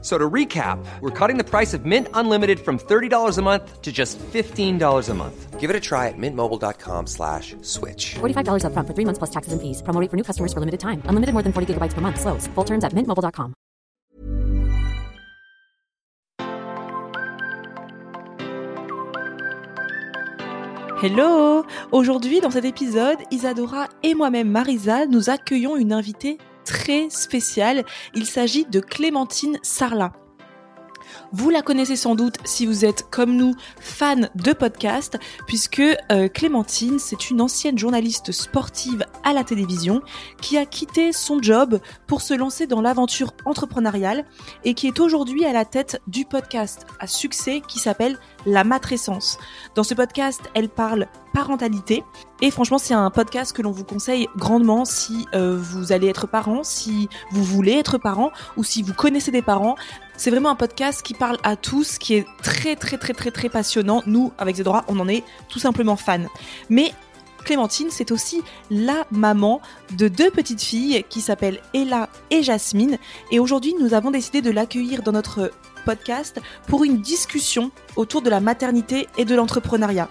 [0.00, 3.90] So to recap, we're cutting the price of Mint Unlimited from $30 a month to
[3.90, 5.58] just $15 a month.
[5.58, 8.14] Give it a try at mintmobile.com slash switch.
[8.20, 9.82] $45 upfront for three months plus taxes and fees.
[9.82, 11.02] Promo rate for new customers for limited time.
[11.06, 12.20] Unlimited more than 40 gigabytes per month.
[12.20, 12.46] Slows.
[12.54, 13.54] Full terms at mintmobile.com.
[21.00, 26.38] Hello Aujourd'hui, dans cet épisode, Isadora et moi-même Marisa, nous accueillons une invitée
[26.68, 27.84] très spéciale.
[28.14, 30.12] Il s'agit de Clémentine Sarlat.
[31.30, 36.28] Vous la connaissez sans doute si vous êtes comme nous fan de podcast, puisque euh,
[36.28, 40.00] Clémentine, c'est une ancienne journaliste sportive à la télévision
[40.40, 44.24] qui a quitté son job pour se lancer dans l'aventure entrepreneuriale
[44.64, 49.36] et qui est aujourd'hui à la tête du podcast à succès qui s'appelle La Matrescence.
[49.74, 52.04] Dans ce podcast, elle parle parentalité
[52.40, 56.26] et franchement, c'est un podcast que l'on vous conseille grandement si euh, vous allez être
[56.26, 59.74] parent, si vous voulez être parent ou si vous connaissez des parents.
[60.18, 63.48] C'est vraiment un podcast qui parle à tous, qui est très très très très très
[63.48, 64.02] passionnant.
[64.04, 66.26] Nous, avec Zedora, on en est tout simplement fans.
[66.68, 66.92] Mais
[67.44, 69.60] Clémentine, c'est aussi la maman
[69.96, 72.98] de deux petites filles qui s'appellent Ella et Jasmine.
[73.30, 75.52] Et aujourd'hui, nous avons décidé de l'accueillir dans notre
[75.84, 80.08] podcast pour une discussion autour de la maternité et de l'entrepreneuriat.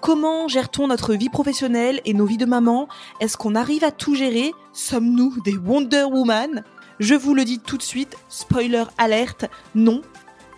[0.00, 2.88] Comment gère-t-on notre vie professionnelle et nos vies de maman?
[3.20, 4.52] Est-ce qu'on arrive à tout gérer?
[4.72, 6.64] Sommes-nous des Wonder Woman?
[7.00, 10.02] Je vous le dis tout de suite, spoiler alerte, non,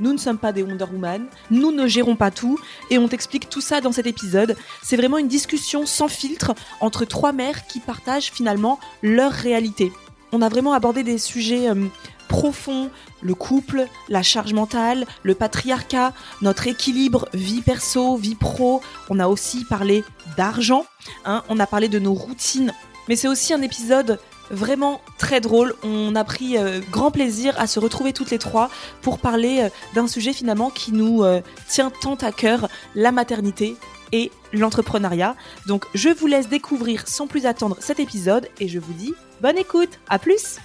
[0.00, 2.58] nous ne sommes pas des Wonder Woman, nous ne gérons pas tout,
[2.90, 4.56] et on t'explique tout ça dans cet épisode.
[4.82, 9.92] C'est vraiment une discussion sans filtre entre trois mères qui partagent finalement leur réalité.
[10.32, 11.86] On a vraiment abordé des sujets euh,
[12.28, 12.90] profonds,
[13.22, 16.12] le couple, la charge mentale, le patriarcat,
[16.42, 18.82] notre équilibre vie perso, vie pro.
[19.08, 20.04] On a aussi parlé
[20.36, 20.84] d'argent,
[21.24, 22.72] hein, on a parlé de nos routines.
[23.08, 24.18] Mais c'est aussi un épisode
[24.50, 25.74] vraiment très drôle.
[25.82, 28.70] On a pris euh, grand plaisir à se retrouver toutes les trois
[29.02, 33.76] pour parler euh, d'un sujet finalement qui nous euh, tient tant à cœur, la maternité
[34.12, 35.34] et l'entrepreneuriat.
[35.66, 39.58] Donc je vous laisse découvrir sans plus attendre cet épisode et je vous dis bonne
[39.58, 40.58] écoute, à plus!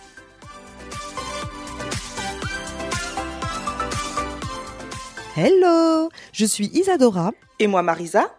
[5.38, 7.32] Hello, je suis Isadora.
[7.58, 8.30] Et moi Marisa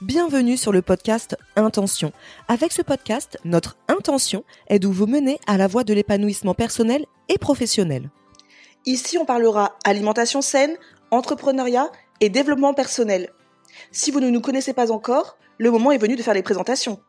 [0.00, 2.12] Bienvenue sur le podcast Intention.
[2.46, 7.04] Avec ce podcast, notre intention est de vous mener à la voie de l'épanouissement personnel
[7.28, 8.08] et professionnel.
[8.86, 10.76] Ici, on parlera alimentation saine,
[11.10, 13.30] entrepreneuriat et développement personnel.
[13.90, 17.00] Si vous ne nous connaissez pas encore, le moment est venu de faire les présentations.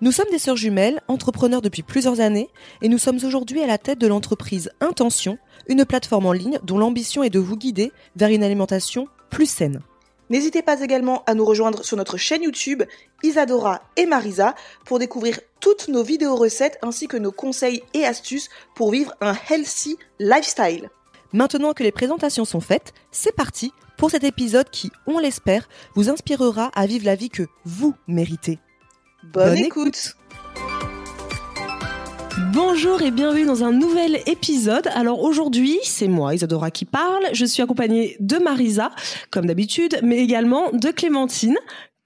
[0.00, 2.48] Nous sommes des sœurs jumelles, entrepreneurs depuis plusieurs années,
[2.80, 5.36] et nous sommes aujourd'hui à la tête de l'entreprise Intention,
[5.68, 9.82] une plateforme en ligne dont l'ambition est de vous guider vers une alimentation plus saine.
[10.30, 12.84] N'hésitez pas également à nous rejoindre sur notre chaîne YouTube
[13.24, 14.54] Isadora et Marisa
[14.84, 19.34] pour découvrir toutes nos vidéos recettes ainsi que nos conseils et astuces pour vivre un
[19.50, 20.88] healthy lifestyle.
[21.32, 26.08] Maintenant que les présentations sont faites, c'est parti pour cet épisode qui, on l'espère, vous
[26.08, 28.58] inspirera à vivre la vie que vous méritez.
[29.24, 30.16] Bonne, écoute.
[32.48, 34.88] Bonjour et bienvenue dans un nouvel épisode.
[34.94, 37.22] Alors aujourd'hui, c'est moi, Isadora, qui parle.
[37.32, 38.90] Je suis accompagnée de Marisa,
[39.30, 41.56] comme d'habitude, mais également de Clémentine.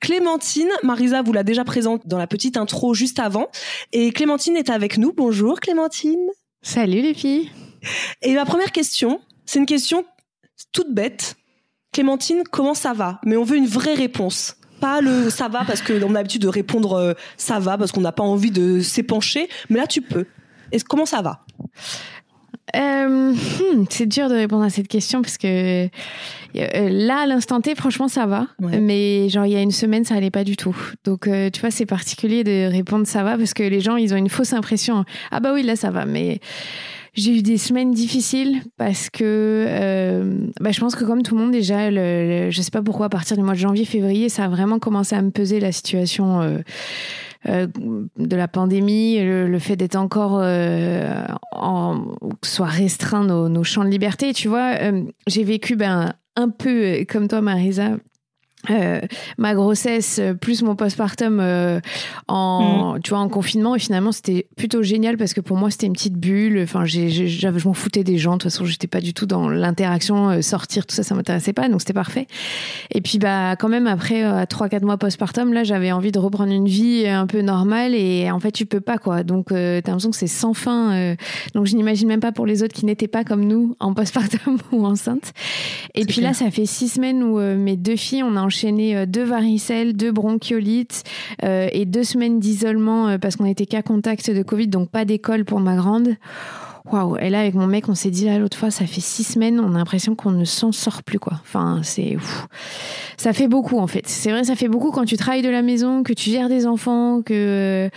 [0.01, 3.49] Clémentine, Marisa vous l'a déjà présente dans la petite intro juste avant.
[3.93, 5.13] Et Clémentine est avec nous.
[5.13, 6.29] Bonjour Clémentine.
[6.63, 7.51] Salut les filles.
[8.23, 10.05] Et ma première question, c'est une question
[10.73, 11.37] toute bête.
[11.93, 13.21] Clémentine, comment ça va?
[13.25, 16.49] Mais on veut une vraie réponse pas le ça va parce qu'on a l'habitude de
[16.49, 19.49] répondre euh, ça va parce qu'on n'a pas envie de s'épancher.
[19.71, 20.27] Mais là, tu peux.
[20.73, 21.41] Et comment ça va?
[22.77, 25.89] Euh, hmm, c'est dur de répondre à cette question parce que euh,
[26.55, 28.49] là, à l'instant T, franchement, ça va.
[28.59, 30.77] Mais genre, il y a une semaine, ça allait pas du tout.
[31.05, 34.19] Donc, tu vois, c'est particulier de répondre ça va parce que les gens, ils ont
[34.19, 35.07] une fausse impression.
[35.31, 36.05] Ah bah oui, là, ça va.
[36.05, 36.41] Mais
[37.15, 41.43] j'ai eu des semaines difficiles parce que euh, bah, je pense que comme tout le
[41.43, 44.49] monde déjà, je sais pas pourquoi à partir du mois de janvier, février, ça a
[44.49, 46.59] vraiment commencé à me peser la situation euh,
[47.47, 47.67] euh,
[48.17, 52.07] de la pandémie, le, fait d'être encore euh, en,
[52.43, 54.33] soit restreint nos, nos, champs de liberté.
[54.33, 57.91] Tu vois, euh, j'ai vécu ben un peu comme toi, Marisa,
[58.71, 59.01] euh,
[59.37, 61.81] ma grossesse euh, plus mon postpartum euh,
[62.29, 63.75] en tu vois en confinement.
[63.75, 66.61] Et finalement c'était plutôt génial parce que pour moi c'était une petite bulle.
[66.63, 68.33] Enfin j'ai j'avais je m'en foutais des gens.
[68.33, 71.69] De toute façon j'étais pas du tout dans l'interaction sortir tout ça ça m'intéressait pas.
[71.69, 72.27] Donc c'était parfait.
[72.91, 76.19] Et puis bah quand même après à trois quatre mois postpartum là j'avais envie de
[76.19, 77.95] reprendre une vie un peu normale.
[77.95, 79.25] Et en fait tu peux pas quoi.
[79.25, 81.15] Donc t'as l'impression que c'est sans fin
[81.55, 84.59] donc je n'imagine même pas pour les autres qui n'étaient pas comme nous en postpartum
[84.73, 85.33] ou enceinte.
[85.95, 89.07] Et puis là ça fait six semaines où mes deux filles on a enchaîné euh,
[89.07, 91.03] deux varicelles, deux bronchiolites
[91.43, 95.05] euh, et deux semaines d'isolement euh, parce qu'on était qu'à contact de Covid, donc pas
[95.05, 96.11] d'école pour ma grande.
[96.93, 99.25] Waouh Et là, avec mon mec, on s'est dit là l'autre fois, ça fait six
[99.25, 101.41] semaines, on a l'impression qu'on ne s'en sort plus quoi.
[101.43, 102.19] Enfin, c'est
[103.17, 104.07] ça fait beaucoup en fait.
[104.07, 106.67] C'est vrai, ça fait beaucoup quand tu travailles de la maison, que tu gères des
[106.67, 107.89] enfants, que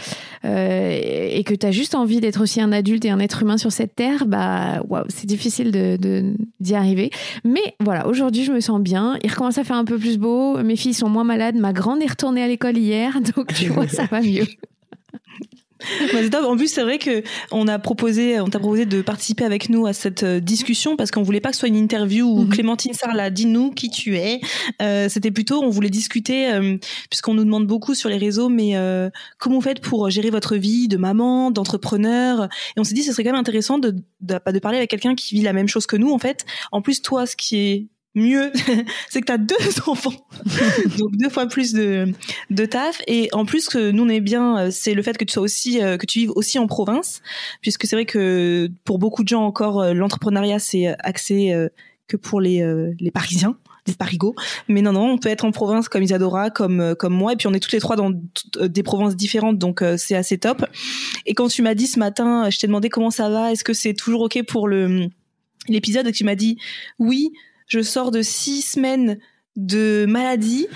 [0.45, 0.99] euh,
[1.31, 3.73] et que tu as juste envie d'être aussi un adulte et un être humain sur
[3.73, 4.25] cette terre.
[4.25, 7.11] Bah, waouh, c'est difficile de d'y arriver.
[7.43, 9.17] Mais voilà, aujourd'hui, je me sens bien.
[9.21, 10.57] Il recommence à faire un peu plus beau.
[10.63, 11.55] Mes filles sont moins malades.
[11.55, 14.47] Ma grande est retournée à l'école hier, donc tu vois, ça va mieux.
[16.47, 19.85] En plus, c'est vrai que on a proposé, on t'a proposé de participer avec nous
[19.85, 22.49] à cette euh, discussion parce qu'on voulait pas que ce soit une interview où mhm.
[22.49, 24.39] Clémentine Sarla dis-nous qui tu es.
[24.81, 26.77] Euh, C'était plutôt, on voulait discuter euh,
[27.09, 30.55] puisqu'on nous demande beaucoup sur les réseaux, mais euh, comment vous faites pour gérer votre
[30.55, 32.47] vie de maman, d'entrepreneur?
[32.75, 33.91] Et on s'est dit, ce serait quand même intéressant de,
[34.21, 36.45] de, de parler avec quelqu'un qui vit la même chose que nous en fait.
[36.71, 37.87] En plus, toi, ce qui est
[38.17, 38.51] mieux,
[39.09, 39.55] c'est que tu as deux
[39.87, 40.13] enfants,
[40.97, 42.11] donc deux fois plus de,
[42.49, 43.01] de taf.
[43.07, 45.43] Et en plus, que nous on est bien, euh, c'est le fait que tu sois
[45.43, 47.21] aussi, euh, que tu vives aussi en province,
[47.61, 51.53] puisque c'est vrai que pour beaucoup de gens encore, euh, l'entrepreneuriat c'est axé
[52.07, 52.65] que pour les,
[52.99, 54.35] les Parisiens les parigots.
[54.67, 57.47] Mais non, non, on peut être en province comme Isadora, comme comme moi, et puis
[57.47, 58.11] on est toutes les trois dans
[58.59, 60.65] des provinces différentes, donc c'est assez top.
[61.25, 63.73] Et quand tu m'as dit ce matin, je t'ai demandé comment ça va, est-ce que
[63.73, 65.07] c'est toujours ok pour le
[65.69, 66.57] l'épisode, et tu m'as dit
[66.99, 67.31] oui,
[67.67, 69.19] je sors de six semaines
[69.55, 70.67] de maladie,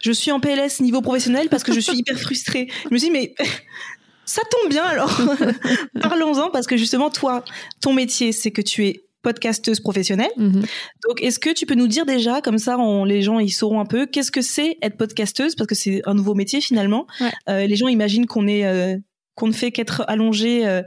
[0.00, 2.68] je suis en PLS niveau professionnel parce que je suis hyper frustrée.
[2.84, 3.34] Je me dis mais
[4.24, 5.20] ça tombe bien alors.
[6.00, 7.44] Parlons-en parce que justement toi,
[7.80, 10.30] ton métier, c'est que tu es podcasteuse professionnelle.
[10.36, 10.64] Mhm.
[11.08, 12.76] Donc, est-ce que tu peux nous dire déjà, comme ça,
[13.06, 15.54] les gens ils sauront un peu, qu'est-ce que c'est être podcasteuse?
[15.54, 17.06] Parce que c'est un nouveau métier finalement.
[17.48, 18.96] Euh, les gens imaginent qu'on est euh,
[19.34, 20.82] qu'on ne fait qu'être allongé euh,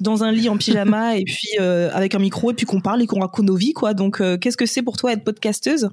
[0.00, 3.02] dans un lit en pyjama et puis euh, avec un micro et puis qu'on parle
[3.02, 3.94] et qu'on raconte nos vies quoi.
[3.94, 5.90] Donc euh, qu'est-ce que c'est pour toi être podcasteuse?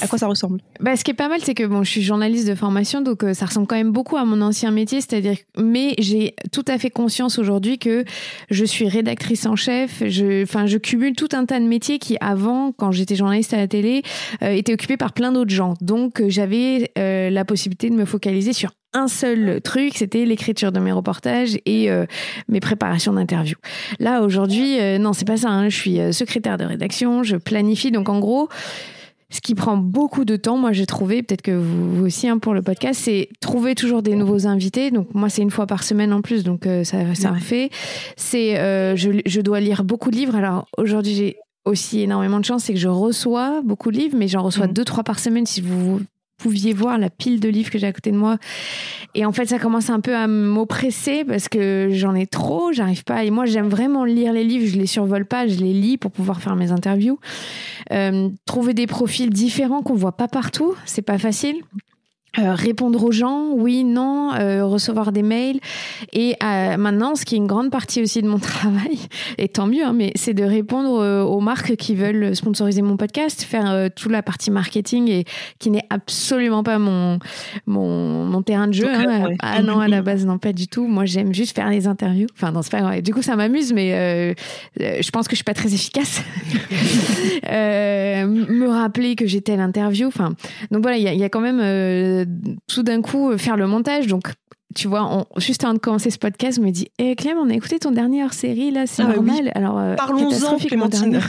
[0.00, 0.60] À quoi ça ressemble?
[0.80, 3.24] Bah ce qui est pas mal c'est que bon je suis journaliste de formation donc
[3.34, 6.90] ça ressemble quand même beaucoup à mon ancien métier c'est-à-dire mais j'ai tout à fait
[6.90, 8.04] conscience aujourd'hui que
[8.50, 12.16] je suis rédactrice en chef, je enfin je cumule tout un tas de métiers qui
[12.20, 14.02] avant quand j'étais journaliste à la télé
[14.40, 15.74] étaient occupés par plein d'autres gens.
[15.80, 20.92] Donc j'avais la possibilité de me focaliser sur un seul truc, c'était l'écriture de mes
[20.92, 22.06] reportages et euh,
[22.48, 23.56] mes préparations d'interview.
[23.98, 25.48] Là aujourd'hui, euh, non, c'est pas ça.
[25.48, 25.68] Hein.
[25.68, 27.90] Je suis euh, secrétaire de rédaction, je planifie.
[27.90, 28.48] Donc en gros,
[29.30, 32.52] ce qui prend beaucoup de temps, moi j'ai trouvé, peut-être que vous, aussi hein, pour
[32.52, 34.90] le podcast, c'est trouver toujours des nouveaux invités.
[34.90, 37.70] Donc moi c'est une fois par semaine en plus, donc ça, ça fait.
[38.16, 38.56] C'est,
[38.96, 40.36] je, je dois lire beaucoup de livres.
[40.36, 44.28] Alors aujourd'hui j'ai aussi énormément de chance, c'est que je reçois beaucoup de livres, mais
[44.28, 44.72] j'en reçois mmh.
[44.72, 46.00] deux, trois par semaine si vous
[46.42, 48.38] pouviez voir la pile de livres que j'ai à côté de moi.
[49.14, 53.04] Et en fait, ça commence un peu à m'oppresser parce que j'en ai trop, j'arrive
[53.04, 53.24] pas.
[53.24, 56.10] Et moi, j'aime vraiment lire les livres, je les survole pas, je les lis pour
[56.10, 57.18] pouvoir faire mes interviews.
[57.92, 61.56] Euh, trouver des profils différents qu'on voit pas partout, c'est pas facile.
[62.38, 65.60] Euh, répondre aux gens, oui, non, euh, recevoir des mails.
[66.14, 68.98] Et euh, maintenant, ce qui est une grande partie aussi de mon travail,
[69.36, 73.42] et tant mieux, hein, mais c'est de répondre aux marques qui veulent sponsoriser mon podcast,
[73.42, 75.24] faire toute la partie marketing et
[75.58, 77.18] qui n'est absolument pas mon,
[77.66, 78.88] mon, mon terrain de jeu.
[78.88, 79.28] Hein.
[79.40, 80.86] Ah non, à la base, non, pas du tout.
[80.86, 82.28] Moi, j'aime juste faire les interviews.
[82.34, 83.02] Enfin, non, c'est pas.
[83.02, 84.34] Du coup, ça m'amuse, mais
[84.78, 86.22] je pense que je suis pas très efficace.
[87.42, 90.08] me rappeler que j'ai telle interview.
[90.08, 90.32] Enfin,
[90.70, 91.60] donc voilà, il y, y a, quand même
[92.66, 94.06] tout d'un coup euh, faire le montage.
[94.06, 94.32] Donc,
[94.74, 97.54] tu vois, juste avant de commencer ce podcast, je me dis Eh Clem, on a
[97.54, 99.50] écouté ton dernier hors-série, là, c'est ah normal.
[99.54, 101.20] Alors, euh, Parlons-en, Clémentine.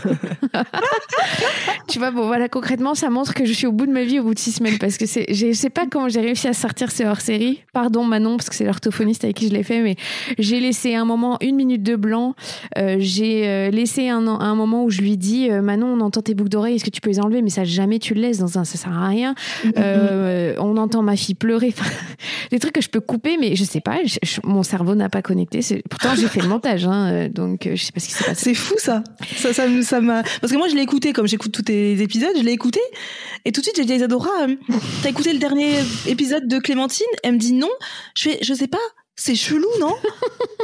[1.88, 4.20] tu vois, bon, voilà, concrètement, ça montre que je suis au bout de ma vie
[4.20, 6.92] au bout de six semaines parce que je sais pas comment j'ai réussi à sortir
[6.92, 7.62] ce hors-série.
[7.74, 9.96] Pardon, Manon, parce que c'est l'orthophoniste avec qui je l'ai fait, mais
[10.38, 12.36] j'ai laissé un moment, une minute de blanc.
[12.78, 16.34] Euh, j'ai euh, laissé un, un moment où je lui dis Manon, on entend tes
[16.34, 17.42] boucles d'oreilles, est-ce que tu peux les enlever?
[17.42, 19.36] Mais ça, jamais tu le laisses dans un, ça sert à rien.
[19.66, 20.58] Mm-hmm.
[20.60, 21.74] on entend ma fille pleurer.
[22.52, 24.00] des trucs que je peux couper mais je sais pas,
[24.44, 25.60] mon cerveau n'a pas connecté.
[25.90, 28.24] Pourtant, j'ai fait le montage, hein, euh, donc euh, je sais pas ce qui s'est
[28.24, 28.44] passé.
[28.44, 29.04] C'est fou ça.
[29.38, 30.24] Ça, ça, ça m'a.
[30.42, 32.80] Parce que moi, je l'ai écouté, comme j'écoute tous tes épisodes, je l'ai écouté,
[33.46, 34.56] et tout de suite, j'ai dit à Isadora, euh,
[35.02, 37.06] t'as écouté le dernier épisode de Clémentine?
[37.24, 37.70] Elle me dit non.
[38.16, 38.78] Je fais, je sais pas.
[39.16, 39.94] C'est chelou, non?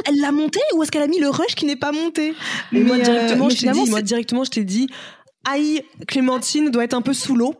[0.08, 2.34] Elle l'a monté ou est-ce qu'elle a mis le rush qui n'est pas monté?
[2.72, 4.88] Mais, moi directement, je t'ai dit, moi directement, je t'ai dit,
[5.48, 7.54] Aïe, Clémentine doit être un peu sous l'eau.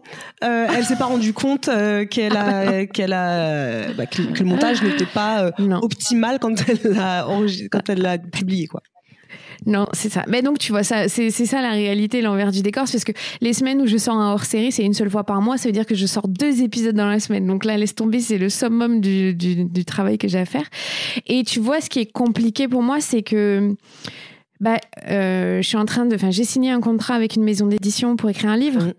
[0.45, 4.83] Euh, elle s'est pas rendue compte euh, qu'elle a, qu'elle a, bah, que, le montage
[4.83, 7.27] n'était pas euh, optimal quand elle l'a
[7.71, 8.83] quand elle l'a publié, quoi.
[9.67, 10.25] Non, c'est ça.
[10.27, 12.89] Mais donc, tu vois, ça, c'est, ça la réalité, l'envers du décor.
[12.89, 15.25] C'est parce que les semaines où je sors un hors série, c'est une seule fois
[15.25, 15.59] par mois.
[15.59, 17.47] Ça veut dire que je sors deux épisodes dans la semaine.
[17.47, 20.65] Donc là, laisse tomber, c'est le summum du, du, du travail que j'ai à faire.
[21.27, 23.77] Et tu vois, ce qui est compliqué pour moi, c'est que
[24.61, 26.15] bah, euh, je suis en train de.
[26.15, 28.83] Enfin, j'ai signé un contrat avec une maison d'édition pour écrire un livre.
[28.83, 28.93] Mm.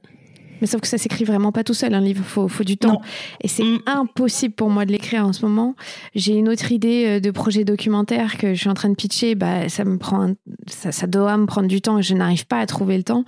[0.62, 3.02] Mais sauf que ça s'écrit vraiment pas tout seul, un livre, faut, faut du temps.
[3.42, 3.80] Et c'est mm.
[3.88, 5.76] impossible pour moi de l'écrire en ce moment.
[6.14, 9.34] J'ai une autre idée euh, de projet documentaire que je suis en train de pitcher,
[9.34, 10.34] bah, ça me prend,
[10.68, 13.26] ça, ça doit me prendre du temps et je n'arrive pas à trouver le temps.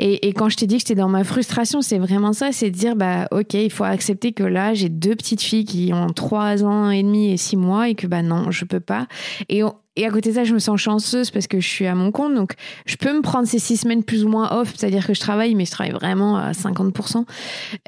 [0.00, 2.70] Et, et quand je t'ai dit que j'étais dans ma frustration, c'est vraiment ça, c'est
[2.70, 6.08] de dire, bah, ok, il faut accepter que là, j'ai deux petites filles qui ont
[6.08, 9.06] trois ans et demi et six mois et que, bah, non, je peux pas.
[9.48, 9.62] Et
[9.96, 12.10] et à côté de ça, je me sens chanceuse parce que je suis à mon
[12.10, 12.34] compte.
[12.34, 14.72] Donc, je peux me prendre ces six semaines plus ou moins off.
[14.76, 17.24] C'est-à-dire que je travaille, mais je travaille vraiment à 50%,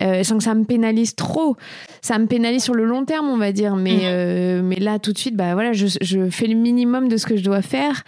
[0.03, 1.57] euh, sans que ça me pénalise trop.
[2.03, 3.75] Ça me pénalise sur le long terme, on va dire.
[3.75, 4.01] Mais, mmh.
[4.05, 7.27] euh, mais là, tout de suite, bah voilà, je, je fais le minimum de ce
[7.27, 8.05] que je dois faire.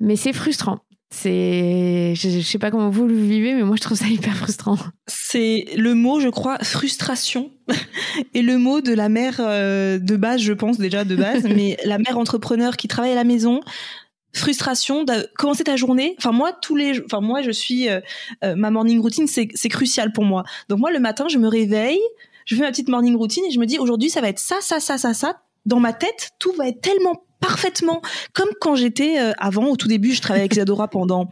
[0.00, 0.78] Mais c'est frustrant.
[1.16, 4.76] C'est, je, sais pas comment vous le vivez, mais moi je trouve ça hyper frustrant.
[5.06, 7.52] C'est le mot, je crois, frustration,
[8.34, 11.78] et le mot de la mère euh, de base, je pense déjà de base, mais
[11.84, 13.60] la mère entrepreneur qui travaille à la maison,
[14.32, 16.16] frustration de commencer ta journée.
[16.18, 18.00] Enfin moi tous les, enfin moi je suis euh,
[18.42, 20.42] euh, ma morning routine, c'est c'est crucial pour moi.
[20.68, 22.02] Donc moi le matin je me réveille,
[22.44, 24.56] je fais ma petite morning routine et je me dis aujourd'hui ça va être ça
[24.60, 25.40] ça ça ça ça.
[25.64, 28.00] Dans ma tête tout va être tellement parfaitement.
[28.32, 31.30] Comme quand j'étais euh, avant au tout début je travaillais avec Isadora pendant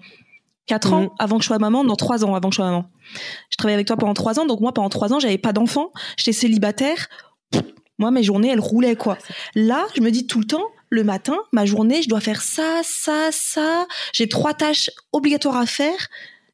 [0.67, 1.11] 4 ans mhm.
[1.19, 2.85] avant que je sois maman non 3 ans avant que je sois maman.
[3.51, 5.91] Je travaillais avec toi pendant 3 ans donc moi pendant 3 ans j'avais pas d'enfant.
[6.17, 7.09] J'étais célibataire.
[7.99, 9.17] Moi mes journées elles roulaient quoi.
[9.55, 12.83] Là je me dis tout le temps le matin ma journée je dois faire ça
[12.83, 13.87] ça ça.
[14.13, 16.09] J'ai trois tâches obligatoires à faire.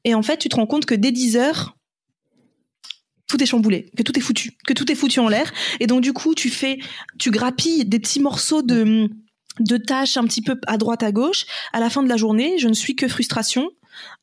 [0.04, 1.74] Et en fait tu te rends compte que dès 10 heures
[3.28, 5.52] tout est chamboulé, que tout est foutu, que tout est foutu en l'air.
[5.80, 6.78] Et donc du coup, tu fais,
[7.18, 9.10] tu grappilles des petits morceaux de
[9.60, 11.46] de tâches un petit peu à droite à gauche.
[11.72, 13.70] À la fin de la journée, je ne suis que frustration.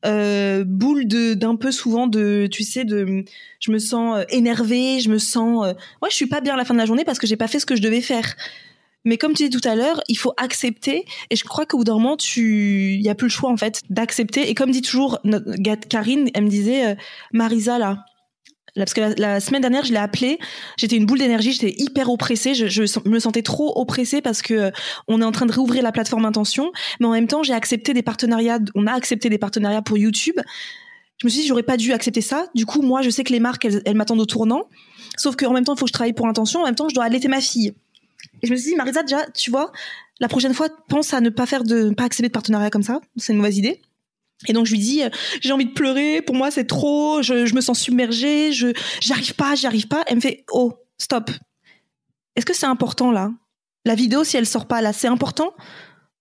[0.04, 3.24] Euh, boule de d'un peu souvent de tu sais de
[3.60, 6.56] je me sens euh, énervée je me sens euh, ouais je suis pas bien à
[6.56, 8.36] la fin de la journée parce que j'ai pas fait ce que je devais faire
[9.04, 11.84] mais comme tu dis tout à l'heure il faut accepter et je crois qu'au bout
[11.84, 14.82] d'un moment tu il y a plus le choix en fait d'accepter et comme dit
[14.82, 15.18] toujours
[15.90, 16.94] Karine elle me disait euh,
[17.32, 18.04] Marisa là
[18.84, 20.38] parce que la, semaine dernière, je l'ai appelé.
[20.76, 21.52] J'étais une boule d'énergie.
[21.52, 22.54] J'étais hyper oppressée.
[22.54, 24.70] Je, me sentais trop oppressée parce que euh,
[25.08, 27.94] on est en train de réouvrir la plateforme Intention, mais en même temps, j'ai accepté
[27.94, 28.58] des partenariats.
[28.74, 30.36] On a accepté des partenariats pour YouTube.
[31.18, 32.46] Je me suis dit, j'aurais pas dû accepter ça.
[32.54, 34.64] Du coup, moi, je sais que les marques, elles, m'attendent au tournant.
[35.16, 36.60] Sauf qu'en même temps, il faut que je travaille pour Intention.
[36.60, 37.72] En même temps, je dois allaiter ma fille.
[38.42, 39.72] Et je me suis dit, Marisa, déjà, tu vois,
[40.20, 43.00] la prochaine fois, pense à ne pas faire de, pas accepter de partenariat comme ça.
[43.16, 43.80] C'est une mauvaise idée.
[44.48, 45.08] Et donc je lui dis, euh,
[45.40, 48.68] j'ai envie de pleurer, pour moi c'est trop, je, je, me sens submergée, je
[49.00, 50.04] j'arrive pas, j'arrive pas.
[50.06, 51.30] Elle me fait, oh, stop.
[52.36, 53.30] Est-ce que c'est important là?
[53.84, 55.54] La vidéo, si elle sort pas là, c'est important?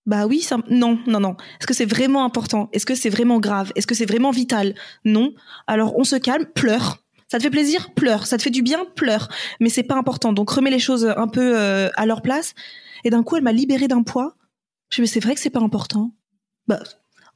[0.05, 1.35] Bah oui, non, non, non.
[1.59, 2.69] Est-ce que c'est vraiment important?
[2.73, 3.71] Est-ce que c'est vraiment grave?
[3.75, 4.75] Est-ce que c'est vraiment vital?
[5.03, 5.33] Non.
[5.65, 6.99] Alors on se calme, pleure.
[7.27, 7.91] Ça te fait plaisir?
[7.95, 8.27] Pleure.
[8.27, 8.85] Ça te fait du bien?
[8.95, 9.29] Pleure.
[9.59, 10.31] Mais c'est pas important.
[10.31, 12.53] Donc remets les choses un peu euh, à leur place.
[13.03, 14.35] Et d'un coup, elle m'a libérée d'un poids.
[14.91, 16.11] Je me dis, c'est vrai que c'est pas important.
[16.67, 16.79] Bah,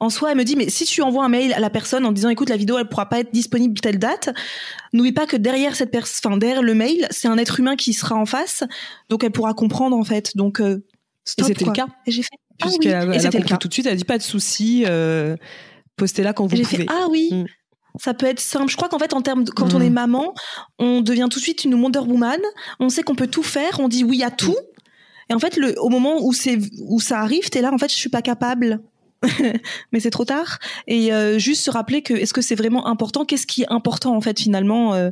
[0.00, 2.12] en soi, elle me dit, mais si tu envoies un mail à la personne en
[2.12, 4.30] disant, écoute, la vidéo, elle pourra pas être disponible telle date,
[4.94, 7.92] n'oublie pas que derrière cette personne, enfin, derrière le mail, c'est un être humain qui
[7.92, 8.64] sera en face,
[9.10, 10.36] donc elle pourra comprendre, en fait.
[10.36, 10.82] Donc, euh,
[11.38, 11.86] et c'était le cas.
[12.06, 12.28] Et j'ai fait,
[12.62, 15.36] ah a, elle a compris tout de suite, elle a dit pas de souci, euh,
[15.96, 16.64] postez-la quand vous pouvez.
[16.64, 17.28] Fait, ah oui.
[17.32, 17.44] Mm.
[17.98, 18.70] Ça peut être simple.
[18.70, 19.82] Je crois qu'en fait, en termes, quand on mm.
[19.82, 20.34] est maman,
[20.78, 22.40] on devient tout de suite une Wonder Woman.
[22.78, 23.80] On sait qu'on peut tout faire.
[23.80, 24.56] On dit oui à tout.
[25.28, 27.72] Et en fait, le, au moment où c'est où ça arrive, t'es là.
[27.72, 28.80] En fait, je suis pas capable.
[29.92, 30.58] mais c'est trop tard.
[30.86, 33.24] Et euh, juste se rappeler que est-ce que c'est vraiment important?
[33.24, 35.10] Qu'est-ce qui est important en fait finalement euh,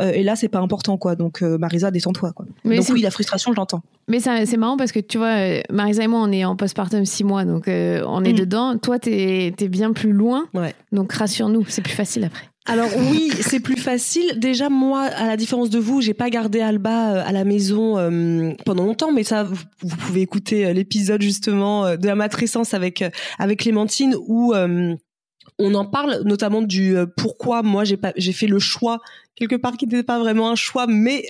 [0.00, 1.16] euh, Et là, c'est pas important quoi.
[1.16, 2.46] Donc Marisa, détends-toi quoi.
[2.64, 3.82] Mais donc oui, la frustration, je l'entends.
[4.08, 7.24] Mais c'est marrant parce que tu vois, Marisa et moi, on est en postpartum six
[7.24, 8.38] mois, donc on est mm.
[8.38, 8.78] dedans.
[8.78, 10.46] Toi, t'es es bien plus loin.
[10.54, 10.74] Ouais.
[10.92, 12.48] Donc rassure-nous, c'est plus facile après.
[12.68, 14.38] Alors oui, c'est plus facile.
[14.38, 17.98] Déjà moi, à la différence de vous, j'ai pas gardé Alba euh, à la maison
[17.98, 23.02] euh, pendant longtemps, mais ça, vous, pouvez écouter euh, l'épisode justement de la matrescence avec
[23.38, 24.54] avec Clémentine où
[25.58, 29.00] on en parle notamment du pourquoi moi j'ai pas j'ai fait le choix
[29.34, 31.24] quelque part qui n'était pas vraiment un choix mais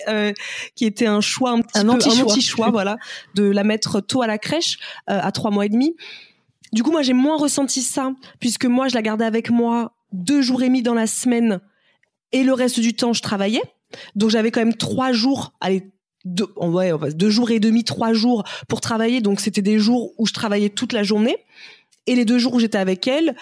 [0.75, 2.19] qui était un choix un petit peu anti-choix.
[2.19, 2.97] un anti-choix voilà
[3.35, 4.77] de la mettre tôt à la crèche
[5.07, 5.95] à trois mois et demi.
[6.73, 10.41] Du coup moi j'ai moins ressenti ça puisque moi je la gardais avec moi deux
[10.41, 11.59] jours et demi dans la semaine
[12.31, 13.63] et le reste du temps je travaillais.
[14.15, 15.91] Donc j'avais quand même trois jours, allez,
[16.25, 19.21] deux, ouais, deux jours et demi, trois jours pour travailler.
[19.21, 21.37] Donc c'était des jours où je travaillais toute la journée.
[22.07, 23.35] Et les deux jours où j'étais avec elle,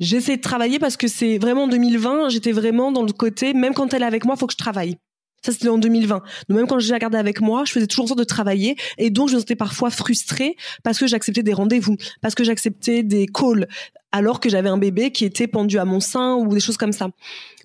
[0.00, 3.74] J'essaie de travailler parce que c'est vraiment en 2020, j'étais vraiment dans le côté, même
[3.74, 4.96] quand elle est avec moi, faut que je travaille.
[5.42, 6.16] Ça, c'était en 2020.
[6.48, 8.76] Donc, même quand je la gardais avec moi, je faisais toujours en sorte de travailler.
[8.98, 13.02] Et donc, je me sentais parfois frustrée parce que j'acceptais des rendez-vous, parce que j'acceptais
[13.02, 13.68] des calls,
[14.10, 16.92] alors que j'avais un bébé qui était pendu à mon sein ou des choses comme
[16.92, 17.08] ça.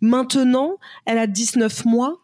[0.01, 2.19] Maintenant, elle a 19 mois.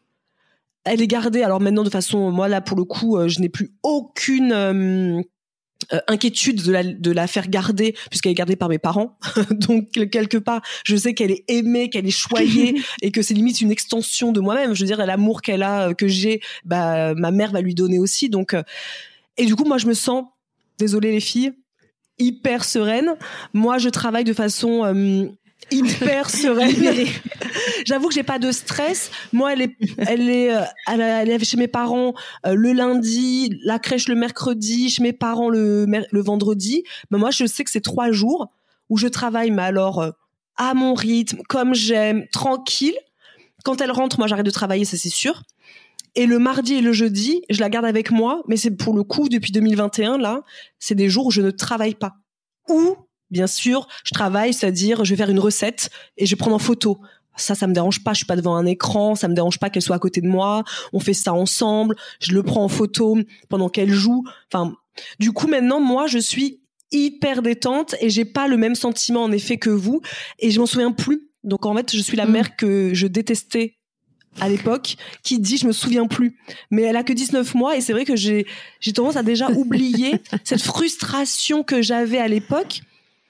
[0.83, 1.43] Elle est gardée.
[1.43, 4.51] Alors maintenant, de façon, moi, là, pour le coup, euh, je n'ai plus aucune...
[4.51, 5.21] euh,
[5.93, 9.17] euh, inquiétude de la, de la faire garder puisqu'elle est gardée par mes parents.
[9.51, 13.61] Donc quelque part je sais qu'elle est aimée qu'elle est choyée et que c'est limite
[13.61, 14.73] une extension de moi-même.
[14.73, 17.97] Je veux dire l'amour qu'elle a euh, que j'ai bah ma mère va lui donner
[17.97, 18.29] aussi.
[18.29, 18.63] Donc euh,
[19.37, 20.25] et du coup moi je me sens
[20.77, 21.53] désolée les filles
[22.19, 23.15] hyper sereine.
[23.53, 25.27] Moi je travaille de façon euh,
[25.71, 27.07] hyper sereine.
[27.85, 29.11] J'avoue que j'ai pas de stress.
[29.33, 32.13] Moi elle est elle est euh, elle, est chez mes parents
[32.45, 36.83] euh, le lundi la crèche le mercredi chez mes parents le le vendredi.
[37.11, 38.51] Ben moi je sais que c'est trois jours
[38.89, 40.11] où je travaille mais alors euh,
[40.57, 42.97] à mon rythme comme j'aime tranquille.
[43.63, 45.43] Quand elle rentre moi j'arrête de travailler ça c'est sûr.
[46.15, 48.43] Et le mardi et le jeudi je la garde avec moi.
[48.47, 50.41] Mais c'est pour le coup depuis 2021 là
[50.79, 52.13] c'est des jours où je ne travaille pas.
[52.67, 52.95] Ou
[53.31, 56.59] bien sûr je travaille c'est-à-dire je vais faire une recette et je vais prendre en
[56.59, 56.99] photo
[57.39, 58.13] ça, ça me dérange pas.
[58.13, 59.15] Je suis pas devant un écran.
[59.15, 60.63] Ça me dérange pas qu'elle soit à côté de moi.
[60.93, 61.95] On fait ça ensemble.
[62.19, 63.17] Je le prends en photo
[63.47, 64.23] pendant qu'elle joue.
[64.51, 64.73] Enfin,
[65.19, 69.31] du coup, maintenant, moi, je suis hyper détente et j'ai pas le même sentiment en
[69.31, 70.01] effet que vous.
[70.39, 71.29] Et je m'en souviens plus.
[71.43, 72.31] Donc en fait, je suis la Mm.
[72.31, 73.75] mère que je détestais
[74.41, 76.37] à l'époque qui dit je me souviens plus
[76.69, 78.45] mais elle a que 19 mois et c'est vrai que j'ai
[78.79, 82.81] j'ai tendance à déjà oublier cette frustration que j'avais à l'époque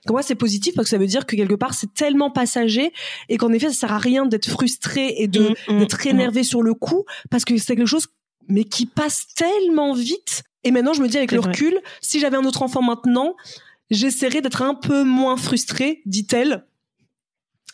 [0.06, 2.94] pour moi c'est positif parce que ça veut dire que quelque part c'est tellement passager
[3.28, 6.44] et qu'en effet ça sert à rien d'être frustré et de Mm, mm, d'être énervé
[6.44, 8.08] sur le coup parce que c'est quelque chose
[8.48, 11.50] mais qui passe tellement vite et maintenant je me dis avec le vrai.
[11.52, 13.36] recul si j'avais un autre enfant maintenant
[13.92, 16.66] j'essaierais d'être un peu moins frustrée dit-elle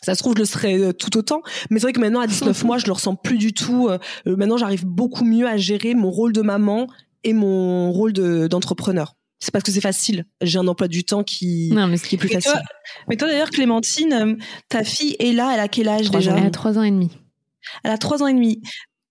[0.02, 1.42] ça se trouve, je le serais euh, tout autant.
[1.70, 3.88] Mais c'est vrai que maintenant, à 19 mois, je le ressens plus du tout.
[3.88, 6.86] Euh, euh, maintenant, j'arrive beaucoup mieux à gérer mon rôle de maman
[7.24, 9.16] et mon rôle de- d'entrepreneur.
[9.38, 10.24] C'est parce que c'est facile.
[10.42, 12.52] J'ai un emploi du temps qui, Non, mais qui est plus facile.
[12.52, 12.60] toi,
[13.08, 14.34] mais toi d'ailleurs, Clémentine, euh,
[14.68, 16.90] ta fille est là, elle a quel âge déjà ans, elle a trois ans et
[16.90, 17.10] demi.
[17.84, 18.62] Elle a trois ans et demi.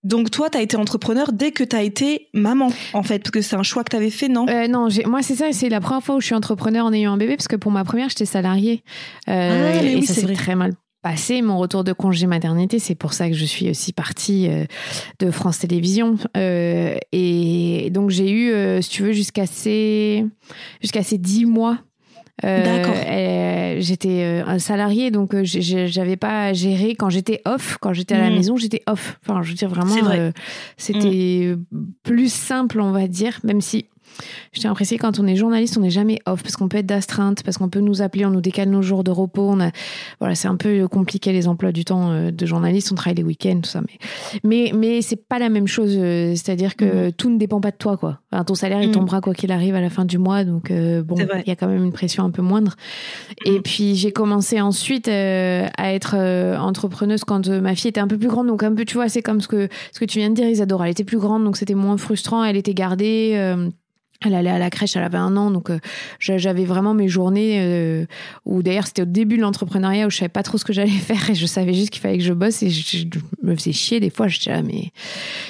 [0.03, 3.31] Donc toi, tu as été entrepreneur dès que tu as été maman, en fait, parce
[3.31, 4.45] que c'est un choix que tu avais fait, non?
[4.47, 7.13] Euh, non, moi c'est ça, c'est la première fois où je suis entrepreneur en ayant
[7.13, 8.83] un bébé parce que pour ma première j'étais salariée
[9.29, 10.35] Euh, Ah, et oui, ça c'est s'est vrai.
[10.35, 10.73] très mal
[11.05, 12.79] passé mon retour de congé maternité.
[12.79, 14.65] C'est pour ça que je suis aussi partie euh,
[15.19, 20.25] de France Télévisions Euh, et donc j'ai eu, euh, si tu veux, jusqu'à ces
[20.81, 21.77] jusqu'à ces dix mois.
[22.43, 22.95] euh, D'accord.
[23.81, 28.29] j'étais un salarié donc j'avais pas à gérer quand j'étais off quand j'étais à la
[28.31, 28.35] Mm.
[28.35, 30.19] maison j'étais off enfin je veux dire vraiment vrai.
[30.19, 30.31] euh,
[30.75, 31.55] c'était
[32.03, 33.85] plus simple on va dire même si
[34.53, 37.43] J'étais impressionnée quand on est journaliste, on n'est jamais off parce qu'on peut être d'astreinte,
[37.43, 39.47] parce qu'on peut nous appeler, on nous décale nos jours de repos.
[39.49, 39.71] On a,
[40.19, 42.91] voilà, c'est un peu compliqué les emplois du temps euh, de journaliste.
[42.91, 43.97] On travaille les week-ends, tout ça, mais
[44.43, 45.95] mais mais c'est pas la même chose.
[45.97, 48.19] euh, C'est-à-dire que tout ne dépend pas de toi, quoi.
[48.31, 48.93] Enfin, ton salaire il Mhm.
[48.93, 51.55] tombera quoi qu'il arrive à la fin du mois, donc euh, bon, il y a
[51.55, 52.75] quand même une pression un peu moindre.
[53.45, 58.07] Et puis j'ai commencé ensuite euh, à être euh, entrepreneuse quand ma fille était un
[58.07, 60.19] peu plus grande, donc un peu, tu vois, c'est comme ce que ce que tu
[60.19, 60.85] viens de dire, Isadora.
[60.85, 62.43] Elle était plus grande, donc c'était moins frustrant.
[62.43, 63.55] Elle était gardée.
[64.23, 65.79] Elle allait à la crèche, elle avait un an, donc euh,
[66.19, 68.05] j'a- j'avais vraiment mes journées euh,
[68.45, 70.89] où d'ailleurs c'était au début de l'entrepreneuriat où je savais pas trop ce que j'allais
[70.91, 73.05] faire et je savais juste qu'il fallait que je bosse et je, je
[73.43, 74.27] me faisais chier des fois.
[74.27, 74.91] Je disais ah, mais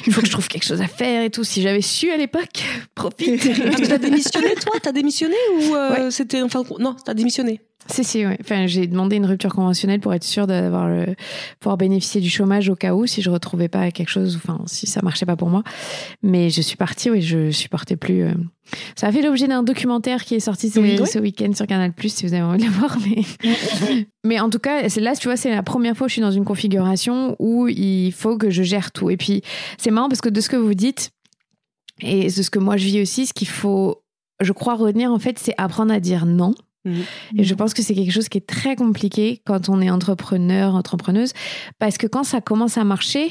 [0.08, 1.44] il faut que je trouve quelque chose à faire et tout.
[1.44, 2.64] Si j'avais su à l'époque,
[2.96, 3.40] profite.
[3.42, 4.74] Que t'as démissionné, toi?
[4.82, 7.62] T'as démissionné ou euh, c'était enfin non T'as démissionné?
[7.88, 8.38] Si, si, ouais.
[8.42, 11.16] Enfin, j'ai demandé une rupture conventionnelle pour être sûre d'avoir le,
[11.60, 14.88] pouvoir bénéficier du chômage au cas où, si je retrouvais pas quelque chose, enfin, si
[14.88, 15.62] ça marchait pas pour moi.
[16.24, 18.24] Mais je suis partie, oui, je supportais plus.
[18.24, 18.34] euh.
[18.96, 21.08] Ça a fait l'objet d'un documentaire qui est sorti ce, Oui, oui.
[21.08, 22.98] ce week-end sur Canal+, si vous avez envie de le voir.
[23.06, 23.22] Mais,
[24.26, 26.32] mais en tout cas, là, tu vois, c'est la première fois que je suis dans
[26.32, 29.12] une configuration où il faut que je gère tout.
[29.12, 29.44] Et puis,
[29.78, 31.12] c'est marrant parce que de ce que vous dites,
[32.02, 34.02] et de ce que moi je vis aussi, ce qu'il faut,
[34.42, 36.56] je crois, retenir, en fait, c'est apprendre à dire non.
[37.38, 40.76] Et je pense que c'est quelque chose qui est très compliqué quand on est entrepreneur,
[40.76, 41.34] entrepreneuse,
[41.80, 43.30] parce que quand ça commence à marcher,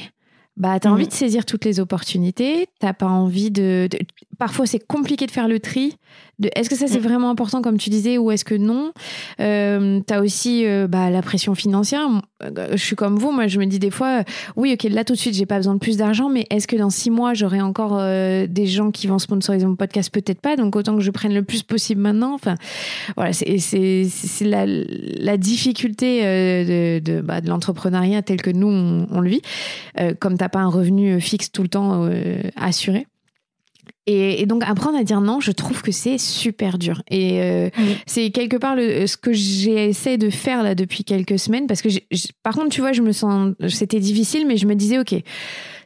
[0.57, 0.95] bah t'as Mhm.
[0.95, 3.99] envie de saisir toutes les opportunités, t'as pas envie de, de-
[4.37, 5.95] Parfois c'est compliqué de faire le tri.
[6.53, 7.03] Est-ce que ça c'est Mhm.
[7.03, 8.91] vraiment important comme tu disais ou est-ce que non?
[9.39, 12.01] Euh, T'as aussi euh, bah, la pression financière.
[12.43, 14.23] Euh, Je suis comme vous, moi je me dis des fois, euh,
[14.57, 16.75] oui ok là tout de suite j'ai pas besoin de plus d'argent, mais est-ce que
[16.75, 20.09] dans six mois j'aurai encore des gens qui vont sponsoriser mon podcast?
[20.11, 20.57] Peut-être pas.
[20.57, 22.33] Donc autant que je prenne le plus possible maintenant.
[22.33, 22.55] Enfin
[23.15, 24.07] voilà, c'est
[24.41, 29.41] la, la difficulté de, de, bah, de l'entrepreneuriat tel que nous on, on le vit.
[30.19, 32.09] Comme t'as pas un revenu fixe tout le temps
[32.57, 33.07] assuré.
[34.07, 37.01] Et, donc apprendre à dire non, je trouve que c'est super dur.
[37.09, 37.69] Et euh,
[38.05, 41.89] c'est quelque part le, ce que j'essaie de faire là depuis quelques semaines, parce que
[42.43, 45.15] par contre, tu vois, je me sens, c'était difficile, mais je me disais, ok,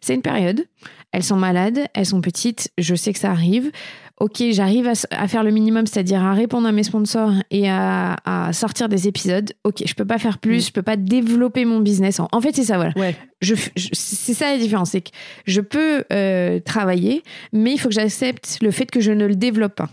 [0.01, 0.65] c'est une période.
[1.11, 3.71] Elles sont malades, elles sont petites, je sais que ça arrive
[4.19, 8.17] ok, j'arrive à, faire le minimum, c'est-à-dire à répondre à mes sponsors et à,
[8.51, 9.51] sortir des épisodes.
[9.63, 10.67] Ok, je peux pas faire plus, mm.
[10.67, 12.19] je peux pas développer mon business.
[12.19, 12.91] En, fait, c'est ça, voilà.
[12.95, 13.15] Ouais.
[13.41, 13.55] Je,
[13.93, 15.11] c'est ça la différence, c'est que
[15.45, 19.35] je peux euh, travailler, mais il faut que j'accepte le fait que je ne le
[19.35, 19.89] développe pas.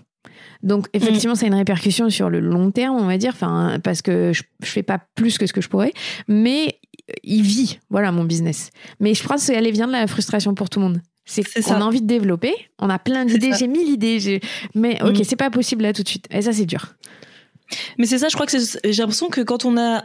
[0.66, 1.36] Donc effectivement, mm.
[1.36, 4.42] ça a une répercussion sur le long terme, on va dire, enfin parce que je,
[4.62, 5.92] je fais pas plus que ce que je pourrais,
[6.28, 6.78] mais
[7.22, 8.70] il vit, voilà mon business.
[9.00, 11.00] Mais je pense qu'elle vient de la frustration pour tout le monde.
[11.24, 14.40] C'est qu'on a envie de développer, on a plein d'idées, j'ai mille idées,
[14.74, 15.24] mais ok, mm.
[15.24, 16.26] c'est pas possible là tout de suite.
[16.30, 16.94] Et ça, c'est dur.
[17.98, 20.04] Mais c'est ça, je crois que j'ai l'impression que quand on a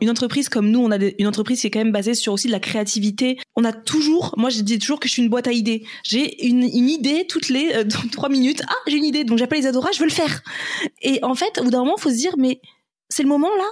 [0.00, 2.46] une entreprise comme nous, on a une entreprise qui est quand même basée sur aussi
[2.46, 3.38] de la créativité.
[3.56, 5.84] On a toujours, moi je dis toujours que je suis une boîte à idées.
[6.02, 8.62] J'ai une, idée toutes les euh, trois minutes.
[8.68, 10.42] Ah, j'ai une idée, donc j'appelle les Adora, je veux le faire.
[11.02, 12.60] Et en fait, au bout d'un moment, faut se dire, mais
[13.08, 13.68] c'est le moment là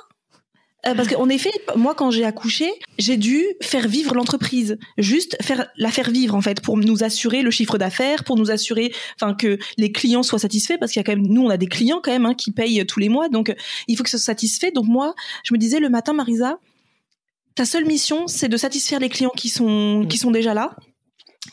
[0.86, 5.68] euh, parce qu'en effet, moi, quand j'ai accouché, j'ai dû faire vivre l'entreprise, juste faire
[5.76, 9.34] la faire vivre en fait, pour nous assurer le chiffre d'affaires, pour nous assurer, enfin
[9.34, 11.66] que les clients soient satisfaits, parce qu'il y a quand même, nous, on a des
[11.66, 13.54] clients quand même hein, qui payent tous les mois, donc
[13.88, 14.70] il faut que ce soit satisfait.
[14.70, 15.14] Donc moi,
[15.44, 16.58] je me disais le matin, Marisa,
[17.54, 20.76] ta seule mission, c'est de satisfaire les clients qui sont qui sont déjà là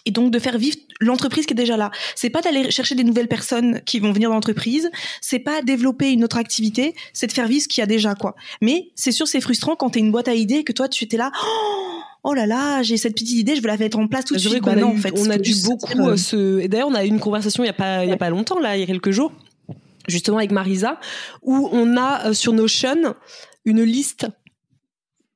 [0.05, 1.91] et donc de faire vivre l'entreprise qui est déjà là.
[2.15, 4.89] C'est pas d'aller chercher des nouvelles personnes qui vont venir dans l'entreprise,
[5.21, 8.15] c'est pas développer une autre activité, c'est de faire vivre ce qu'il y a déjà
[8.15, 8.35] quoi.
[8.61, 11.03] Mais c'est sûr c'est frustrant quand tu es une boîte à idées que toi tu
[11.03, 11.31] étais là
[12.23, 14.39] oh là là, j'ai cette petite idée, je vais la mettre en place tout de
[14.39, 14.61] suite.
[14.61, 17.19] Bah non, en fait, on a dû beaucoup euh, et d'ailleurs on a eu une
[17.19, 19.11] conversation il y a pas il y a pas longtemps là, il y a quelques
[19.11, 19.31] jours
[20.07, 20.99] justement avec Marisa
[21.41, 23.15] où on a euh, sur Notion
[23.65, 24.27] une liste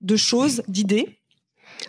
[0.02, 1.20] de choses, d'idées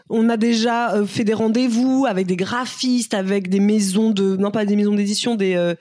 [0.09, 4.50] on a déjà euh, fait des rendez-vous avec des graphistes, avec des maisons de, non
[4.50, 5.74] pas des maisons d'édition, des, euh,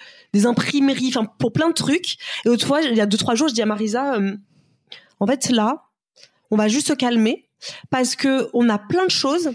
[0.46, 2.18] imprimeries, enfin pour plein de trucs.
[2.46, 4.36] Et autrefois, il y a deux trois jours, je dis à Marisa, euh,
[5.20, 5.84] en fait là,
[6.50, 7.48] on va juste se calmer
[7.90, 9.52] parce que on a plein de choses,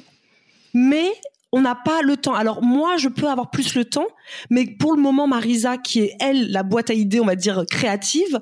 [0.73, 1.11] mais
[1.53, 2.35] on n'a pas le temps.
[2.35, 4.07] Alors moi, je peux avoir plus le temps,
[4.51, 7.65] mais pour le moment, Marisa, qui est elle la boîte à idées, on va dire
[7.71, 8.41] créative,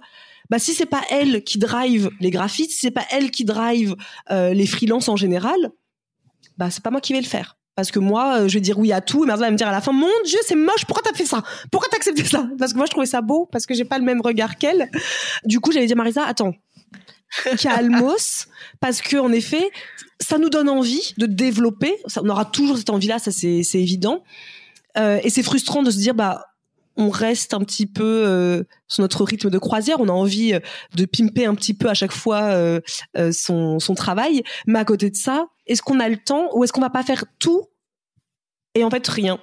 [0.50, 3.96] bah si c'est pas elle qui drive les graphistes, si c'est pas elle qui drive
[4.30, 5.72] les freelances en général,
[6.58, 7.56] bah c'est pas moi qui vais le faire.
[7.76, 9.68] Parce que moi euh, je vais dire oui à tout et Marisa va me dire
[9.68, 11.42] à la fin mon dieu c'est moche pourquoi t'as fait ça?
[11.72, 12.48] Pourquoi t'as accepté ça?
[12.58, 14.90] Parce que moi je trouvais ça beau parce que j'ai pas le même regard qu'elle.
[15.44, 16.54] Du coup j'allais dire Marisa attends.
[17.58, 18.46] Calmos
[18.80, 19.70] parce que en effet
[20.20, 21.96] ça nous donne envie de développer.
[22.06, 24.22] Ça, on aura toujours cette envie là ça c'est évident.
[24.96, 26.44] Euh, et c'est frustrant de se dire bah
[26.96, 30.00] on reste un petit peu euh, sur notre rythme de croisière.
[30.00, 30.60] On a envie euh,
[30.94, 32.80] de pimper un petit peu à chaque fois euh,
[33.32, 34.42] son, son travail.
[34.66, 37.02] Mais à côté de ça, est-ce qu'on a le temps ou est-ce qu'on va pas
[37.02, 37.68] faire tout
[38.74, 39.38] et en fait rien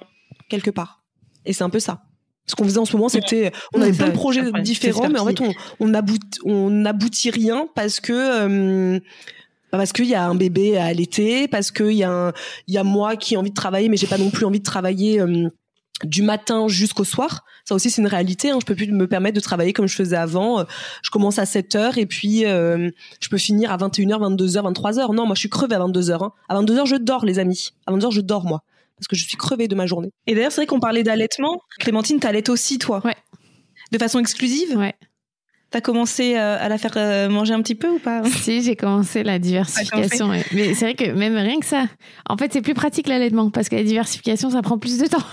[0.48, 1.02] quelque part?
[1.44, 2.02] Et c'est un peu ça.
[2.46, 5.26] Ce qu'on faisait en ce moment, c'était, on avait plein de projets différents, mais en
[5.26, 8.98] fait, on, on aboutit, on aboutit rien parce que
[9.70, 12.32] bah, parce qu'il y a un bébé à allaiter, parce qu'il y a
[12.66, 14.58] il y a moi qui ai envie de travailler, mais j'ai pas non plus envie
[14.58, 15.22] de travailler
[16.04, 17.44] du matin jusqu'au soir.
[17.64, 18.50] Ça aussi, c'est une réalité.
[18.50, 18.58] Hein.
[18.60, 20.64] Je peux plus me permettre de travailler comme je faisais avant.
[21.02, 25.14] Je commence à 7 heures et puis euh, je peux finir à 21h, 22h, 23h.
[25.14, 26.24] Non, moi, je suis crevée à 22h.
[26.24, 26.32] Hein.
[26.48, 27.70] À 22h, je dors, les amis.
[27.86, 28.62] À 22h, je dors, moi.
[28.96, 30.10] Parce que je suis crevée de ma journée.
[30.26, 31.60] Et d'ailleurs, c'est vrai qu'on parlait d'allaitement.
[31.78, 33.16] Clémentine, t'allaites aussi, toi Ouais.
[33.90, 34.94] De façon exclusive Ouais.
[35.70, 38.76] T'as commencé euh, à la faire euh, manger un petit peu ou pas Si, j'ai
[38.76, 40.28] commencé la diversification.
[40.52, 41.86] Mais c'est vrai que même rien que ça.
[42.28, 45.24] En fait, c'est plus pratique l'allaitement parce que la diversification, ça prend plus de temps.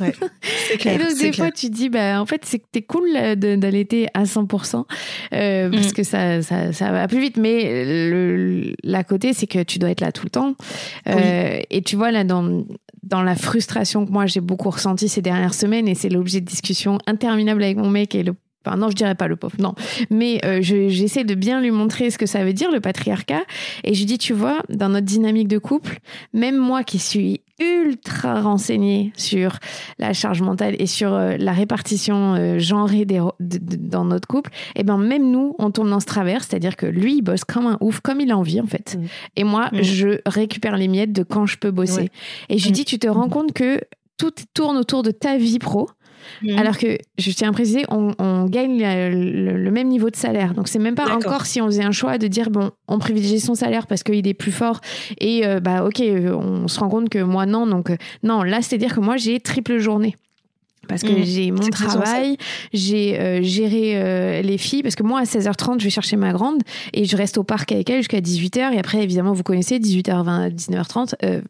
[0.00, 0.12] Ouais,
[0.68, 0.94] c'est clair.
[0.94, 4.24] Et donc, des fois, tu dis, bah, en fait, c'est que t'es cool d'allaiter à
[4.24, 4.84] 100%,
[5.32, 5.92] euh, parce mm.
[5.92, 7.36] que ça, ça, ça, va plus vite.
[7.36, 10.54] Mais le, la côté, c'est que tu dois être là tout le temps.
[11.08, 12.64] Euh, Et tu vois, là, dans,
[13.02, 16.46] dans la frustration que moi, j'ai beaucoup ressenti ces dernières semaines, et c'est l'objet de
[16.46, 18.34] discussion interminable avec mon mec et le
[18.66, 19.74] Enfin, non, je dirais pas le pauvre, non.
[20.10, 23.44] Mais euh, j'essaie de bien lui montrer ce que ça veut dire, le patriarcat.
[23.84, 26.00] Et je dis, tu vois, dans notre dynamique de couple,
[26.32, 29.58] même moi qui suis ultra renseignée sur
[29.98, 34.82] la charge mentale et sur euh, la répartition euh, genrée dans notre couple, et eh
[34.84, 37.78] ben même nous, on tombe dans ce travers, c'est-à-dire que lui, il bosse comme un
[37.80, 38.96] ouf, comme il a envie en fait.
[38.98, 39.06] Mmh.
[39.36, 39.82] Et moi, mmh.
[39.82, 42.10] je récupère les miettes de quand je peux bosser.
[42.48, 42.74] Et je lui mmh.
[42.74, 43.80] dis, tu te rends compte que
[44.18, 45.88] tout tourne autour de ta vie pro
[46.42, 46.58] Mhm.
[46.58, 50.54] Alors que, je tiens à préciser, on, gagne le, même niveau de salaire.
[50.54, 53.40] Donc, c'est même pas encore si on faisait un choix de dire, bon, on privilégie
[53.40, 54.80] son salaire parce qu'il est plus fort
[55.20, 57.66] et, euh, bah, ok, on se rend compte que moi, non.
[57.66, 60.16] Donc, euh, non, là, c'est-à-dire que moi, j'ai triple journée
[60.88, 61.24] parce que mhm.
[61.24, 62.36] j'ai mon travail,
[62.72, 66.62] j'ai euh, géré les filles, parce que moi à 16h30 je vais chercher ma grande
[66.92, 70.54] et je reste au parc avec elle jusqu'à 18h et après évidemment vous connaissez 18h20,
[70.54, 71.42] 19h30,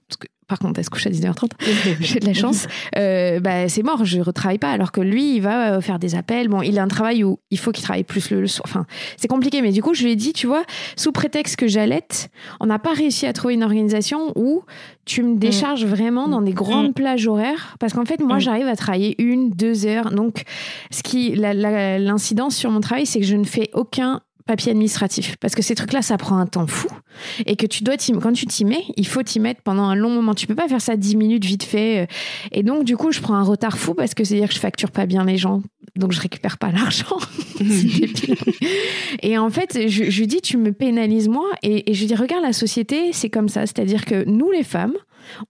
[0.48, 1.50] par contre, elle se couche à 19h30,
[2.00, 4.70] j'ai de la chance, euh, bah, c'est mort, je retravaille pas.
[4.70, 6.48] Alors que lui, il va euh, faire des appels.
[6.48, 8.62] Bon, il a un travail où il faut qu'il travaille plus le, soir.
[8.66, 10.62] Enfin, c'est compliqué, mais du coup, je lui ai dit, tu vois,
[10.96, 12.30] sous prétexte que j'allaite,
[12.60, 14.62] on n'a pas réussi à trouver une organisation où
[15.04, 17.76] tu me décharges vraiment dans des grandes plages horaires.
[17.80, 20.10] Parce qu'en fait, moi, j'arrive à travailler une, deux heures.
[20.10, 20.42] Donc,
[20.90, 25.36] ce qui, l'incidence sur mon travail, c'est que je ne fais aucun papier administratif.
[25.40, 26.88] Parce que ces trucs-là, ça prend un temps fou.
[27.46, 30.10] Et que tu dois quand tu t'y mets, il faut t'y mettre pendant un long
[30.10, 30.34] moment.
[30.34, 32.02] Tu peux pas faire ça 10 minutes vite fait.
[32.02, 32.06] Euh.
[32.52, 34.90] Et donc, du coup, je prends un retard fou parce que c'est-à-dire que je facture
[34.90, 35.62] pas bien les gens.
[35.96, 37.18] Donc, je récupère pas l'argent.
[39.22, 41.46] et en fait, je, dis, tu me pénalises moi.
[41.62, 43.62] Et, et je dis, regarde, la société, c'est comme ça.
[43.62, 44.94] C'est-à-dire que nous, les femmes,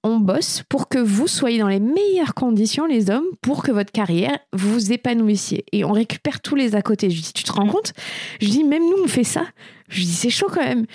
[0.03, 3.93] on bosse pour que vous soyez dans les meilleures conditions, les hommes, pour que votre
[3.93, 5.65] carrière vous épanouissiez.
[5.73, 7.11] Et on récupère tous les à côté.
[7.11, 7.93] Je dis, tu te rends compte?
[8.41, 9.45] Je dis, même nous, on fait ça.
[9.89, 10.87] Je lui dis c'est chaud quand même.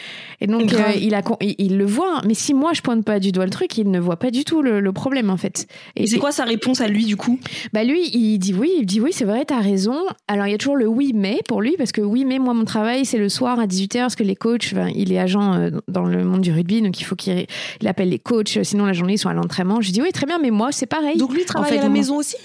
[0.41, 2.21] Et donc euh, il a il, le voit, hein.
[2.27, 4.43] mais si moi je pointe pas du doigt le truc, il ne voit pas du
[4.43, 5.67] tout le, problème en fait.
[5.95, 7.39] Et, c'est quoi sa réponse à lui du coup?
[7.71, 9.95] Bah lui il dit oui, il dit oui c'est vrai t'as raison.
[10.27, 12.53] Alors il y a toujours le oui mais pour lui parce que oui mais moi
[12.53, 15.69] mon travail c'est le soir à 18h parce que les coachs, il est agent euh,
[15.87, 17.47] dans le monde du rugby donc il faut qu'il
[17.85, 19.79] appelle les coachs sinon la journée ils sont à l'entraînement.
[19.81, 21.17] Je dis oui très bien mais moi c'est pareil.
[21.17, 22.35] Donc lui travaille à la maison aussi?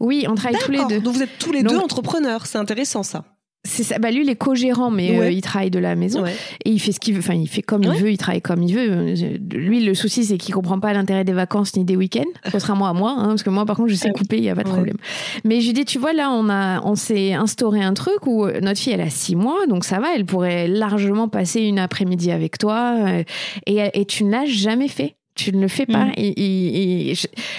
[0.00, 1.00] Oui, on travaille tous les deux.
[1.00, 3.24] Donc vous êtes tous les deux entrepreneurs, c'est intéressant ça
[3.64, 3.98] c'est ça.
[4.00, 6.90] Bah lui, il est co-gérant, mais euh, il travaille de la maison et il fait
[6.90, 7.20] ce qu'il veut.
[7.20, 9.14] Enfin, il fait comme il veut, il travaille comme il veut.
[9.54, 12.92] Lui, le souci, c'est qu'il comprend pas l'intérêt des vacances ni des week-ends, contrairement à
[12.92, 14.68] moi, hein, parce que moi, par contre, je sais couper, il y a pas de
[14.68, 14.96] problème.
[15.44, 18.44] Mais je lui dis, tu vois, là, on a, on s'est instauré un truc où
[18.44, 21.78] euh, notre fille, elle a six mois, donc ça va, elle pourrait largement passer une
[21.78, 23.22] après-midi avec toi, euh,
[23.66, 26.04] et, et tu ne l'as jamais fait tu ne le fais pas.
[26.04, 26.12] Mm.
[26.18, 27.14] Et,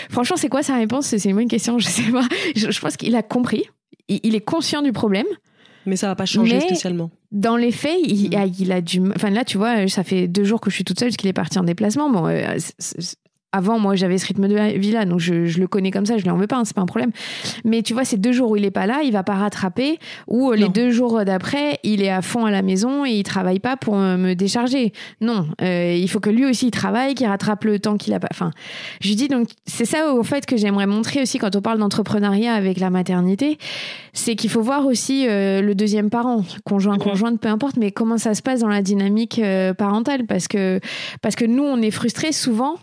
[0.08, 1.08] franchement, c'est quoi sa réponse?
[1.08, 2.28] C'est une bonne question, je sais pas.
[2.56, 3.64] Je, pense qu'il a compris.
[4.08, 5.26] il, est conscient du problème.
[5.86, 7.12] Mais ça va pas changer spécialement.
[7.32, 8.36] Dans les faits, il, mm.
[8.36, 9.02] a, il a du.
[9.16, 11.30] Enfin là, tu vois, ça fait deux jours que je suis toute seule parce qu'il
[11.30, 12.10] est parti en déplacement.
[12.10, 12.58] Bon, euh,
[13.54, 16.18] avant, moi, j'avais ce rythme de vie là, donc je, je, le connais comme ça,
[16.18, 17.12] je lui en veux pas, hein, c'est pas un problème.
[17.64, 20.00] Mais tu vois, ces deux jours où il est pas là, il va pas rattraper,
[20.28, 23.24] ou euh, les deux jours d'après, il est à fond à la maison et il
[23.24, 24.92] travaille pas pour me décharger.
[25.22, 28.20] Non, euh, il faut que lui aussi il travaille, qu'il rattrape le temps qu'il a
[28.20, 28.28] pas.
[28.32, 28.50] Enfin,
[29.02, 32.56] je dis donc, c'est ça au fait que j'aimerais montrer aussi quand on parle d'entrepreneuriat
[32.56, 33.60] avec la maternité,
[34.14, 38.18] c'est qu'il faut voir aussi euh, le deuxième parent, conjoint, conjointe, peu importe, mais comment
[38.18, 39.40] ça se passe dans la dynamique
[39.78, 40.80] parentale, parce que
[41.22, 42.78] parce que nous, on est frustrés souvent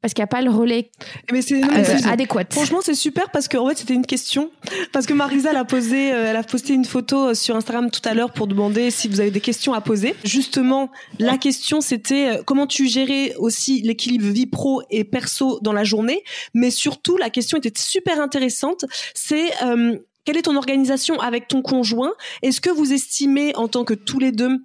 [0.00, 0.90] parce qu'il n'y a pas le relais
[1.32, 2.44] mais c'est, euh, adéquat.
[2.50, 4.50] Franchement, c'est super parce qu'en fait, c'était une question.
[4.92, 7.90] Parce que Marisa, elle a posé, euh, elle a posté une photo euh, sur Instagram
[7.90, 10.14] tout à l'heure pour demander si vous avez des questions à poser.
[10.24, 15.84] Justement, la question, c'était comment tu gérais aussi l'équilibre vie pro et perso dans la
[15.84, 16.22] journée.
[16.54, 18.84] Mais surtout, la question était super intéressante.
[19.14, 19.50] C'est
[20.24, 22.12] quelle est ton organisation avec ton conjoint?
[22.42, 24.60] Est-ce que vous estimez en tant que tous les deux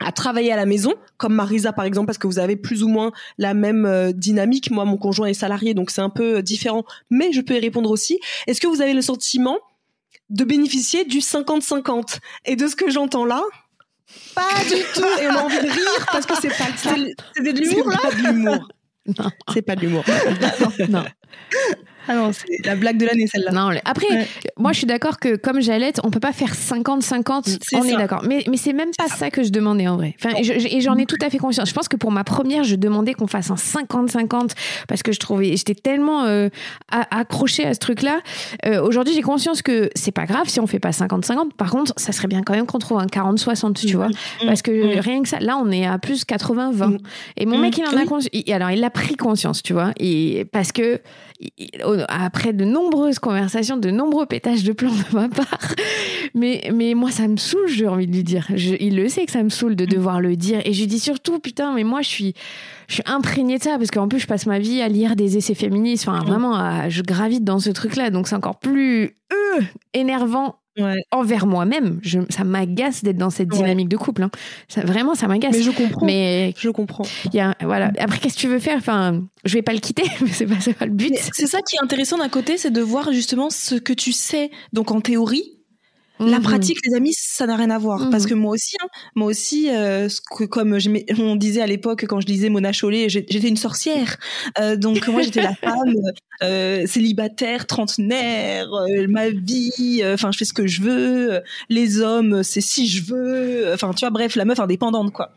[0.00, 2.88] à travailler à la maison, comme Marisa par exemple, parce que vous avez plus ou
[2.88, 4.70] moins la même euh, dynamique.
[4.70, 7.60] Moi, mon conjoint est salarié, donc c'est un peu euh, différent, mais je peux y
[7.60, 8.20] répondre aussi.
[8.46, 9.58] Est-ce que vous avez le sentiment
[10.30, 13.42] de bénéficier du 50-50 Et de ce que j'entends là,
[14.34, 15.22] pas du tout.
[15.22, 17.98] Et on a envie de rire parce que c'est pas, c'est de l'humour là.
[18.02, 18.68] C'est pas de l'humour.
[19.52, 20.04] C'est pas de l'humour.
[20.88, 21.04] non.
[22.08, 23.52] Ah non, c'est la blague de l'année celle-là.
[23.52, 27.84] Non, après, moi je suis d'accord que comme j'allais, on peut pas faire 50-50, on
[27.84, 28.22] est d'accord.
[28.26, 29.30] Mais, mais c'est même pas ça.
[29.30, 30.14] que je demandais en vrai.
[30.22, 31.68] Enfin, et j'en ai tout à fait conscience.
[31.68, 34.50] Je pense que pour ma première, je demandais qu'on fasse un 50-50
[34.88, 36.48] parce que je trouvais, j'étais tellement euh,
[36.90, 38.20] accrochée à ce truc-là.
[38.66, 41.52] Euh, aujourd'hui, j'ai conscience que c'est pas grave si on fait pas 50-50.
[41.56, 44.08] Par contre, ça serait bien quand même qu'on trouve un 40-60, tu vois.
[44.46, 46.98] Parce que rien que ça, là, on est à plus 80-20.
[47.36, 48.28] Et mon mec, il en a conscience.
[48.50, 49.92] Alors, il a pris conscience, tu vois.
[49.98, 51.00] Et parce que
[52.08, 55.74] après de nombreuses conversations, de nombreux pétages de plomb de ma part.
[56.34, 58.48] Mais, mais moi, ça me saoule, j'ai envie de lui dire.
[58.80, 60.60] il le sait que ça me saoule de devoir le dire.
[60.64, 62.34] Et je lui dis surtout, putain, mais moi, je suis,
[62.88, 65.36] je suis imprégnée de ça parce qu'en plus, je passe ma vie à lire des
[65.36, 66.08] essais féministes.
[66.08, 68.10] Enfin, vraiment, je gravite dans ce truc-là.
[68.10, 69.60] Donc, c'est encore plus euh,
[69.92, 70.56] énervant
[71.10, 72.00] envers moi-même.
[72.30, 74.22] ça m'agace d'être dans cette dynamique de couple.
[74.22, 74.30] Hein.
[74.68, 75.52] Ça, vraiment, ça m'agace.
[75.52, 76.06] Mais je comprends.
[76.06, 77.04] Mais je comprends.
[77.32, 77.92] Y a, voilà.
[77.98, 78.78] Après, qu'est-ce que tu veux faire?
[78.78, 81.14] Enfin, je vais pas le quitter, mais c'est pas, pas le but.
[81.32, 84.50] C'est ça qui est intéressant d'un côté, c'est de voir justement ce que tu sais.
[84.72, 85.54] Donc en théorie,
[86.20, 86.42] la mhm.
[86.42, 88.08] pratique, les amis, ça n'a rien à voir.
[88.10, 88.30] Parce mhm.
[88.30, 90.08] que moi aussi, hein, moi aussi, euh,
[90.48, 90.78] comme
[91.18, 94.16] on disait à l'époque quand je lisais Mona Chollet, j'étais une sorcière.
[94.60, 95.94] Euh, donc moi, j'étais la femme
[96.42, 98.68] euh, célibataire, trentenaire,
[99.08, 100.02] ma vie.
[100.04, 101.40] Enfin, je fais ce que je veux.
[101.68, 103.72] Les hommes, c'est si je veux.
[103.74, 105.32] Enfin, tu vois, bref, la meuf indépendante, quoi.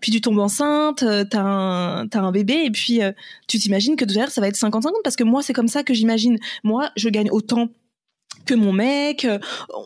[0.00, 3.00] Puis tu tombes enceinte, t'as un, as un bébé, et puis
[3.48, 5.94] tu t'imagines que derrière, ça va être 50-50, parce que moi, c'est comme ça que
[5.94, 6.38] j'imagine.
[6.64, 7.70] Moi, je gagne autant
[8.46, 9.26] que mon mec.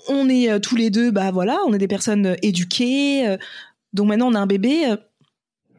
[0.09, 3.27] On est euh, tous les deux, bah voilà, on est des personnes euh, éduquées.
[3.29, 3.37] Euh,
[3.93, 4.95] donc maintenant, on a un bébé,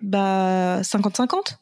[0.02, 1.58] bah 50-50.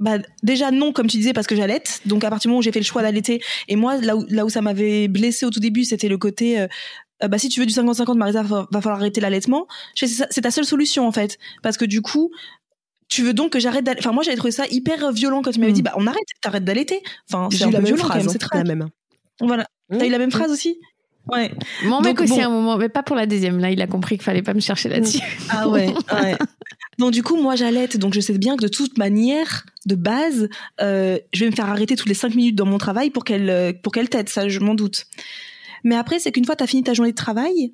[0.00, 2.62] bah déjà non comme tu disais parce que j'allaite donc à partir du moment où
[2.62, 5.50] j'ai fait le choix d'allaiter et moi là où là où ça m'avait blessé au
[5.50, 6.66] tout début c'était le côté euh,
[7.22, 10.50] euh, bah si tu veux du 50-50 Marisa va, va falloir arrêter l'allaitement c'est ta
[10.50, 12.30] seule solution en fait parce que du coup
[13.08, 15.60] tu veux donc que j'arrête d'allaiter enfin moi j'avais trouvé ça hyper violent quand tu
[15.60, 15.74] m'avais Mm.
[15.76, 18.64] dit bah on arrête t'arrêtes d'allaiter enfin c'est la même violent quand même hein, la
[18.64, 18.88] même.
[19.40, 20.32] voilà t'as eu la même Mm.
[20.32, 20.78] phrase aussi?
[21.32, 21.52] Ouais
[21.84, 22.42] Mon mec Donc, aussi bon.
[22.42, 23.58] à un moment, mais pas pour la deuxième.
[23.58, 25.20] Là, il a compris qu'il fallait pas me chercher là-dessus.
[25.48, 26.36] Ah ouais, ouais.
[26.98, 30.48] Donc du coup, moi j'allaite, donc je sais bien que de toute manière, de base,
[30.82, 33.48] euh, je vais me faire arrêter toutes les cinq minutes dans mon travail pour qu'elle
[33.48, 35.06] euh, pour qu'elle t'aide, ça je m'en doute.
[35.82, 37.72] Mais après, c'est qu'une fois t'as fini ta journée de travail,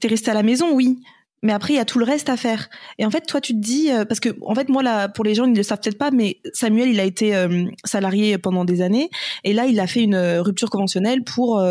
[0.00, 0.98] t'es resté à la maison, oui.
[1.42, 2.68] Mais après, il y a tout le reste à faire.
[2.98, 5.24] Et en fait, toi, tu te dis, euh, parce que, en fait, moi, là, pour
[5.24, 8.38] les gens, ils ne le savent peut-être pas, mais Samuel, il a été euh, salarié
[8.38, 9.10] pendant des années,
[9.42, 11.62] et là, il a fait une euh, rupture conventionnelle pour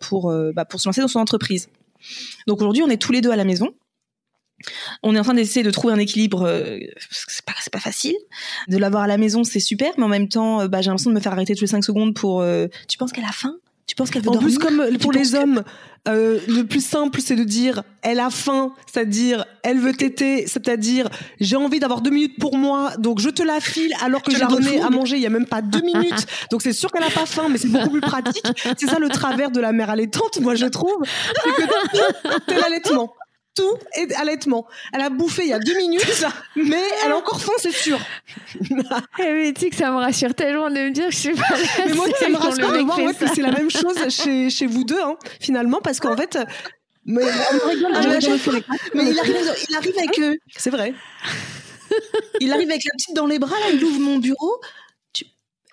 [0.00, 1.68] pour bah, pour se lancer dans son entreprise.
[2.46, 3.74] Donc aujourd'hui, on est tous les deux à la maison.
[5.02, 6.40] On est en train d'essayer de trouver un équilibre.
[6.40, 8.16] parce que c'est pas pas facile.
[8.68, 11.14] De l'avoir à la maison, c'est super, mais en même temps, bah, j'ai l'impression de
[11.16, 12.44] me faire arrêter toutes les 5 secondes pour.
[12.88, 13.54] tu penses qu'elle a faim
[13.88, 15.64] Tu penses qu'elle veut En dormir plus, comme pour les que- hommes,
[16.08, 21.08] euh, le plus simple, c'est de dire elle a faim, c'est-à-dire elle veut téter, c'est-à-dire
[21.40, 24.36] j'ai envie d'avoir deux minutes pour moi, donc je te la file alors que Je
[24.36, 26.26] j'ai la donné à manger il y a même pas deux minutes.
[26.50, 28.44] Donc c'est sûr qu'elle a pas faim, mais c'est beaucoup plus pratique.
[28.78, 31.50] C'est ça le travers de la mère allaitante, moi je trouve, c'est
[32.46, 33.14] que est l'allaitement.
[33.58, 34.66] Tout est allaitement.
[34.92, 36.24] Elle a bouffé il y a deux minutes,
[36.56, 37.98] mais elle a encore faim, c'est sûr.
[39.18, 41.34] Eh, mais tu sais que ça me rassure tellement de me dire que je suis
[41.34, 41.42] pas
[41.86, 44.66] Mais moi, ça me rassure de voir ouais, que c'est la même chose chez, chez
[44.66, 46.38] vous deux, hein, finalement, parce qu'en fait,
[47.04, 47.52] mais, Ah,
[48.94, 49.36] Mais il arrive,
[49.68, 50.94] il arrive avec, euh, c'est vrai.
[52.38, 53.58] il arrive avec la petite dans les bras.
[53.58, 54.60] Là, il ouvre mon bureau.
[55.12, 55.24] Tu...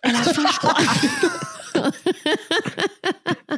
[0.02, 0.76] Elle a faim, je crois.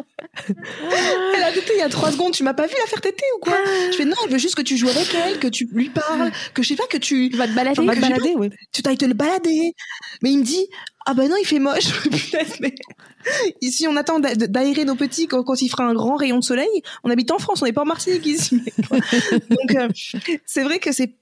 [0.47, 2.34] Elle a tété il y a trois secondes.
[2.34, 3.58] Tu m'as pas vu la faire téter ou quoi?
[3.91, 4.15] Je fais non.
[4.26, 6.76] Elle veut juste que tu joues avec elle, que tu lui parles, que je sais
[6.76, 7.80] pas que tu Tu vas te balader.
[7.80, 8.50] Enfin, te que j'ai balader, oui.
[8.71, 9.73] tu t'ailles te le balader.
[10.21, 10.67] Mais il me dit,
[11.06, 11.86] ah ben non, il fait moche.
[12.62, 12.73] Mais
[13.62, 16.43] ici, on attend d'a- d'aérer nos petits quand, quand il fera un grand rayon de
[16.43, 16.67] soleil.
[17.04, 18.62] On habite en France, on n'est pas en Martinique ici.
[19.50, 19.88] Donc, euh,
[20.45, 21.15] c'est vrai que c'est,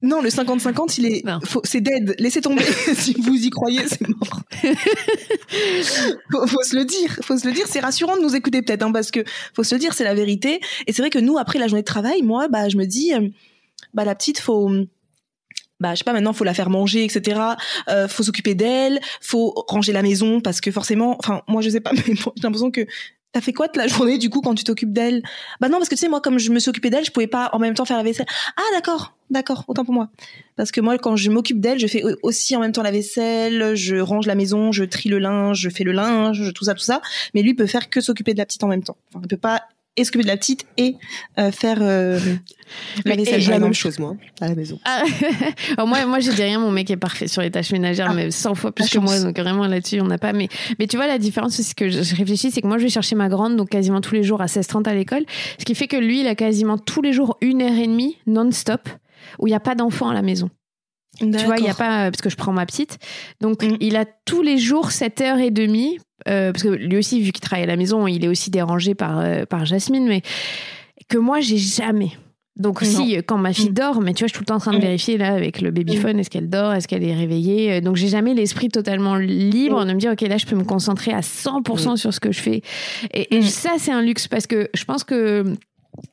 [0.00, 1.24] non, le 50-50, il est,
[1.64, 2.14] c'est dead.
[2.20, 2.62] Laissez tomber.
[2.94, 4.42] si vous y croyez, c'est mort.
[6.30, 7.18] faut, faut se le dire.
[7.22, 7.66] Faut se le dire.
[7.66, 10.14] C'est rassurant de nous écouter peut-être, hein, parce que faut se le dire, c'est la
[10.14, 10.60] vérité.
[10.86, 13.12] Et c'est vrai que nous, après la journée de travail, moi, bah, je me dis,
[13.12, 13.28] euh,
[13.92, 14.70] bah, la petite, faut,
[15.80, 17.40] bah je sais pas maintenant faut la faire manger etc
[17.88, 21.80] euh, faut s'occuper d'elle faut ranger la maison parce que forcément enfin moi je sais
[21.80, 22.84] pas mais j'ai l'impression que
[23.32, 25.22] t'as fait quoi de la journée du coup quand tu t'occupes d'elle?
[25.60, 27.26] Bah non parce que tu sais moi comme je me suis occupée d'elle je pouvais
[27.26, 28.26] pas en même temps faire la vaisselle.
[28.56, 30.08] Ah d'accord d'accord autant pour moi.
[30.56, 32.90] Parce que moi quand je m'occupe d'elle je fais au- aussi en même temps la
[32.90, 36.74] vaisselle je range la maison je trie le linge je fais le linge tout ça
[36.74, 37.00] tout ça.
[37.34, 38.96] Mais lui peut faire que s'occuper de la petite en même temps.
[39.20, 39.62] Il peut pas
[39.98, 40.96] et s'occuper de la petite et
[41.38, 42.18] euh, faire euh,
[43.04, 44.78] la vaisselle J'ai même chose, moi, à la maison.
[44.84, 45.02] Ah,
[45.76, 46.58] Alors moi, moi, je dis rien.
[46.58, 48.98] Mon mec est parfait sur les tâches ménagères, Ah, mais 100 fois plus la que
[48.98, 49.18] moi.
[49.20, 50.32] Donc vraiment là-dessus, on n'a pas.
[50.32, 52.90] Mais, mais tu vois, la différence, c'est que je réfléchis, c'est que moi, je vais
[52.90, 55.24] chercher ma grande, donc quasiment tous les jours à 16h30 à l'école.
[55.58, 58.16] Ce qui fait que lui, il a quasiment tous les jours une heure et demie
[58.26, 58.88] non-stop
[59.38, 60.50] où il n'y a pas d'enfant à la maison.
[61.20, 62.98] Tu vois, il y a pas parce que je prends ma petite.
[63.40, 63.76] Donc Mm.
[63.80, 67.32] il a tous les jours 7 heures et demie euh, parce que lui aussi vu
[67.32, 70.22] qu'il travaille à la maison, il est aussi dérangé par euh, par Jasmine mais
[71.08, 72.10] que moi j'ai jamais.
[72.56, 72.88] Donc Non.
[72.88, 73.74] si quand ma fille Mm.
[73.74, 74.80] dort, mais tu vois, je suis tout le temps en train de Mm.
[74.80, 77.74] vérifier là avec le babyphone, est-ce qu'elle dort, est-ce qu'elle est réveillée.
[77.74, 80.64] Euh, Donc j'ai jamais l'esprit totalement libre de me dire ok là je peux me
[80.64, 82.62] concentrer à 100% sur ce que je fais.
[83.14, 83.42] Et, et Mm.
[83.44, 85.44] ça c'est un luxe parce que je pense que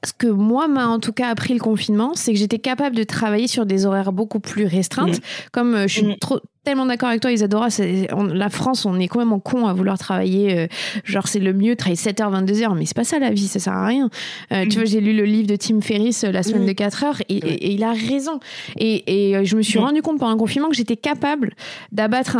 [0.05, 3.03] ce que moi m'a en tout cas appris le confinement, c'est que j'étais capable de
[3.03, 5.19] travailler sur des horaires beaucoup plus restreintes.
[5.51, 6.15] Comme euh, je suis Mm.
[6.21, 7.69] trop, tellement d'accord avec toi, Isadora,
[8.11, 10.57] on- la France, on est quand même con à vouloir travailler.
[10.57, 10.67] euh,
[11.05, 13.73] genre, c'est le mieux, travailler 7h, 22h, mais c'est pas ça la vie, ça sert
[13.73, 14.09] à rien.
[14.51, 14.81] Euh, Tu Mm.
[14.81, 16.67] vois, j'ai lu le livre de Tim Ferriss, euh, La semaine Mm.
[16.67, 18.39] de 4 heures, et, et- et il a raison.
[18.77, 19.83] Et, et, je me suis Mm.
[19.83, 21.53] rendu compte pendant le confinement que j'étais capable
[21.91, 22.37] d'abattre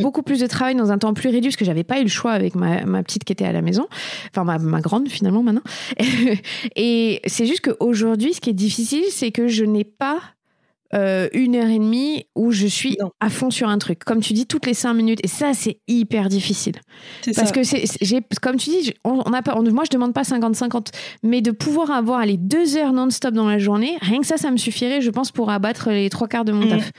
[0.00, 2.08] beaucoup plus de travail dans un temps plus réduit, parce que j'avais pas eu le
[2.08, 3.86] choix avec ma, ma petite qui était à la maison,
[4.30, 5.62] enfin ma, ma grande finalement maintenant.
[6.76, 10.20] et c'est juste qu'aujourd'hui, ce qui est difficile, c'est que je n'ai pas
[10.94, 13.10] euh, une heure et demie où je suis Non.
[13.20, 14.00] à fond sur un truc.
[14.04, 15.20] Comme tu dis, toutes les cinq minutes.
[15.24, 16.74] Et ça, c'est hyper difficile.
[17.34, 17.52] Parce ça.
[17.52, 20.22] que c'est, j'ai, comme tu dis, on, on a pas, on- moi, je demande pas
[20.22, 20.88] 50-50,
[21.22, 24.50] mais de pouvoir avoir les deux heures non-stop dans la journée, rien que ça, ça
[24.50, 26.70] me suffirait, je pense, pour abattre les trois quarts de mon Mhm.
[26.70, 26.90] taf.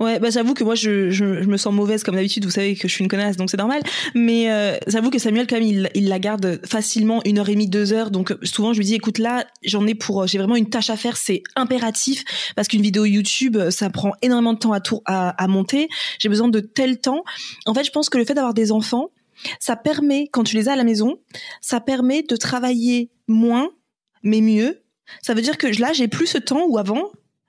[0.00, 2.74] Ouais, bah j'avoue que moi je, je, je me sens mauvaise comme d'habitude, vous savez
[2.74, 3.82] que je suis une connasse donc c'est normal.
[4.14, 7.52] Mais euh, j'avoue que Samuel quand même il, il la garde facilement une heure et
[7.52, 8.10] demie, deux heures.
[8.10, 10.96] Donc souvent je lui dis écoute là j'en ai pour, j'ai vraiment une tâche à
[10.96, 12.24] faire, c'est impératif
[12.56, 15.88] parce qu'une vidéo YouTube ça prend énormément de temps à, tour, à, à monter.
[16.18, 17.24] J'ai besoin de tel temps.
[17.66, 19.10] En fait je pense que le fait d'avoir des enfants,
[19.60, 21.18] ça permet quand tu les as à la maison,
[21.60, 23.70] ça permet de travailler moins
[24.22, 24.82] mais mieux.
[25.22, 27.04] Ça veut dire que là j'ai plus ce temps où avant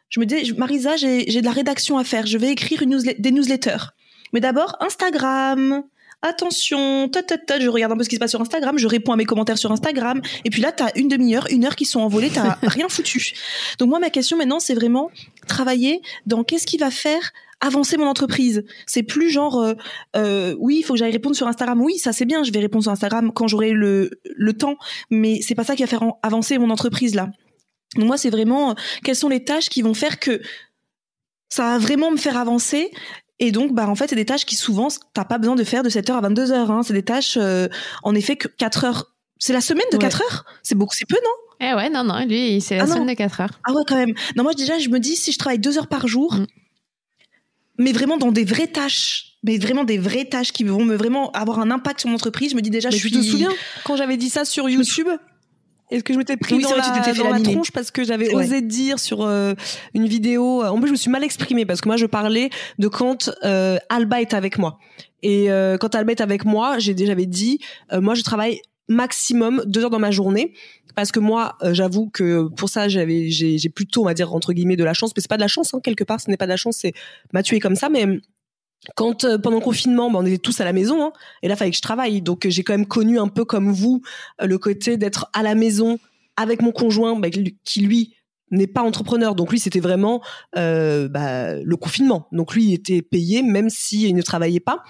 [0.09, 2.25] Je me dis, Marisa, j'ai de la rédaction à faire.
[2.25, 3.93] Je vais écrire une des newsletters.
[4.33, 5.83] Mais d'abord, Instagram.
[6.21, 9.13] Attention, ta, ta, je regarde un peu ce qui se passe sur Instagram, je réponds
[9.13, 12.01] à mes commentaires sur Instagram, et puis là, t'as une demi-heure, une heure qui sont
[12.01, 13.31] envolées, t'as rien foutu.
[13.77, 15.11] Donc moi, ma question maintenant, c'est vraiment
[15.47, 17.31] travailler dans qu'est-ce qui va faire
[17.61, 18.65] avancer mon entreprise.
[18.85, 19.75] C'est plus genre, euh,
[20.17, 21.81] euh, oui, il faut que j'aille répondre sur Instagram.
[21.81, 24.75] Oui, ça c'est bien, je vais répondre sur Instagram quand j'aurai le, le temps,
[25.09, 27.29] mais c'est pas ça qui va faire avancer mon entreprise là.
[27.95, 28.73] Donc moi, c'est vraiment euh,
[29.03, 30.41] quelles sont les tâches qui vont faire que
[31.49, 32.91] ça va vraiment me faire avancer.
[33.39, 35.81] Et donc, bah en fait, c'est des tâches qui souvent t'as pas besoin de faire
[35.81, 36.71] de 7h à 22h.
[36.71, 36.83] Hein.
[36.83, 37.67] C'est des tâches, euh,
[38.03, 39.15] en effet, que 4 heures.
[39.37, 40.45] C'est la semaine de 4 heures?
[40.61, 41.31] C'est beaucoup, c'est peu, non?
[41.61, 43.59] Eh ouais, non, non, lui, c'est la ah semaine de 4 heures.
[43.63, 44.13] Ah ouais, quand même.
[44.35, 46.45] Non, moi, déjà, je me dis, si je travaille 2 heures par jour, mm.
[47.79, 51.31] mais vraiment dans des vraies tâches, mais vraiment des vraies tâches qui vont me vraiment
[51.31, 53.09] avoir un impact sur mon entreprise, je me dis déjà, je suis...
[53.09, 53.53] Tu te souviens
[53.85, 55.07] quand j'avais dit ça sur YouTube
[55.91, 59.53] est-ce que je m'étais pris dans, la, tronche parce que j'avais osé dire sur euh,
[59.93, 60.63] une vidéo.
[60.63, 63.77] En plus, je me suis mal exprimée parce que moi, je parlais de quand euh,
[63.89, 64.77] Alba est avec moi.
[65.23, 67.59] Et euh, quand Alba est avec moi, j'ai déjà dit,
[67.91, 70.53] moi, je travaille maximum deux heures dans ma journée
[70.95, 74.75] parce que moi j'avoue que pour ça j'avais j'ai plutôt on va dire entre guillemets
[74.77, 76.47] de la chance mais c'est pas de la chance hein, quelque part ce n'est pas
[76.47, 76.93] de la chance c'est
[77.31, 78.07] m'a tué comme ça mais
[78.95, 81.11] quand euh, pendant le confinement, bah, on était tous à la maison, hein,
[81.41, 82.21] et là, il fallait que je travaille.
[82.21, 84.01] Donc, j'ai quand même connu un peu comme vous
[84.41, 85.99] euh, le côté d'être à la maison
[86.37, 88.15] avec mon conjoint, bah, qui lui
[88.51, 89.35] n'est pas entrepreneur.
[89.35, 90.23] Donc lui, c'était vraiment
[90.57, 92.27] euh, bah, le confinement.
[92.31, 94.83] Donc lui, il était payé même s'il ne travaillait pas.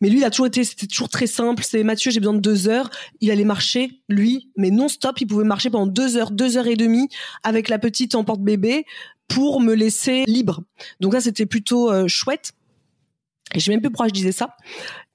[0.00, 1.62] Mais lui, il a toujours été, c'était toujours très simple.
[1.62, 2.90] C'est Mathieu, j'ai besoin de deux heures.
[3.20, 5.20] Il allait marcher, lui, mais non-stop.
[5.20, 7.08] Il pouvait marcher pendant deux heures, deux heures et demie
[7.44, 8.86] avec la petite en porte-bébé
[9.28, 10.62] pour me laisser libre.
[10.98, 12.54] Donc là, c'était plutôt chouette.
[13.54, 14.56] Je sais même plus pourquoi je disais ça.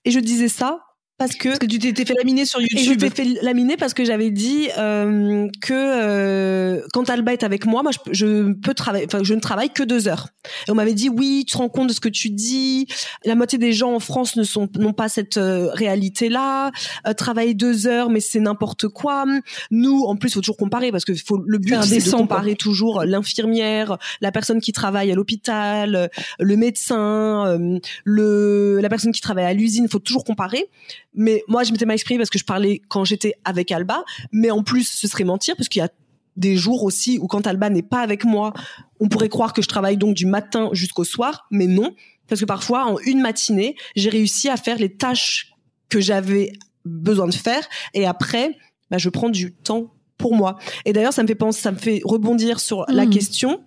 [0.06, 0.80] Et je disais ça
[1.20, 2.80] parce que, parce que tu t'étais fait laminer sur YouTube.
[2.80, 7.44] Et je t'ai fait laminer parce que j'avais dit euh, que euh, quand Alba est
[7.44, 10.30] avec moi, moi je, je peux travailler, enfin je ne travaille que deux heures.
[10.68, 12.88] Et on m'avait dit oui, tu te rends compte de ce que tu dis.
[13.26, 16.72] La moitié des gens en France ne sont n'ont pas cette euh, réalité là.
[17.06, 19.26] Euh, travailler deux heures, mais c'est n'importe quoi.
[19.72, 23.04] Nous, en plus, faut toujours comparer parce que faut le but c'est de comparer toujours
[23.04, 26.10] l'infirmière, la personne qui travaille à l'hôpital,
[26.40, 29.90] le médecin, euh, le la personne qui travaille à l'usine.
[29.90, 30.70] Faut toujours comparer.
[31.14, 34.04] Mais moi, je m'étais mal exprimée parce que je parlais quand j'étais avec Alba.
[34.32, 35.90] Mais en plus, ce serait mentir parce qu'il y a
[36.38, 38.54] des jours aussi où quand Alba n'est pas avec moi,
[39.00, 41.94] on pourrait croire que je travaille donc du matin jusqu'au soir, mais non,
[42.28, 45.52] parce que parfois en une matinée, j'ai réussi à faire les tâches
[45.90, 46.54] que j'avais
[46.86, 48.58] besoin de faire, et après,
[48.90, 50.58] bah, je prends du temps pour moi.
[50.86, 53.10] Et d'ailleurs, ça me fait penser, ça me fait rebondir sur la hmm.
[53.10, 53.64] question.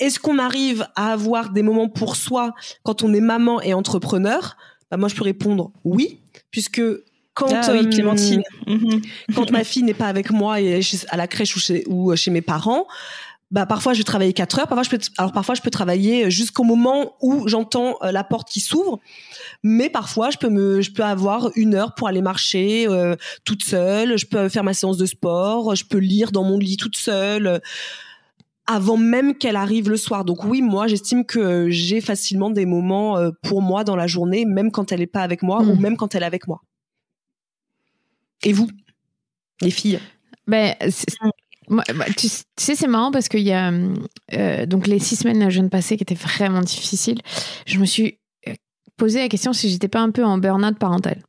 [0.00, 4.56] Est-ce qu'on arrive à avoir des moments pour soi quand on est maman et entrepreneur?
[4.90, 6.20] Bah, Moi, je peux répondre oui,
[6.50, 6.82] puisque
[7.34, 9.02] quand ah euh, Clémentine, mhm.
[9.34, 12.16] quand ma fille n'est pas avec moi et à la crèche ou chez, ou euh,
[12.16, 12.86] chez mes parents,
[13.50, 16.30] bah parfois je vais travailler 4 heures, parfois je peux alors parfois je peux travailler
[16.30, 19.00] jusqu'au moment où j'entends euh, la porte qui s'ouvre,
[19.62, 22.86] mais parfois je peux me je peux avoir une heure pour aller marcher
[23.44, 26.76] toute seule, je peux faire ma séance de sport, je peux lire dans mon lit
[26.76, 27.60] toute seule
[28.66, 30.24] avant même qu'elle arrive le soir.
[30.24, 34.44] Donc oui, moi, j'estime que j'ai facilement des moments euh, pour moi dans la journée,
[34.44, 35.80] même quand elle n'est pas avec moi ou hmm.
[35.80, 36.62] même quand elle est avec moi.
[38.42, 38.68] Et vous,
[39.60, 40.00] les filles?
[40.46, 40.74] Ben,
[41.68, 41.84] bah,
[42.16, 43.72] tu, sais, c'est marrant parce qu'il y a
[44.34, 47.20] euh, donc les six semaines jeune passée qui étaient vraiment difficiles.
[47.66, 48.54] Je me suis euh,
[48.96, 51.22] posé la question si j'étais pas un peu en burn-out parental.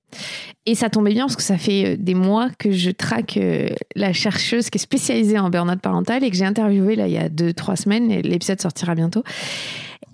[0.68, 3.70] Et ça tombait bien parce que ça fait euh, des mois que je traque euh,
[3.96, 7.18] la chercheuse qui est spécialisée en burn-out parental et que j'ai interviewée là il y
[7.18, 8.10] a deux, trois semaines.
[8.22, 9.24] L'épisode sortira bientôt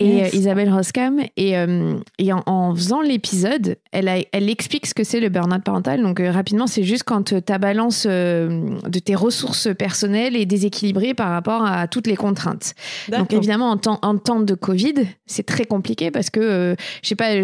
[0.01, 1.21] et euh, Isabelle Roskam.
[1.37, 6.01] Et, euh, et en, faisant l'épisode, elle, elle explique ce que c'est le burn-out parental.
[6.01, 11.29] Donc euh, rapidement, c'est juste quand ta balance de tes ressources personnelles est déséquilibrée par
[11.29, 12.73] rapport à toutes les contraintes.
[13.09, 14.93] Donc évidemment, en temps, en temps de Covid,
[15.25, 17.35] c'est très compliqué parce que, je sais pas,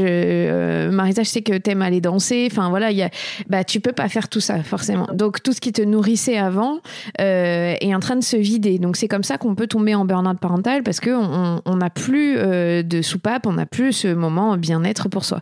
[0.91, 2.47] Marisa, je sais que t'aimes aller danser.
[2.51, 3.09] Enfin voilà, y a,
[3.47, 5.07] bah, tu peux pas faire tout ça forcément.
[5.13, 6.79] Donc tout ce qui te nourrissait avant
[7.19, 8.79] est en train de se vider.
[8.79, 12.83] Donc c'est comme ça qu'on peut tomber en burn-out parental parce qu'on n'a plus euh,
[12.83, 15.39] de soupape, on n'a plus ce moment bien-être pour soi.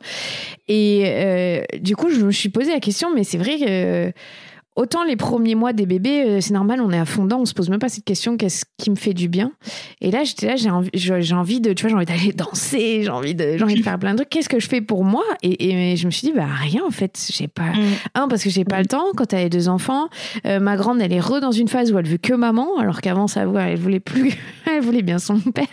[0.68, 4.12] Et euh, du coup, je me suis posé la question, mais c'est vrai que
[4.76, 7.54] Autant les premiers mois des bébés, euh, c'est normal, on est à fond on se
[7.54, 9.52] pose même pas cette question qu'est-ce qui me fait du bien?
[10.02, 13.04] Et là, j'étais là, j'ai envie, j'ai envie de, tu vois, j'ai envie d'aller danser,
[13.04, 14.30] j'ai envie de, j'ai envie de faire plein de trucs.
[14.30, 15.24] Qu'est-ce que je fais pour moi?
[15.44, 17.30] Et, je me suis dit, bah rien en fait.
[17.32, 17.84] J'ai pas, mm.
[18.16, 19.06] un parce que j'ai pas le temps.
[19.16, 20.10] Quand t'as les deux enfants,
[20.46, 23.02] euh, ma grande, elle est re dans une phase où elle veut que maman, alors
[23.02, 24.34] qu'avant ça, elle voulait plus,
[24.66, 25.66] elle voulait bien son père.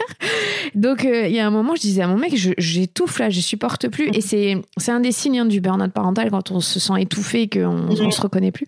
[0.75, 3.41] Donc euh, il y a un moment, je disais à mon mec, j'étouffe là, je
[3.41, 4.11] supporte plus.
[4.15, 7.49] Et c'est, c'est un des signes hein, du burn-out parental quand on se sent étouffé,
[7.49, 8.67] qu'on on se reconnaît plus.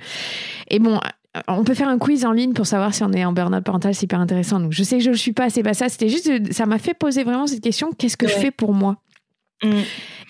[0.68, 1.00] Et bon,
[1.48, 3.94] on peut faire un quiz en ligne pour savoir si on est en burn-out parental,
[3.94, 4.60] c'est hyper intéressant.
[4.60, 5.88] Donc, je sais que je le suis pas, c'est pas ça.
[5.88, 8.96] C'était juste, ça m'a fait poser vraiment cette question qu'est-ce que je fais pour moi?
[9.64, 9.82] Mm.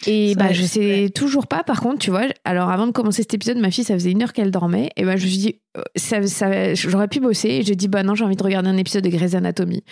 [0.07, 1.63] Et bah, je sais toujours pas.
[1.63, 4.23] Par contre, tu vois, alors avant de commencer cet épisode, ma fille, ça faisait une
[4.23, 4.91] heure qu'elle dormait.
[4.97, 5.61] Et bah, je me suis dit,
[5.97, 7.49] ça, ça, j'aurais pu bosser.
[7.49, 9.83] Et j'ai dit, bah non, j'ai envie de regarder un épisode de Grey's Anatomy.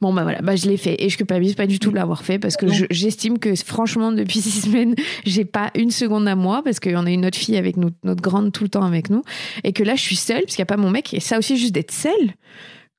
[0.00, 0.96] Bon, bah voilà, bah je l'ai fait.
[1.04, 4.40] Et je culpabilise pas du tout de l'avoir fait parce que j'estime que franchement, depuis
[4.40, 4.94] six semaines,
[5.26, 8.22] j'ai pas une seconde à moi parce qu'on a une autre fille avec nous, notre
[8.22, 9.22] grande tout le temps avec nous.
[9.64, 11.12] Et que là, je suis seule parce qu'il n'y a pas mon mec.
[11.12, 12.32] Et ça aussi, juste d'être seule.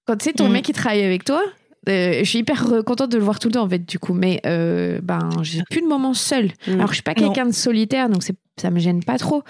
[0.06, 0.52] Quand tu sais, ton Mm.
[0.54, 1.42] mec, il travaille avec toi,
[1.90, 4.14] euh, je suis hyper contente de le voir tout le temps en fait du coup.
[4.14, 6.74] Mais euh, ben j'ai plus de moments seul Mm.
[6.74, 9.44] alors je suis pas quelqu'un de solitaire donc c'est ça me gêne pas trop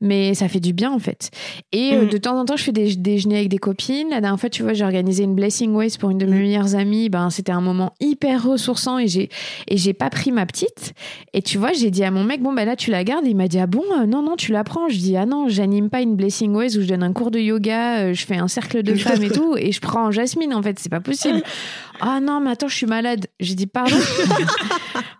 [0.00, 1.30] mais ça fait du bien en fait.
[1.72, 2.08] Et euh, Mm.
[2.08, 4.08] de temps en temps je fais des déjeuners avec des copines.
[4.10, 6.74] La dernière fois tu vois j'ai organisé une blessing ways pour une de mes meilleures
[6.76, 7.08] amies.
[7.08, 9.28] Ben c'était un moment hyper ressourçant et j'ai
[9.66, 10.92] et j'ai pas pris ma petite.
[11.32, 13.26] Et tu vois j'ai dit à mon mec bon ben là tu la gardes.
[13.26, 14.88] Et il m'a dit ah bon euh, non non tu la prends.
[14.88, 17.38] Je dis ah non j'anime pas une blessing ways où je donne un cours de
[17.40, 20.62] yoga euh, je fais un cercle de femmes et tout et je prends Jasmine en
[20.62, 20.78] fait.
[20.78, 21.42] C'est pas possible.
[22.00, 23.26] Ah non mais attends je suis malade.
[23.40, 23.96] J'ai dit pardon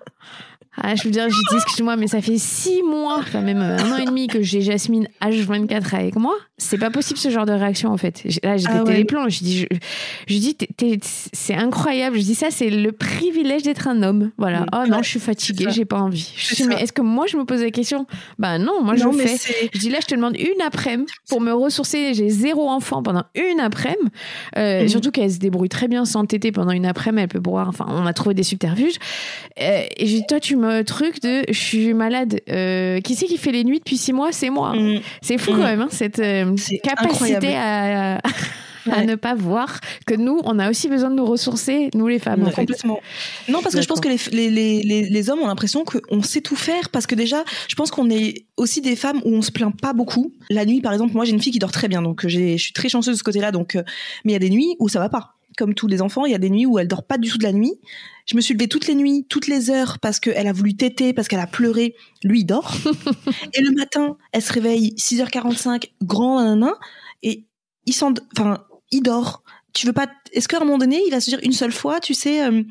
[0.83, 3.93] Ah, je veux dire, j'ai dit, excuse-moi, mais ça fait six mois, enfin même un
[3.93, 6.35] an et demi que j'ai Jasmine H24 avec moi.
[6.59, 8.23] C'est pas possible ce genre de réaction en fait.
[8.25, 8.97] J'ai- Là, j'ai Ah pété ouais.
[8.99, 9.29] les plombs.
[9.29, 9.67] Je dis, je,
[10.27, 10.57] je dis,
[11.33, 12.17] c'est incroyable.
[12.19, 14.31] Je dis, ça, c'est le privilège d'être un homme.
[14.39, 14.61] Voilà.
[14.61, 14.67] Mm.
[14.73, 16.33] Oh non, Ouais, je suis fatiguée, j'ai pas envie.
[16.37, 18.07] Je dis, mais est-ce que moi, je me pose la question?
[18.39, 19.71] Bah non, moi, je non, le mais fais.
[19.73, 22.13] Je dis là, je te demande une après-midi pour me ressourcer.
[22.15, 24.11] J'ai zéro enfant pendant une après-midi.
[24.57, 24.89] Euh, Mhm.
[24.89, 27.23] Surtout qu'elle se débrouille très bien sans téter pendant une après-midi.
[27.23, 27.69] Elle peut boire.
[27.69, 28.97] Enfin, on a trouvé des subterfuges.
[29.61, 32.41] Euh, et j'ai dit, toi, tu me truc de je suis malade.
[32.51, 34.33] Euh, qui c'est qui fait les nuits depuis six mois?
[34.33, 34.75] C'est moi.
[34.75, 35.01] Mm.
[35.23, 36.19] C'est fou quand même, hein, cette
[36.55, 38.17] euh, capacité à.
[38.17, 38.21] à
[38.87, 39.05] Ouais.
[39.05, 42.45] ne pas voir que nous, on a aussi besoin de nous ressourcer, nous les femmes,
[42.45, 42.63] en fait.
[42.63, 43.01] Complètement.
[43.51, 46.23] Non, parce que je pense que les, les, les, les, les hommes ont l'impression qu'on
[46.23, 46.89] sait tout faire.
[46.89, 49.93] Parce que déjà, je pense qu'on est aussi des femmes où on se plaint pas
[49.93, 50.33] beaucoup.
[50.49, 52.01] La nuit, par exemple, moi, j'ai une fille qui dort très bien.
[52.01, 53.53] Donc, j'ai- je suis très chanceuse de ce côté-là.
[53.53, 53.83] Donc, euh,
[54.25, 55.35] mais il y a des nuits où ça va pas.
[55.59, 57.37] Comme tous les enfants, il y a des nuits où elle dort pas du tout
[57.37, 57.75] de la nuit.
[58.27, 61.13] Je me suis levée toutes les nuits, toutes les heures, parce qu'elle a voulu téter,
[61.13, 61.97] parce qu'elle a pleuré.
[62.23, 62.73] Lui, il dort.
[63.55, 66.75] et le matin, elle se réveille 6h45, grand, nanana,
[67.25, 67.45] et
[67.87, 67.95] il
[68.37, 69.43] enfin, il dort.
[69.73, 71.99] Tu veux pas, est-ce qu'à un moment donné, il va se dire une seule fois,
[71.99, 72.63] tu sais, euh,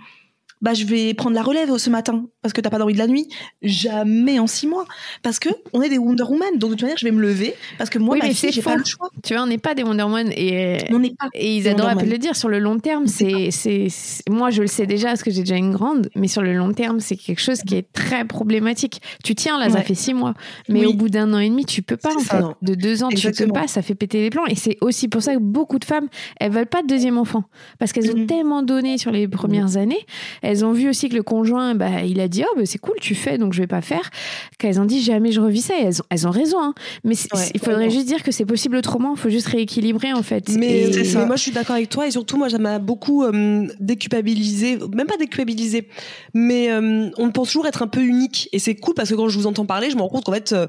[0.61, 3.07] bah, je vais prendre la relève ce matin, parce que t'as pas dormi de la
[3.07, 3.27] nuit.
[3.61, 4.85] Jamais en six mois.
[5.23, 6.57] Parce que on est des Wonder Woman.
[6.57, 8.61] Donc, de toute manière, je vais me lever, parce que moi, Oui, ma fille, j'ai
[8.61, 9.09] pas le choix.
[9.23, 10.77] Tu vois, on n'est pas des Wonder Woman et.
[10.91, 11.27] On n'est pas.
[11.33, 13.07] Et ils adorent le dire sur le long terme.
[13.07, 13.87] C'est, c'est,
[14.29, 16.73] moi, je le sais déjà parce que j'ai déjà une grande, mais sur le long
[16.73, 19.01] terme, c'est quelque chose qui est très problématique.
[19.23, 20.33] Tu tiens là, ça fait six mois,
[20.69, 20.85] mais Oui.
[20.87, 22.41] au bout d'un an et demi, tu peux pas en ça, fait.
[22.41, 22.55] non.
[22.61, 23.53] De deux ans, tu Exactement.
[23.53, 23.67] peux pas.
[23.67, 24.45] Ça fait péter les plombs.
[24.47, 26.07] Et c'est aussi pour ça que beaucoup de femmes,
[26.39, 27.43] elles veulent pas de deuxième enfant
[27.79, 28.25] parce qu'elles ont Mhm.
[28.27, 30.05] tellement donné sur les premières années.
[30.47, 32.95] Elles ont vu aussi que le conjoint, bah, il a dit oh bah, c'est cool,
[33.01, 34.09] tu fais, donc je vais pas faire.
[34.57, 35.73] Qu'elles ont dit jamais je revis ça.
[35.77, 36.57] Et elles ont, elles ont raison.
[36.61, 36.73] hein.
[37.03, 39.13] Mais Ouais, il faudrait juste dire que c'est possible autrement.
[39.15, 40.47] Il faut juste rééquilibrer en fait.
[40.57, 43.67] Mais, Et- moi, je suis d'accord avec toi et surtout, moi, ça m'a beaucoup euh,
[43.79, 45.89] déculpabilisé, même pas déculpabilisé,
[46.33, 49.27] mais euh, on pense toujours être un peu unique et c'est cool parce que quand
[49.27, 50.67] je vous entends parler, je me rends compte qu'en fait, euh,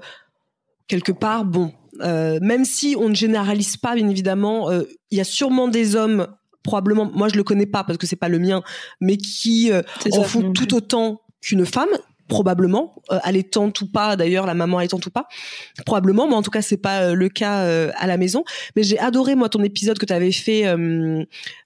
[0.89, 5.21] quelque part, bon, euh, même si on ne généralise pas, bien évidemment, euh, il y
[5.21, 6.27] a sûrement des hommes
[6.63, 8.63] probablement, moi je le connais pas parce que c'est pas le mien,
[9.01, 9.83] mais qui euh,
[10.13, 10.25] en ça.
[10.25, 11.89] font tout autant qu'une femme
[12.29, 15.27] probablement euh, allaitante ou pas d'ailleurs la maman allaitante ou pas
[15.87, 18.45] probablement mais en tout cas c'est pas euh, le cas euh, à la maison
[18.77, 21.25] mais j'ai adoré moi ton épisode que tu avais fait euh,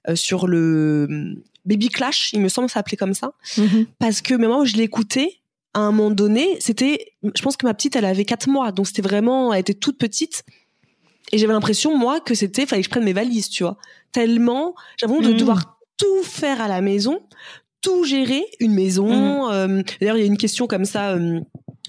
[0.08, 1.34] euh, sur le
[1.64, 3.86] baby clash il me semble que ça s'appelait comme ça Mhm.
[3.98, 5.40] parce que même moi où je l'ai écouté
[5.74, 8.86] à un moment donné c'était je pense que ma petite elle avait quatre mois donc
[8.86, 10.44] c'était vraiment elle était toute petite
[11.32, 13.76] et j'avais l'impression moi que c'était fallait que je prenne mes valises tu vois.
[14.12, 15.40] Tellement j'avais l'impression de Mhm.
[15.40, 17.20] devoir tout faire à la maison
[17.80, 21.40] tout gérer une maison euh, d'ailleurs il y a une question comme ça euh,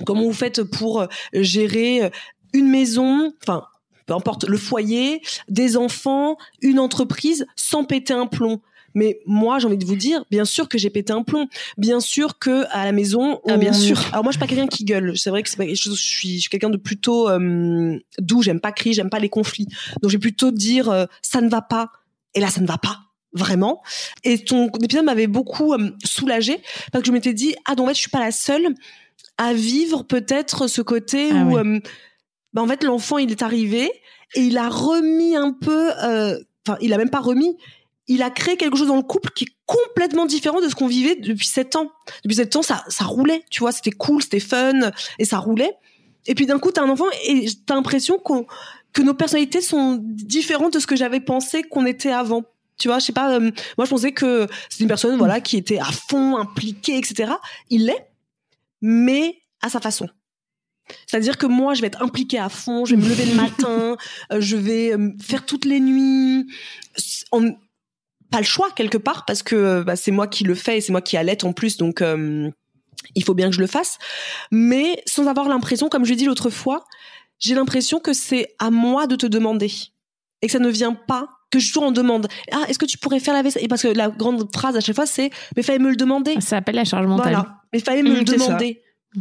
[0.05, 2.11] comment vous faites pour euh, gérer
[2.53, 3.63] une maison enfin
[4.05, 8.61] peu importe le foyer des enfants une entreprise sans péter un plomb
[8.93, 11.47] mais moi, j'ai envie de vous dire, bien sûr que j'ai pété un plomb.
[11.77, 13.99] Bien sûr que à la maison, Ah, bien on- sûr.
[14.11, 15.17] Alors moi, je suis pas quelqu'un qui gueule.
[15.17, 18.41] C'est vrai que pas je suis, je suis quelqu'un de plutôt euh, doux.
[18.41, 19.67] J'aime pas crier, j'aime pas les conflits.
[20.01, 21.91] Donc, je vais plutôt dire euh, ça ne va pas.
[22.35, 22.99] Et là, ça ne va pas
[23.33, 23.81] vraiment.
[24.23, 27.87] Et ton épisode m'avait beaucoup euh, soulagée parce que je m'étais dit ah donc en
[27.89, 28.75] fait, je suis pas la seule
[29.39, 31.79] à vivre peut-être ce côté Ah où euh,
[32.53, 33.91] bah, en fait l'enfant il est arrivé
[34.35, 37.57] et il a remis un peu enfin il a même pas remis
[38.07, 40.87] il a créé quelque chose dans le couple qui est complètement différent de ce qu'on
[40.87, 41.91] vivait depuis sept ans.
[42.23, 45.73] Depuis sept ans, ça, ça roulait, tu vois, c'était cool, c'était fun, et ça roulait.
[46.25, 48.45] Et puis d'un coup, t'as un enfant et t'as l'impression qu'on,
[48.93, 52.43] que nos personnalités sont différentes de ce que j'avais pensé qu'on était avant.
[52.77, 55.57] Tu vois, je sais pas, euh, moi je pensais que c'était une personne, voilà, qui
[55.57, 57.33] était à fond, impliquée, etc.
[57.69, 58.07] Il l'est,
[58.81, 60.09] mais à sa façon.
[61.07, 63.95] C'est-à-dire que moi, je vais être impliquée à fond, je vais me lever le matin,
[64.31, 66.47] euh, je vais euh, faire toutes les nuits.
[68.33, 70.81] Pas le choix quelque part parce que euh, bah, c'est moi qui le fais et
[70.81, 72.49] c'est moi qui allaite en plus, donc euh,
[73.15, 73.99] il faut bien que je le fasse.
[74.51, 76.83] Mais sans avoir l'impression, comme je l'ai dit l'autre fois,
[77.39, 79.71] j'ai l'impression que c'est à moi de te demander
[80.41, 82.27] et que ça ne vient pas que je toujours en demande.
[82.51, 83.63] Ah, est-ce que tu pourrais faire la vaisselle?
[83.63, 86.33] Et parce que la grande phrase à chaque fois, c'est mais fallait me le demander.
[86.35, 87.33] Ça s'appelle la charge mentale.
[87.33, 87.61] Voilà.
[87.71, 88.33] Mais fallait me Mmh, le ça.
[88.33, 88.81] demander.
[89.15, 89.19] Ah,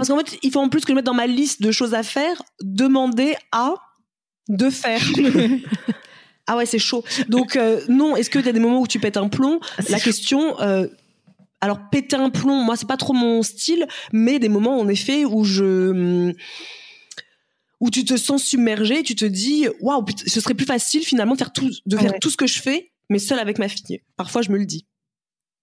[0.00, 1.94] parce qu'en fait, il faut en plus que je mette dans ma liste de choses
[1.94, 3.74] à faire, demander à
[4.48, 5.00] de faire.
[6.46, 7.02] ah ouais, c'est chaud.
[7.28, 9.60] Donc euh, non, est-ce qu'il y a des moments où tu pètes un plomb?
[9.88, 10.60] La question.
[10.60, 10.86] euh,
[11.60, 15.24] alors péter un plomb, moi c'est pas trop mon style, mais des moments en effet
[15.24, 16.34] où je
[17.80, 21.38] où tu te sens submergé, tu te dis waouh, ce serait plus facile finalement de
[21.38, 22.18] faire tout de Ah faire ouais.
[22.18, 24.00] tout ce que je fais, mais seul avec ma fille.
[24.16, 24.86] Parfois je me le dis.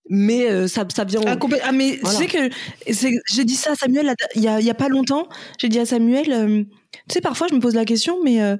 [0.10, 2.18] Mais euh, ça ça vient Ah, ah, mais Voilà.
[2.20, 5.28] tu sais que j'ai dit ça à Samuel il y a, y a pas longtemps.
[5.60, 6.64] J'ai dit à Samuel, euh,
[7.08, 8.58] tu sais, parfois je me pose la question, mais euh,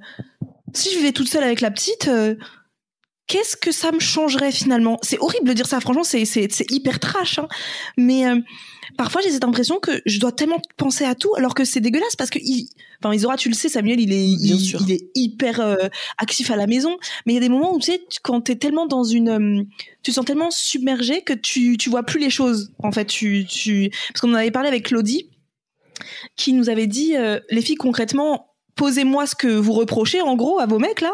[0.74, 2.36] si je vivais toute seule avec la petite, euh,
[3.28, 5.00] qu'est-ce que ça me changerait finalement?
[5.02, 7.40] C'est horrible de dire ça, franchement, c'est c'est c'est hyper trash.
[7.40, 7.48] Hein.
[7.98, 8.40] Mais euh,
[8.98, 12.16] parfois j'ai cette impression que je dois tellement penser à tout, alors que c'est dégueulasse
[12.16, 12.70] parce que il,
[13.04, 16.68] enfin Isora, tu le sais, Samuel, il est il, est hyper euh, actif à la
[16.68, 19.04] maison, mais il y a des moments où tu sais, tu- quand t'es tellement dans
[19.04, 19.64] une euh,
[20.04, 23.46] tu te sens tellement submergé que tu tu vois plus les choses en fait tu
[23.46, 25.30] tu parce qu'on en avait parlé avec Claudie
[26.36, 28.51] qui nous avait dit euh, les filles concrètement
[28.82, 31.14] posez-moi ce que vous reprochez en gros à vos mecs là.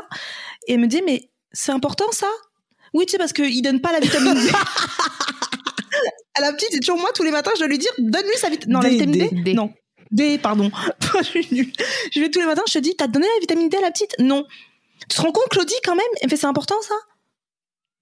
[0.67, 2.29] Et elle me dit mais c'est important ça?
[2.93, 4.39] Oui tu sais parce qu'ils donnent pas la vitamine D.
[6.35, 8.49] À la petite c'est toujours moi tous les matins je dois lui dire donne-lui sa
[8.49, 9.53] vitamine non la vitamine D, D.
[9.53, 9.73] non.
[10.11, 10.71] D pardon.
[11.33, 13.91] Je vais tous les matins je te dis t'as donné la vitamine D à la
[13.91, 14.15] petite?
[14.19, 14.45] Non.
[15.09, 16.95] Tu te rends compte Claudie quand même elle fait c'est important ça?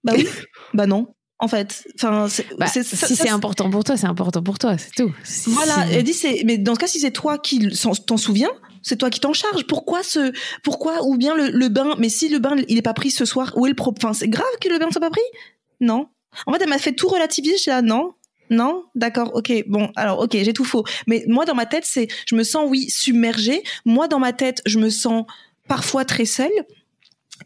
[0.03, 0.27] Bah oui.
[0.75, 1.07] Bah non
[1.39, 2.27] en fait enfin
[2.57, 5.13] Bah, si c'est important pour toi, c'est important pour toi, c'est tout.
[5.23, 7.59] Si- voilà, elle dit c'est mais dans ce cas si c'est toi qui
[8.07, 9.65] t'en souviens, c'est toi qui t'en charges.
[9.67, 10.31] Pourquoi ce
[10.63, 13.25] pourquoi ou bien le, le bain mais si le bain il est pas pris ce
[13.25, 15.21] soir, où est le propre Enfin, c'est grave que le bain soit pas pris?
[15.81, 16.07] Non.
[16.47, 18.13] En fait, elle m'a fait tout relativiser, là non.
[18.51, 20.83] Non, d'accord, ok, bon, alors ok, j'ai tout faux.
[21.07, 23.63] Mais moi dans ma tête, c'est, je me sens oui submergée.
[23.85, 25.25] Moi dans ma tête, je me sens
[25.67, 26.51] parfois très seule.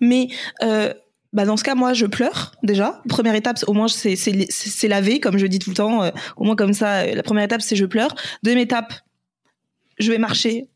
[0.02, 0.28] Mais
[0.62, 0.94] euh,
[1.32, 3.02] bah dans ce cas, moi je pleure déjà.
[3.08, 6.04] Première étape, au moins c'est c'est c'est lavé, comme je dis tout le temps.
[6.04, 8.16] euh, au moins comme ça, euh, la première étape c'est je pleure.
[8.44, 8.94] Deuxième étape,
[10.00, 10.68] je vais marcher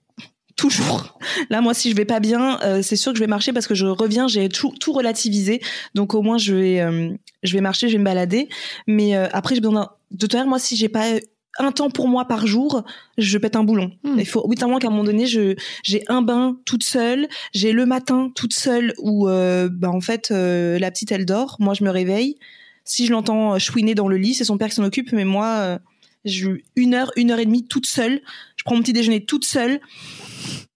[0.56, 1.18] toujours.
[1.50, 3.66] Là, moi, si je vais pas bien, euh, c'est sûr que je vais marcher parce
[3.66, 5.60] que je reviens, j'ai tout, tout relativisé.
[5.96, 8.50] Donc au moins, je vais, je vais marcher, je vais me balader.
[8.86, 11.14] Mais après, j'ai besoin de toute manière, moi, si j'ai pas
[11.60, 12.84] un temps pour moi par jour,
[13.18, 13.92] je pète un boulon.
[14.04, 14.20] Hmm.
[14.20, 17.72] Il faut, oui, tellement qu'à un moment donné, je, j'ai un bain toute seule, j'ai
[17.72, 21.58] le matin toute seule où, euh, bah, en fait, euh, la petite, elle dort.
[21.60, 22.38] Moi, je me réveille.
[22.86, 25.26] Si je l'entends euh, chouiner dans le lit, c'est son père qui s'en occupe, mais
[25.26, 25.80] moi, euh,
[26.26, 28.22] j'ai une heure, une heure et demie toute seule.
[28.58, 29.80] Je prends mon petit déjeuner toute seule.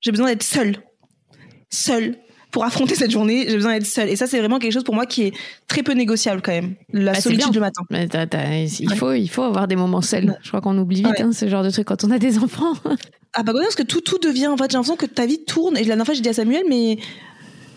[0.01, 0.77] J'ai besoin d'être seule.
[1.69, 2.17] Seule.
[2.57, 4.09] Pour affronter cette journée, j'ai besoin d'être seule.
[4.09, 5.33] Et ça, c'est vraiment quelque chose pour moi qui est
[5.67, 6.73] très peu négociable quand même.
[6.91, 7.83] La Bah, solitude le matin.
[7.91, 8.07] Mais
[8.79, 10.35] il, faut, il faut avoir des moments seuls.
[10.41, 11.21] Je crois qu'on oublie vite Ouais.
[11.21, 12.73] hein, ce genre de truc quand on a des enfants.
[13.35, 15.43] Ah bah ouais, parce que tout, tout devient, en fait, j'ai l'impression que ta vie
[15.45, 15.77] tourne.
[15.77, 16.97] Et la dernière fois, j'ai dit à Samuel, mais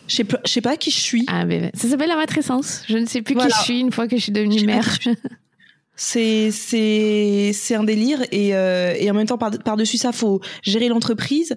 [0.08, 1.24] je sais pas, je sais pas qui je suis.
[1.28, 2.82] Ah, mais ça s'appelle la matrescence.
[2.88, 3.50] Je ne sais plus Voilà.
[3.50, 4.96] qui je suis une fois que je suis devenue Je mère.
[5.96, 8.20] C'est, c'est, c'est un délire.
[8.32, 11.54] Et, euh, et en même temps, par, par-dessus ça, faut gérer l'entreprise.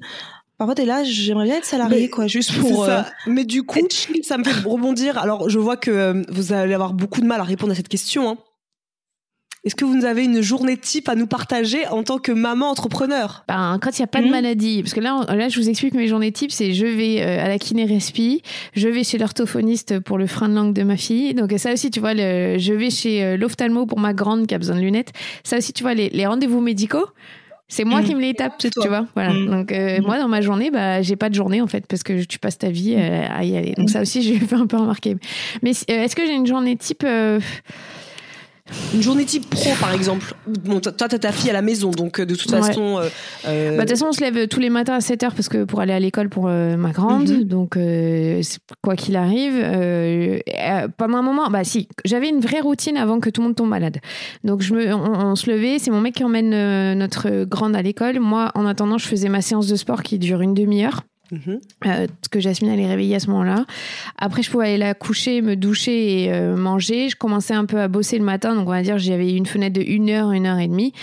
[0.57, 2.85] Parfois, t'es là, j'aimerais bien être salarié, quoi, juste pour.
[2.85, 2.99] ça.
[2.99, 3.79] euh, Mais du coup,
[4.21, 5.17] ça me fait rebondir.
[5.17, 7.89] Alors, je vois que euh, vous allez avoir beaucoup de mal à répondre à cette
[7.89, 8.29] question.
[8.29, 8.37] hein.
[9.65, 13.45] Est-ce que vous avez une journée type à nous partager en tant que maman entrepreneur?
[13.47, 14.31] Ben, quand il n'y a pas de Mhm.
[14.31, 17.21] maladie, parce que là, on- là, je vous explique mes journées types, c'est je vais
[17.21, 18.41] euh, à la kiné respi,
[18.75, 21.33] je vais chez l'orthophoniste pour le frein de langue de ma fille.
[21.33, 24.53] Donc ça aussi, tu vois, le, je vais chez euh, l'ophtalmo pour ma grande qui
[24.53, 25.13] a besoin de lunettes.
[25.45, 27.05] Ça aussi, tu vois, les, les rendez-vous médicaux,
[27.73, 28.05] c'est moi Mhm.
[28.05, 29.07] qui me les tape, tu vois.
[29.15, 29.33] Voilà.
[29.33, 29.45] Mhm.
[29.49, 30.05] Donc euh, Mhm.
[30.05, 32.59] moi, dans ma journée, bah, j'ai pas de journée en fait, parce que tu passes
[32.59, 33.73] ta vie euh, à y aller.
[33.75, 35.15] Donc ça aussi, j'ai fait un peu remarquer.
[35.63, 37.39] Mais euh, est-ce que j'ai une journée type euh,
[38.93, 40.33] Une journée type pro, par exemple.
[40.47, 42.61] Bon, toi, t'as ta fille à la maison, donc euh, de toute Ouais.
[42.61, 42.97] façon.
[42.97, 43.09] euh,
[43.45, 45.49] euh, Bah, de toute façon, on se lève tous les matins à 7 heures parce
[45.49, 47.29] que pour aller à l'école pour euh, ma grande.
[47.29, 47.43] Mhm.
[47.43, 48.41] Donc, euh,
[48.81, 49.53] quoi qu'il arrive,
[50.97, 53.69] pendant un moment, bah si, j'avais une vraie routine avant que tout le monde tombe
[53.69, 53.97] malade.
[54.45, 56.51] Donc, je me, on, on se levait, c'est mon mec qui emmène
[56.97, 58.19] notre grande à l'école.
[58.21, 61.01] Moi, en attendant, je faisais ma séance de sport qui dure une demi-heure.
[61.33, 61.59] Mhm.
[61.85, 63.65] Euh, que Jasmine allait réveiller à ce moment-là.
[64.17, 67.09] Après, je pouvais aller la coucher, me doucher et euh, manger.
[67.09, 69.75] Je commençais un peu à bosser le matin, donc on va dire j'avais une fenêtre
[69.79, 70.93] de une heure, une heure et demie.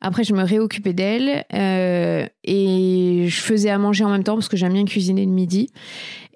[0.00, 4.48] Après, je me réoccupais d'elle euh, et je faisais à manger en même temps parce
[4.48, 5.70] que j'aime bien cuisiner le midi.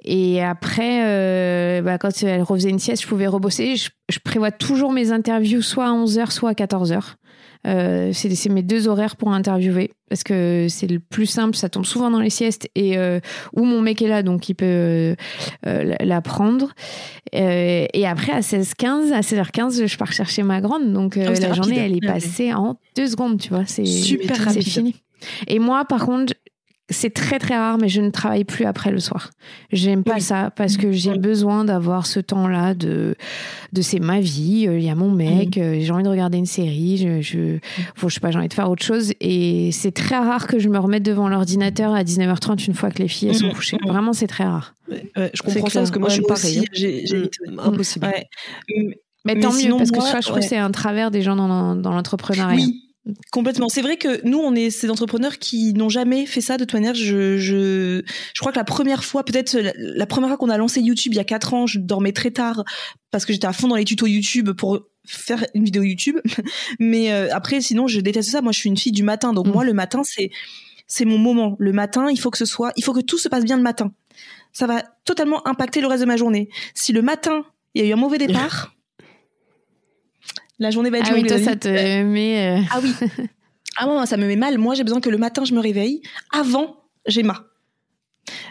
[0.05, 3.77] Et après, bah, quand elle refaisait une sieste, je pouvais rebosser.
[3.77, 7.15] Je, je prévois toujours mes interviews soit à 11h, soit à 14h.
[7.67, 11.87] Euh, c'est mes deux horaires pour interviewer parce que c'est le plus simple, ça tombe
[11.87, 13.21] souvent dans les siestes et euh,
[13.55, 15.15] où mon mec est là donc il peut
[15.67, 16.73] euh, la prendre.
[17.33, 21.53] Et après à 16h15, à 16h15, je pars chercher ma grande donc Ah c'est la
[21.55, 22.13] journée elle est Ok.
[22.13, 24.63] passée en deux secondes, tu vois, c'est Super rapide.
[24.65, 24.97] fini.
[25.47, 26.35] Et moi par contre
[26.91, 29.31] c'est très très rare, mais je ne travaille plus après le soir.
[29.73, 30.21] J'aime pas Oui.
[30.21, 31.19] ça parce que j'ai Oui.
[31.19, 33.15] besoin d'avoir ce temps-là de,
[33.73, 34.67] de c'est ma vie.
[34.69, 37.59] euh, Il y a mon mec, euh, j'ai envie de regarder une série, je, je,
[37.95, 39.13] faut, je sais pas, j'ai envie de faire autre chose.
[39.21, 42.99] Et c'est très rare que je me remette devant l'ordinateur à 19h30 une fois que
[42.99, 43.53] les filles elles sont Mhm.
[43.55, 43.79] couchées.
[43.87, 44.75] Vraiment, c'est très rare.
[44.91, 46.59] Ouais, je comprends ça parce que moi Ouais, je suis pareil.
[46.59, 46.65] aussi, hein.
[46.73, 48.07] j'ai- j'évite, Mm, Impossible.
[48.07, 48.27] Ouais.
[49.25, 50.43] Mais, Mais tant mieux sinon, parce que ça, je trouve ouais.
[50.43, 52.57] que c'est un travers des gens dans, dans l'entrepreneuriat.
[52.57, 52.83] Oui,
[53.31, 53.69] complètement.
[53.69, 56.75] C'est vrai que nous, on est ces entrepreneurs qui n'ont jamais fait ça de toute
[56.75, 56.95] manière.
[56.95, 58.03] Je, je,
[58.35, 61.13] je crois que la première fois, peut-être la, la première fois qu'on a lancé YouTube
[61.13, 62.65] il y a quatre ans, je dormais très tard
[63.11, 66.17] parce que j'étais à fond dans les tutos YouTube pour faire une vidéo YouTube.
[66.79, 68.41] Mais euh, après, sinon, je déteste ça.
[68.41, 69.53] Moi, je suis une fille du matin, donc Mm.
[69.53, 70.31] moi, le matin, c'est
[70.87, 71.57] c'est mon moment.
[71.59, 73.63] Le matin, il faut que ce soit, il faut que tout se passe bien le
[73.63, 73.93] matin.
[74.53, 76.51] Ça va totalement impacter le reste de ma journée.
[76.75, 77.45] Si le matin,
[77.75, 78.72] il y a eu un mauvais départ.
[80.63, 81.69] La journée va être Ah oui, toi, ça te
[82.05, 82.59] met.
[82.59, 82.93] euh, Ah oui.
[83.79, 84.59] Ah moi, ça me met mal.
[84.59, 86.03] Moi, j'ai besoin que le matin, je me réveille.
[86.31, 87.47] Avant, j'ai ma.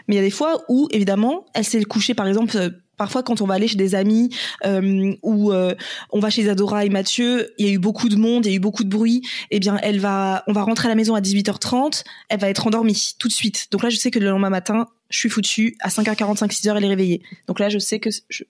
[0.07, 3.22] Mais il y a des fois où, évidemment, elle s'est couchée, par exemple, euh, parfois
[3.24, 4.30] quand on va aller chez des amis
[4.66, 5.74] euh, ou euh,
[6.12, 8.51] on va chez Adora et Mathieu, il y a eu beaucoup de monde, il y
[8.53, 9.22] a eu beaucoup de bruit.
[9.51, 12.03] Eh bien, elle va, on va rentrer à la maison à 18h30.
[12.30, 13.68] Elle va être endormie tout de suite.
[13.72, 15.78] Donc là, je sais que le lendemain matin, je suis foutue.
[15.82, 17.22] À 5h45, 6h, elle est réveillée.
[17.47, 18.43] Donc là, je sais que je,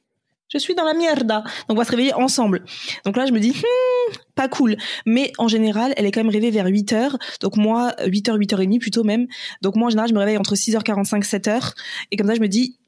[0.52, 1.42] je suis dans la mierda.
[1.42, 2.64] Donc on va se réveiller ensemble.
[3.06, 4.78] Donc là, je me dis, hmm, pas cool.
[5.06, 7.18] Mais en général, elle est quand même réveillée vers 8 heures.
[7.40, 9.28] Donc moi, 8 heures, 8 heures et demie plutôt même.
[9.62, 11.74] Donc moi, en général, je me réveille entre 6h45, 7h.
[12.12, 12.80] Et comme ça, je me dis,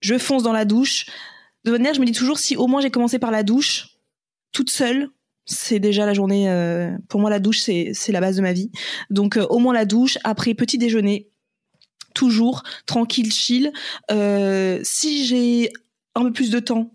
[0.00, 1.06] je fonce dans la douche.
[1.64, 3.88] De manière, je me dis toujours, si au moins j'ai commencé par la douche,
[4.52, 5.08] toute seule,
[5.44, 6.48] c'est déjà la journée.
[6.48, 8.70] euh, pour moi, la douche, c'est c'est la base de ma vie.
[9.10, 10.18] Donc euh, au moins la douche.
[10.24, 11.30] Après petit déjeuner,
[12.14, 13.72] toujours tranquille, chill.
[14.10, 15.72] Euh, si j'ai
[16.14, 16.90] un peu plus de temps,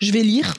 [0.00, 0.54] je vais lire.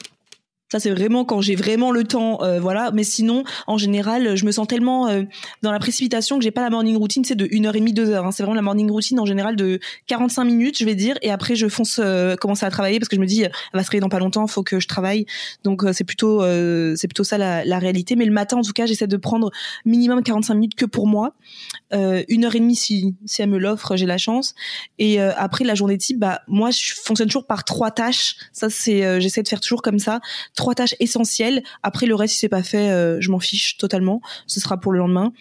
[0.70, 2.92] Ça, c'est vraiment quand j'ai vraiment le temps, euh, voilà.
[2.92, 5.24] Mais sinon, en général, je me sens tellement euh,
[5.62, 8.24] dans la précipitation que j'ai pas la morning routine, c'est de 1h30, 2h.
[8.24, 8.30] Hein.
[8.30, 11.16] C'est vraiment la morning routine en général de 45 minutes, je vais dire.
[11.22, 13.82] Et après, je fonce euh, commencer à travailler parce que je me dis, elle va
[13.82, 15.26] se réveiller dans pas longtemps, faut que je travaille.
[15.64, 18.14] Donc, euh, c'est plutôt, euh, c'est plutôt ça la, la réalité.
[18.14, 19.50] Mais le matin, en tout cas, j'essaie de prendre
[19.84, 21.34] minimum 45 minutes que pour moi.
[21.92, 24.54] Euh, une heure et demie si, si elle me l'offre, j'ai la chance.
[25.00, 28.36] Et après, la journée type, bah, moi, je fonctionne toujours par trois tâches.
[28.52, 30.20] Ça, c'est, j'essaie de faire toujours comme ça
[30.60, 31.62] trois tâches essentielles.
[31.82, 34.20] Après, le reste, si c'est pas fait, euh, je m'en fiche totalement.
[34.46, 35.32] Ce sera pour le lendemain.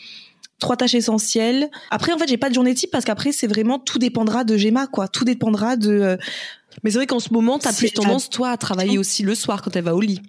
[0.59, 1.69] Trois tâches essentielles.
[1.91, 4.57] Après, en fait, j'ai pas de journée type parce qu'après, c'est vraiment tout dépendra de
[4.57, 5.07] Gemma, quoi.
[5.07, 5.89] Tout dépendra de.
[5.91, 6.17] euh,
[6.83, 9.61] Mais c'est vrai qu'en ce moment, t'as plus tendance, toi, à travailler aussi le soir
[9.61, 10.21] quand elle va au lit.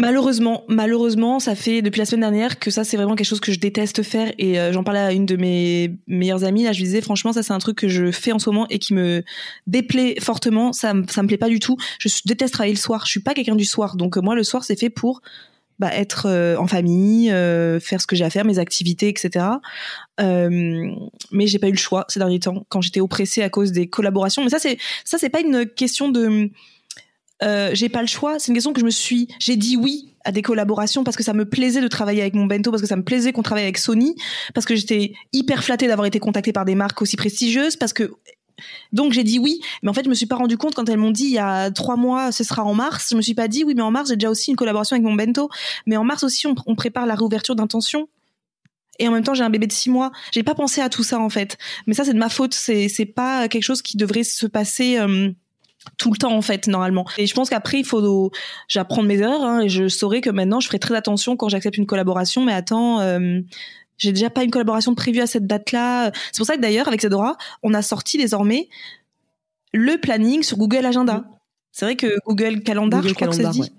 [0.00, 3.50] Malheureusement, malheureusement, ça fait depuis la semaine dernière que ça c'est vraiment quelque chose que
[3.50, 6.78] je déteste faire et euh, j'en parlais à une de mes meilleures amies là, je
[6.78, 8.94] lui disais franchement ça c'est un truc que je fais en ce moment et qui
[8.94, 9.24] me
[9.66, 11.76] déplaît fortement, ça ça me plaît pas du tout.
[11.98, 14.44] Je déteste travailler le soir, je suis pas quelqu'un du soir donc euh, moi le
[14.44, 15.20] soir c'est fait pour
[15.80, 17.28] bah, être euh, en famille,
[17.80, 19.46] faire ce que j'ai à faire, mes activités, etc.
[20.20, 23.88] Mais j'ai pas eu le choix ces derniers temps quand j'étais oppressée à cause des
[23.88, 24.44] collaborations.
[24.44, 26.52] Mais ça c'est ça c'est pas une question de
[27.42, 28.38] euh, j'ai pas le choix.
[28.38, 29.28] C'est une question que je me suis.
[29.38, 32.46] J'ai dit oui à des collaborations parce que ça me plaisait de travailler avec mon
[32.46, 34.14] bento, parce que ça me plaisait qu'on travaille avec Sony,
[34.54, 38.12] parce que j'étais hyper flattée d'avoir été contactée par des marques aussi prestigieuses, parce que
[38.92, 40.98] donc j'ai dit oui, mais en fait je me suis pas rendu compte quand elles
[40.98, 43.08] m'ont dit il y a trois mois ce sera en mars.
[43.10, 45.06] Je me suis pas dit oui, mais en mars j'ai déjà aussi une collaboration avec
[45.06, 45.48] mon bento,
[45.86, 48.08] mais en mars aussi on, prépare la réouverture d'intention.
[49.00, 50.10] Et en même temps, j'ai un bébé de six mois.
[50.32, 51.56] J'ai pas pensé à tout ça en fait.
[51.86, 52.52] Mais ça, c'est de ma faute.
[52.52, 54.98] C'est c'est pas quelque chose qui devrait se passer.
[54.98, 55.30] euh,
[55.96, 57.06] tout le temps en fait normalement.
[57.16, 58.30] Et je pense qu'après il faut
[58.68, 61.76] j'apprends mes erreurs hein, et je saurai que maintenant je ferai très attention quand j'accepte
[61.76, 63.40] une collaboration mais attends euh,
[63.96, 66.88] j'ai déjà pas une collaboration prévue à cette date là c'est pour ça que d'ailleurs
[66.88, 68.68] avec Zedora on a sorti désormais
[69.72, 71.24] le planning sur Google Agenda.
[71.72, 73.72] C'est vrai que Google Calendar Google je crois que ça se Calendar, dit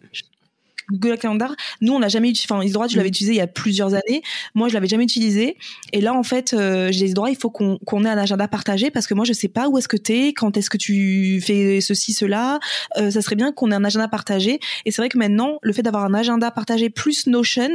[0.92, 2.48] Google Calendar, nous on l'a jamais utilisé.
[2.52, 4.22] Enfin, Isidora, tu l'avais utilisé il y a plusieurs années.
[4.56, 5.58] Moi, je l'avais jamais utilisé.
[5.94, 8.92] Et là, en fait, euh, j'ai Isidora, il faut qu'on qu'on ait un agenda partagé
[8.92, 11.82] parce que moi, je sais pas où est-ce que t'es, quand est-ce que tu fais
[11.82, 12.60] ceci, cela.
[12.98, 14.60] Euh, ça serait bien qu'on ait un agenda partagé.
[14.86, 17.70] Et c'est vrai que maintenant, le fait d'avoir un agenda partagé plus Notion,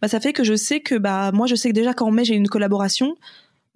[0.00, 2.24] bah, ça fait que je sais que bah moi, je sais que déjà qu'en mai
[2.24, 3.16] j'ai une collaboration.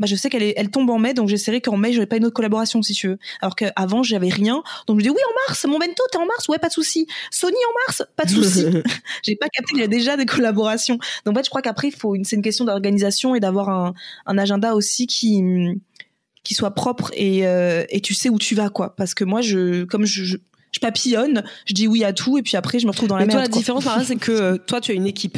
[0.00, 2.16] Bah, je sais qu'elle est, elle tombe en mai, donc j'essaierai qu'en mai, j'aurai pas
[2.16, 3.18] une autre collaboration, si tu veux.
[3.40, 4.62] Alors qu'avant, j'avais rien.
[4.86, 6.48] Donc, je dis, oui, en mars, mon bento, t'es en mars?
[6.48, 7.06] Ouais, pas de souci.
[7.30, 8.02] Sony en mars?
[8.16, 8.64] Pas de souci.
[9.22, 10.98] J'ai pas capté qu'il y a déjà des collaborations.
[11.24, 13.94] Donc, en fait, je crois qu'après, faut une, c'est une question d'organisation et d'avoir un,
[14.26, 15.42] un agenda aussi qui,
[16.42, 18.96] qui soit propre et euh, et tu sais où tu vas quoi.
[18.96, 20.36] Parce que moi, je comme je, je,
[20.72, 23.26] je papillonne, je dis oui à tout et puis après je me retrouve dans la
[23.26, 23.50] Mais toi, merde.
[23.50, 23.58] la quoi.
[23.58, 25.36] différence, c'est que euh, toi, tu as une équipe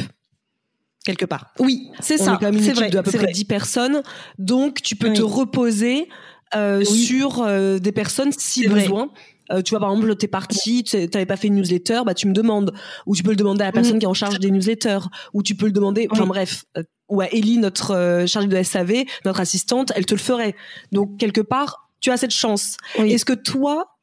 [1.03, 1.53] quelque part.
[1.59, 2.39] Oui, c'est ça.
[2.41, 2.89] C'est vrai.
[2.89, 3.31] de à peu près vrai.
[3.31, 4.01] 10 personnes,
[4.39, 5.13] donc tu peux Oui.
[5.17, 6.07] te reposer
[6.55, 6.85] euh, Oui.
[6.85, 9.09] sur euh, des personnes si besoin.
[9.51, 12.33] Euh, tu vois, par exemple, t'es parti, t'avais pas fait une newsletter, bah tu me
[12.33, 12.73] demandes.
[13.05, 13.99] Ou tu peux le demander à la personne Mm.
[13.99, 14.99] qui est en charge des newsletters.
[15.33, 16.29] Ou tu peux le demander, enfin Oui.
[16.29, 16.63] bref,
[17.09, 20.55] ou à Ellie, notre chargée de SAV, notre assistante, elle te le ferait.
[20.93, 22.77] Donc quelque part, tu as cette chance.
[22.97, 23.97] Est-ce que toi,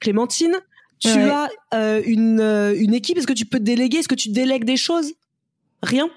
[0.00, 0.54] Clémentine,
[0.98, 1.30] tu Ouais.
[1.72, 2.40] as une,
[2.78, 3.18] une équipe?
[3.18, 3.98] Est-ce que tu peux te déléguer?
[3.98, 5.12] Est-ce que tu délègues des choses?
[5.82, 6.08] Rien?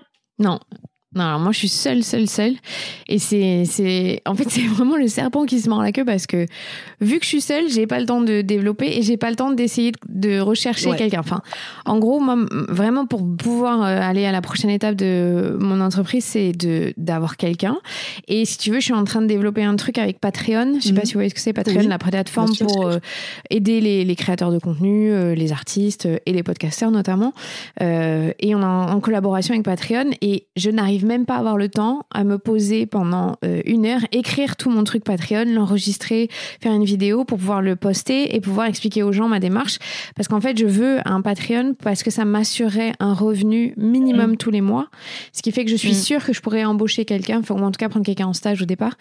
[0.43, 0.59] Non.
[1.15, 2.53] Non, alors moi je suis seule, seule, seule.
[3.07, 6.25] Et c'est, c'est, en fait, c'est vraiment le serpent qui se mord la queue parce
[6.27, 6.45] que
[7.01, 9.35] vu que je suis seule, j'ai pas le temps de développer et j'ai pas le
[9.35, 10.97] temps d'essayer de- rechercher Ouais.
[10.97, 11.19] quelqu'un.
[11.19, 11.41] Enfin,
[11.85, 12.35] en gros, moi,
[12.69, 17.37] vraiment pour pouvoir euh, aller à la prochaine étape de mon entreprise, c'est de, d'avoir
[17.37, 17.77] quelqu'un.
[18.27, 20.75] Et si tu veux, je suis en train de développer un truc avec Patreon.
[20.79, 20.99] Je sais Mhm.
[20.99, 21.87] pas si vous voyez ce que c'est Patreon, Oui.
[21.87, 22.97] la plateforme sûr, pour euh,
[23.49, 27.33] aider les, les créateurs de contenu, euh, les artistes et les podcasteurs notamment.
[27.81, 31.39] Euh, et on est en, en collaboration avec Patreon et je n'arrive même pas à
[31.39, 35.45] avoir le temps à me poser pendant euh, une heure, écrire tout mon truc Patreon,
[35.47, 36.29] l'enregistrer,
[36.61, 39.79] faire une vidéo pour pouvoir le poster et pouvoir expliquer aux gens ma démarche.
[40.15, 44.51] Parce qu'en fait, je veux un Patreon parce que ça m'assurerait un revenu minimum tous
[44.51, 44.87] les mois.
[45.31, 45.95] Ce qui fait que je suis Mm.
[45.95, 48.65] sûre que je pourrais embaucher quelqu'un, ou en tout cas prendre quelqu'un en stage au
[48.65, 48.93] départ,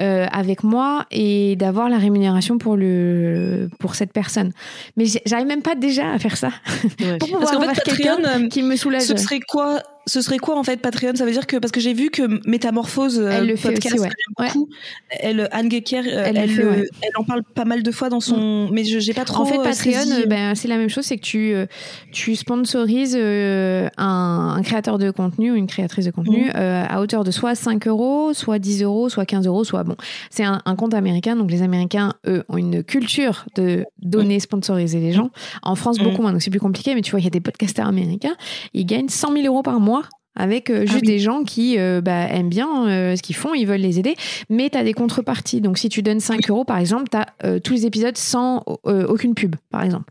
[0.00, 4.52] euh, avec moi et d'avoir la rémunération pour, le, pour cette personne.
[4.96, 6.50] Mais j'arrive même pas déjà à faire ça.
[7.18, 9.02] pour pouvoir Parce fait, avoir Patreon, euh, qui me soulage.
[9.02, 11.12] Ce serait quoi Ce serait quoi en fait Patreon?
[11.14, 13.94] Ça veut dire que parce que j'ai vu que Métamorphose euh, Elle le fait podcast,
[13.94, 14.46] aussi, ouais.
[14.48, 14.68] beaucoup.
[15.10, 16.88] Elle Anne Gecker, euh, Elle elle, le fait, euh, ouais.
[17.02, 18.68] elle en parle pas mal de fois dans son.
[18.72, 19.42] Mais je j'ai pas trop.
[19.42, 21.66] En fait, euh, Patreon, euh, ben, c'est la même chose, c'est que tu, euh,
[22.10, 27.00] tu sponsorises euh, un, un créateur de contenu ou une créatrice de contenu euh, à
[27.00, 29.96] hauteur de soit 5 euros, soit 10 euros, soit 15 euros, soit bon.
[30.30, 35.00] C'est un, un compte américain, donc les Américains, eux, ont une culture de donner, sponsoriser
[35.00, 35.30] les gens.
[35.62, 36.04] En France, Mhm.
[36.04, 38.36] beaucoup moins, donc c'est plus compliqué, mais tu vois, il y a des podcasteurs américains,
[38.72, 39.97] ils gagnent 100 000 euros par mois
[40.38, 41.06] avec euh, juste Ah oui.
[41.08, 44.14] des gens qui euh, bah, aiment bien euh, ce qu'ils font, ils veulent les aider,
[44.48, 45.60] mais tu as des contreparties.
[45.60, 49.34] Donc si tu donnes 5 euros, par exemple, tu as tous les épisodes sans aucune
[49.34, 50.10] pub, par exemple.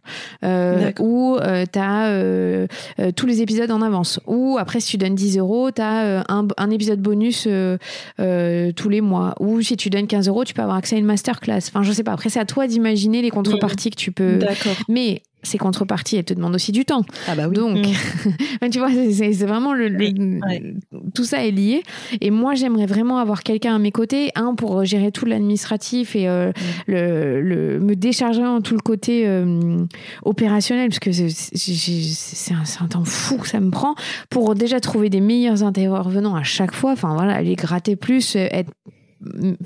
[1.00, 1.38] Ou
[1.72, 2.68] tu as
[3.16, 4.20] tous les épisodes en avance.
[4.28, 9.02] Ou après, si tu donnes 10 euros, tu as un, un épisode bonus tous les
[9.02, 9.36] mois.
[9.40, 11.62] Ou si tu donnes 15 euros, tu peux avoir accès à une masterclass.
[11.70, 12.12] Enfin, je sais pas.
[12.12, 14.38] Après, c'est à toi d'imaginer les contreparties que tu peux.
[14.38, 14.76] D'accord.
[14.90, 17.04] Mais ces contreparties, elles te demandent aussi du temps.
[17.28, 17.56] Ah bah oui.
[17.56, 18.70] Donc, Mm.
[18.72, 20.74] tu vois, c'est- vraiment le, le- Oui, ouais.
[21.14, 21.84] tout ça est lié.
[22.22, 26.28] Et moi, j'aimerais vraiment avoir quelqu'un à mes côtés, un pour gérer tout l'administratif et
[26.28, 26.52] euh,
[26.88, 29.78] le, le- me décharger en tout le côté euh,
[30.24, 33.96] opérationnel, parce que c'est- un, temps fou que ça me prend
[34.30, 36.92] pour déjà trouver des meilleurs intervenants à chaque fois.
[36.94, 38.72] Enfin voilà, aller gratter plus, être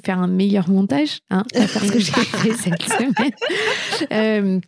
[0.06, 3.32] faire un meilleur montage, hein, pas faire ce que j'ai fait cette semaine.
[4.14, 4.60] Euh,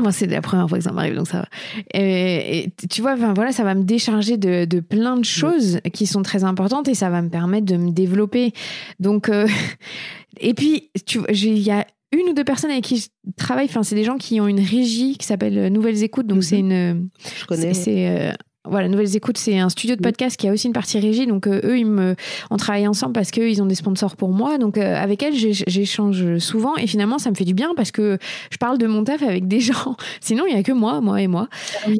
[0.00, 1.48] Moi, c'est la première fois que ça m'arrive, donc ça va.
[1.94, 5.78] Et, et tu vois, enfin voilà, ça va me décharger de, de plein de choses
[5.92, 8.52] qui sont très importantes et ça va me permettre de me développer.
[8.98, 9.46] Donc, euh,
[10.40, 13.66] et puis, tu il y a une ou deux personnes avec qui je travaille.
[13.66, 16.26] Enfin, c'est des gens qui ont une régie qui s'appelle Nouvelles Écoutes.
[16.26, 16.42] Donc, Mhm.
[16.42, 17.08] c'est une.
[17.40, 17.74] Je connais.
[17.74, 18.32] C'est euh,
[18.66, 21.26] voilà, Nouvelles Écoutes, c'est un studio de podcast qui a aussi une partie régie.
[21.26, 22.14] Donc euh, eux, ils me,
[22.50, 24.58] on travaille ensemble parce qu'ils ont des sponsors pour moi.
[24.58, 28.18] Donc euh, avec elles, j'échange souvent et finalement, ça me fait du bien parce que
[28.50, 29.96] je parle de mon taf avec des gens.
[30.20, 31.48] Sinon, il y a que moi, moi et moi.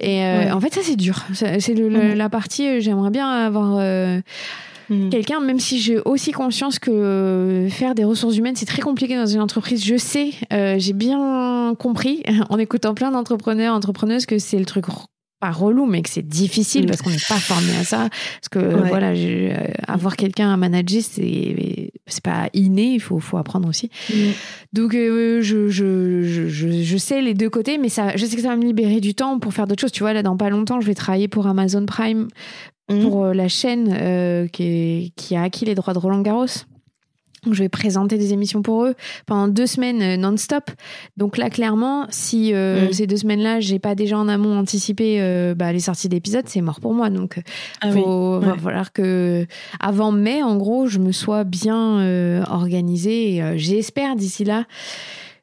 [0.01, 0.51] Et euh, Ouais.
[0.53, 1.25] en fait, ça c'est dur.
[1.33, 2.67] C'est la partie.
[2.67, 3.77] euh, J'aimerais bien avoir.
[3.79, 4.21] euh,
[4.91, 5.09] Mm.
[5.09, 9.25] quelqu'un, même si j'ai aussi conscience que faire des ressources humaines, c'est très compliqué dans
[9.25, 9.83] une entreprise.
[9.83, 14.85] Je sais, euh, j'ai bien compris en écoutant plein d'entrepreneurs, entrepreneuses, que c'est le truc
[15.41, 16.87] pas relou, mais que c'est difficile Mm.
[16.87, 18.09] parce qu'on n'est pas formé à ça.
[18.09, 18.89] Parce que Ouais.
[18.89, 19.57] voilà, je- euh,
[19.87, 23.91] avoir quelqu'un à manager, c'est c'est pas inné, il faut, faut apprendre aussi.
[24.11, 24.15] Mm.
[24.73, 28.49] Donc euh, je, je, je, sais les deux côtés, mais ça, je sais que ça
[28.49, 29.93] va me libérer du temps pour faire d'autres choses.
[29.93, 32.29] Tu vois, là, dans pas longtemps, je vais travailler pour Amazon Prime
[32.91, 33.01] Mm.
[33.01, 36.45] pour euh, la chaîne euh, qui, est- qui a acquis les droits de Roland Garros.
[37.53, 38.95] Je vais présenter des émissions pour eux
[39.27, 40.71] pendant deux semaines euh, non-stop.
[41.17, 42.93] Donc là, clairement, si euh, Mm.
[42.93, 46.61] ces deux semaines-là, j'ai pas déjà en amont anticipé euh, bah, les sorties d'épisodes, c'est
[46.61, 47.11] mort pour moi.
[47.11, 47.41] Donc,
[47.81, 48.47] Ah faut, oui.
[48.47, 49.47] va falloir que
[49.81, 53.43] avant mai, en gros, je me sois bien euh, organisée.
[53.57, 54.65] J'espère d'ici là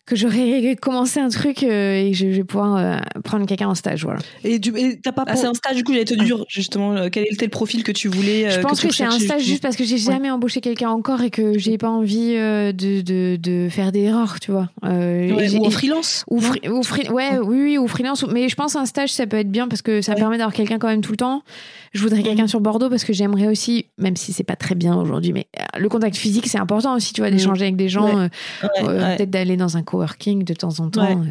[0.05, 3.75] que j'aurais commencé un truc euh, et que je vais pouvoir euh, prendre quelqu'un en
[3.75, 4.19] stage, voilà.
[4.43, 5.23] Et tu t'as pas.
[5.27, 7.83] Ah, c'est un stage du coup, j'allais te dire justement euh, quel était le profil
[7.83, 8.49] que tu voulais.
[8.49, 11.29] je pense que, c'est un stage juste parce que j'ai jamais embauché quelqu'un encore et
[11.29, 14.69] que j'ai pas envie de, de, de faire des erreurs, tu vois.
[14.83, 16.25] ou en freelance.
[16.29, 16.81] Ou, ou
[17.13, 18.25] ouais, oui, oui, ou freelance.
[18.27, 20.79] Mais je pense un stage ça peut être bien parce que ça permet d'avoir quelqu'un
[20.79, 21.43] quand même tout le temps.
[21.91, 24.95] Je voudrais quelqu'un sur Bordeaux parce que j'aimerais aussi, même si c'est pas très bien
[24.95, 28.29] aujourd'hui, mais le contact physique c'est important aussi, tu vois, d'échanger avec des gens,
[28.61, 31.23] peut-être d'aller dans un coworking de temps en temps.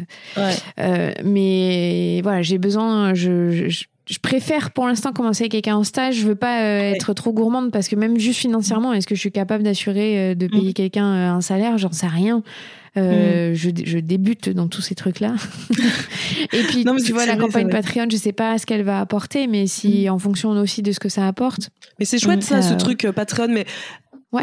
[0.79, 3.13] Euh, mais voilà, j'ai besoin.
[3.13, 3.85] Je, je,
[4.19, 6.15] préfère pour l'instant commencer avec quelqu'un en stage.
[6.15, 9.19] Je veux pas euh, être trop gourmande parce que même juste financièrement, est-ce que je
[9.19, 10.73] suis capable d'assurer euh, de payer mm.
[10.73, 11.77] quelqu'un un salaire?
[11.77, 12.43] J'en sais rien.
[12.97, 13.53] Mm.
[13.53, 15.35] je, je, débute dans tous ces trucs-là.
[16.53, 19.65] et puis, tu vois, la campagne Patreon, je sais pas ce qu'elle va apporter, mais
[19.65, 20.11] si mm.
[20.11, 21.69] en fonction aussi de ce que ça apporte.
[21.99, 23.47] Mais c'est chouette ça, ce truc Patreon.
[23.49, 23.65] Mais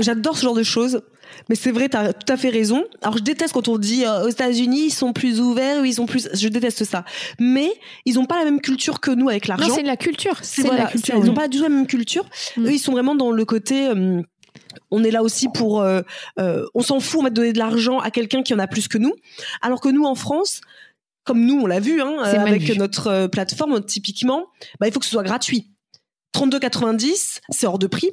[0.00, 1.02] j'adore ce genre de choses.
[1.48, 2.84] Mais c'est vrai, tu as tout à fait raison.
[3.02, 6.06] Alors je déteste quand on dit euh, aux États-Unis ils sont plus ouverts, ils sont
[6.06, 6.28] plus.
[6.34, 7.04] Je déteste ça.
[7.38, 7.72] Mais
[8.04, 9.68] ils n'ont pas la même culture que nous avec l'argent.
[9.68, 10.38] Non, c'est de la culture.
[10.42, 11.16] C'est la culture.
[11.16, 12.24] Ils n'ont pas du tout la même culture.
[12.56, 12.66] Mm.
[12.66, 13.88] Eux, ils sont vraiment dans le côté.
[13.88, 14.22] Euh,
[14.90, 15.80] on est là aussi pour.
[15.80, 16.02] Euh,
[16.36, 18.98] on s'en fout, on va donner de l'argent à quelqu'un qui en a plus que
[18.98, 19.14] nous.
[19.62, 20.60] Alors que nous en France,
[21.24, 24.46] comme nous on l'a vu, hein, avec notre plateforme typiquement,
[24.80, 25.70] bah, il faut que ce soit gratuit.
[26.34, 28.10] 32,90, c'est hors de prix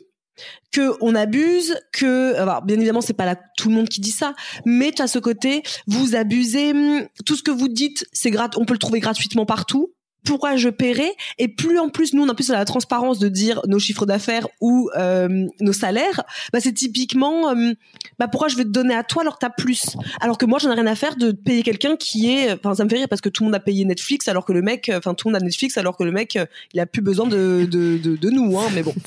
[0.71, 4.11] que on abuse, que alors, bien évidemment c'est pas là tout le monde qui dit
[4.11, 4.33] ça,
[4.65, 8.65] mais tu ce côté vous abusez, hum, tout ce que vous dites c'est grat on
[8.65, 9.93] peut le trouver gratuitement partout
[10.25, 11.09] pourquoi je paierai.
[11.37, 14.47] Et plus en plus nous on a plus la transparence de dire nos chiffres d'affaires
[14.61, 16.23] ou euh, nos salaires.
[16.51, 17.73] Bah c'est typiquement euh,
[18.19, 19.95] bah pourquoi je vais te donner à toi alors que t'as plus?
[20.19, 22.83] Alors que moi j'en ai rien à faire de payer quelqu'un qui est enfin ça
[22.83, 24.91] me fait rire parce que tout le monde a payé Netflix alors que le mec
[24.95, 26.37] enfin tout le monde a Netflix alors que le mec
[26.73, 28.93] il a plus besoin de de, de, de nous hein mais bon.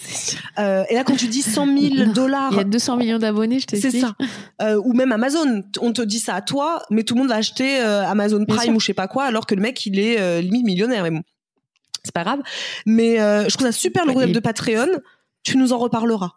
[0.59, 3.61] Euh, et là quand tu dis 100 000 dollars il y a 200 millions d'abonnés
[3.61, 4.17] je te c'est ça.
[4.61, 5.63] Euh, ou même Amazon.
[5.81, 8.75] On te dit ça à toi mais tout le monde va acheter euh, Amazon Prime
[8.75, 11.07] ou je sais pas quoi alors que le mec il est limite millionnaire
[12.05, 12.41] c'est pas grave.
[12.87, 14.89] Mais euh, je trouve ça super le web de Patreon.
[15.43, 16.33] Tu nous en reparleras.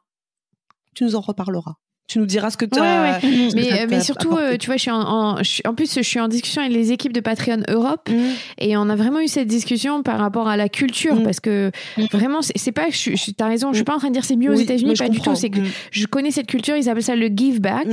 [0.96, 1.76] Tu nous en reparleras
[2.12, 3.20] tu nous diras ce que tu as.
[3.56, 6.62] Mais, mais surtout, euh, tu vois, je suis en, en, plus, je suis en discussion
[6.62, 8.16] avec les équipes de Patreon Europe mm.
[8.58, 11.24] et on a vraiment eu cette discussion par rapport à la culture mm.
[11.24, 12.06] parce que mm.
[12.12, 14.36] vraiment, c'est pas, je, je, t'as raison, je suis pas en train de dire c'est
[14.36, 15.36] mieux aux États-Unis, pas du tout.
[15.36, 17.88] C'est que je connais cette culture, ils appellent ça le give back.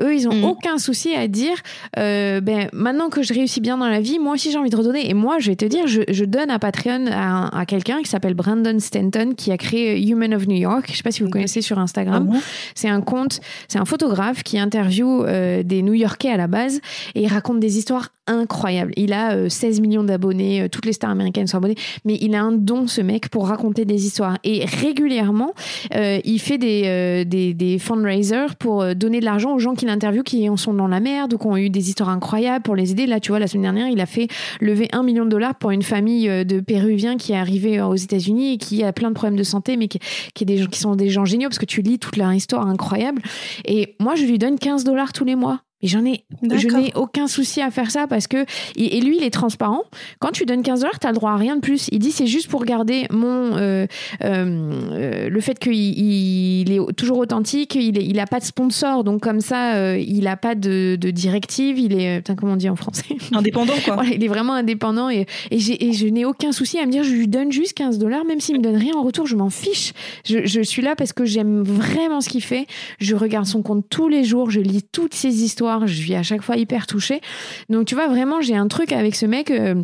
[0.00, 1.56] Eux, ils ont aucun souci à dire,
[1.98, 4.76] euh, ben maintenant que je réussis bien dans la vie, moi aussi j'ai envie de
[4.76, 5.10] redonner.
[5.10, 8.08] Et moi, je vais te dire, je, je donne à Patreon à, à quelqu'un qui
[8.08, 10.86] s'appelle Brandon Stanton qui a créé Human of New York.
[10.90, 12.30] Je sais pas si vous connaissez sur Instagram.
[12.32, 12.38] Ah
[12.76, 16.80] c'est un compte c'est un photographe qui interviewe euh, des New-Yorkais à la base
[17.14, 18.92] et il raconte des histoires incroyables.
[18.96, 22.34] Il a 16 euh, millions d'abonnés, euh, toutes les stars américaines sont abonnées, mais il
[22.34, 24.38] a un don, ce mec, pour raconter des histoires.
[24.44, 25.52] Et régulièrement,
[25.92, 30.56] il fait des, des, fundraisers pour donner de l'argent aux gens qu'il interviewe qui en
[30.56, 33.06] sont dans la merde ou qui ont eu des histoires incroyables pour les aider.
[33.06, 34.28] Là, tu vois, la semaine dernière, il a fait
[34.60, 38.54] lever un million de dollars pour une famille de Péruviens qui est arrivée aux États-Unis
[38.54, 39.98] et qui a plein de problèmes de santé, mais qui,
[40.34, 43.22] qui sont des gens géniaux parce que tu lis toute leur histoire incroyable.
[43.64, 45.60] Et moi, je lui donne 15 dollars tous les mois.
[45.84, 49.22] Et j'en ai, je n'ai aucun souci à faire ça parce que, et lui, il
[49.22, 49.82] est transparent.
[50.18, 51.90] Quand tu donnes 15 dollars, tu as le droit à rien de plus.
[51.92, 53.86] Il dit, c'est juste pour garder mon, euh,
[54.22, 59.20] euh, le fait qu'il il est toujours authentique, il, il a pas de sponsor, donc
[59.20, 62.70] comme ça, euh, il a pas de, de, directive, il est, putain, comment on dit
[62.70, 63.16] en français?
[63.32, 63.96] Indépendant, quoi.
[64.04, 67.04] Voilà, il est vraiment indépendant et, et, et je n'ai aucun souci à me dire,
[67.04, 69.50] je lui donne juste 15 dollars, même s'il me donne rien en retour, je m'en
[69.50, 69.92] fiche.
[70.24, 72.66] Je, je suis là parce que j'aime vraiment ce qu'il fait.
[73.00, 76.22] Je regarde son compte tous les jours, je lis toutes ses histoires je suis à
[76.22, 77.20] chaque fois hyper touchée.
[77.68, 79.50] Donc tu vois, vraiment, j'ai un truc avec ce mec.
[79.50, 79.82] Euh,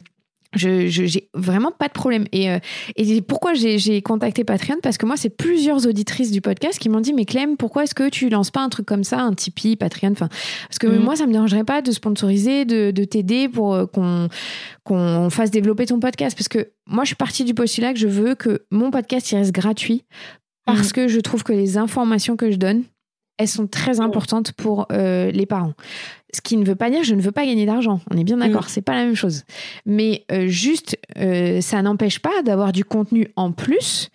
[0.55, 2.59] je j'ai vraiment pas de problème et, euh,
[2.97, 4.79] et pourquoi j'ai contacté Patreon?
[4.83, 7.95] Parce que moi c'est plusieurs auditrices du podcast qui m'ont dit mais Clem pourquoi est-ce
[7.95, 10.11] que tu lances pas un truc comme ça un Tipeee Patreon?
[10.13, 10.29] Enfin
[10.69, 11.05] parce que mhm.
[11.05, 14.29] moi ça me dérangerait pas de sponsoriser de, de t'aider pour euh, qu'on
[14.83, 18.09] qu'on fasse développer ton podcast parce que moi je suis partie du postulat que je
[18.09, 20.05] veux que mon podcast il reste gratuit
[20.67, 20.93] parce mhm.
[20.93, 22.83] que je trouve que les informations que je donne
[23.41, 25.73] elles sont très importantes pour euh, les parents.
[26.33, 28.01] Ce qui ne veut pas dire je ne veux pas gagner d'argent.
[28.11, 29.45] On est bien d'accord, c'est pas la même chose.
[29.87, 34.11] Mais euh, juste, euh, ça n'empêche pas d'avoir du contenu en plus,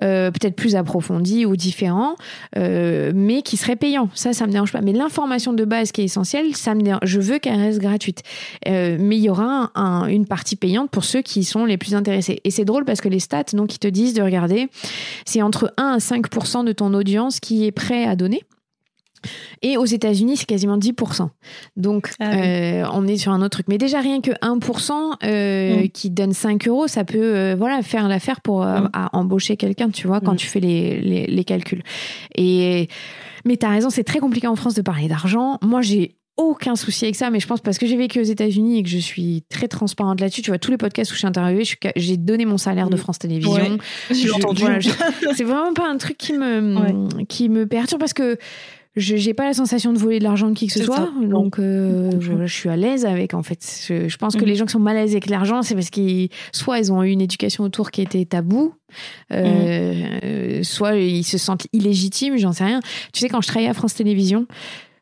[0.00, 2.14] peut-être plus approfondi ou différent,
[2.54, 4.08] mais qui serait payant.
[4.14, 4.80] Ça, ça me dérange pas.
[4.80, 7.00] Mais l'information de base qui est essentielle, ça me dérange.
[7.02, 8.22] Je veux qu'elle reste gratuite.
[8.64, 9.72] mais il y aura
[10.08, 12.40] une partie payante pour ceux qui sont les plus intéressés.
[12.44, 14.68] Et c'est drôle parce que les stats, donc, qui te disent de regarder,
[15.24, 18.44] c'est entre 1 à 5% de ton audience qui est prêt à donner.
[19.62, 21.28] Et aux États-Unis, c'est quasiment 10%.
[21.76, 23.66] Donc, ah euh, on est sur un autre truc.
[23.68, 24.92] Mais déjà, rien que 1%
[25.24, 25.88] euh, mm.
[25.88, 28.90] qui donne 5 euros, ça peut euh, voilà, faire l'affaire pour mm.
[29.12, 30.38] embaucher quelqu'un, tu vois, quand mm.
[30.38, 31.82] tu fais les, les, les calculs.
[32.36, 32.88] Et,
[33.44, 35.58] mais tu as raison, c'est très compliqué en France de parler d'argent.
[35.62, 38.78] Moi, j'ai aucun souci avec ça, mais je pense parce que j'ai vécu aux États-Unis
[38.78, 40.40] et que je suis très transparente là-dessus.
[40.40, 42.96] Tu vois, tous les podcasts où je suis interviewée, je j'ai donné mon salaire de.
[42.96, 43.52] France Télévisions.
[43.52, 43.78] Ouais,
[44.10, 44.62] j'ai Je- entendu.
[44.62, 44.90] voilà, je-
[45.34, 48.38] c'est vraiment pas un truc qui me, qui me perturbe parce que
[48.96, 50.96] je j'ai pas la sensation de voler de l'argent de qui que ce soit.
[50.96, 51.08] ça.
[51.22, 53.60] Donc, euh, je suis à l'aise avec, en fait.
[53.86, 54.46] Je, je pense que Mhm.
[54.48, 57.02] les gens qui sont mal à l'aise avec l'argent, c'est parce qu'ils, soit ils ont
[57.02, 58.74] eu une éducation autour qui était tabou,
[59.32, 62.80] euh, euh, soit ils se sentent illégitimes, j'en sais rien.
[63.12, 64.46] Tu sais, quand je travaillais à France Télévisions,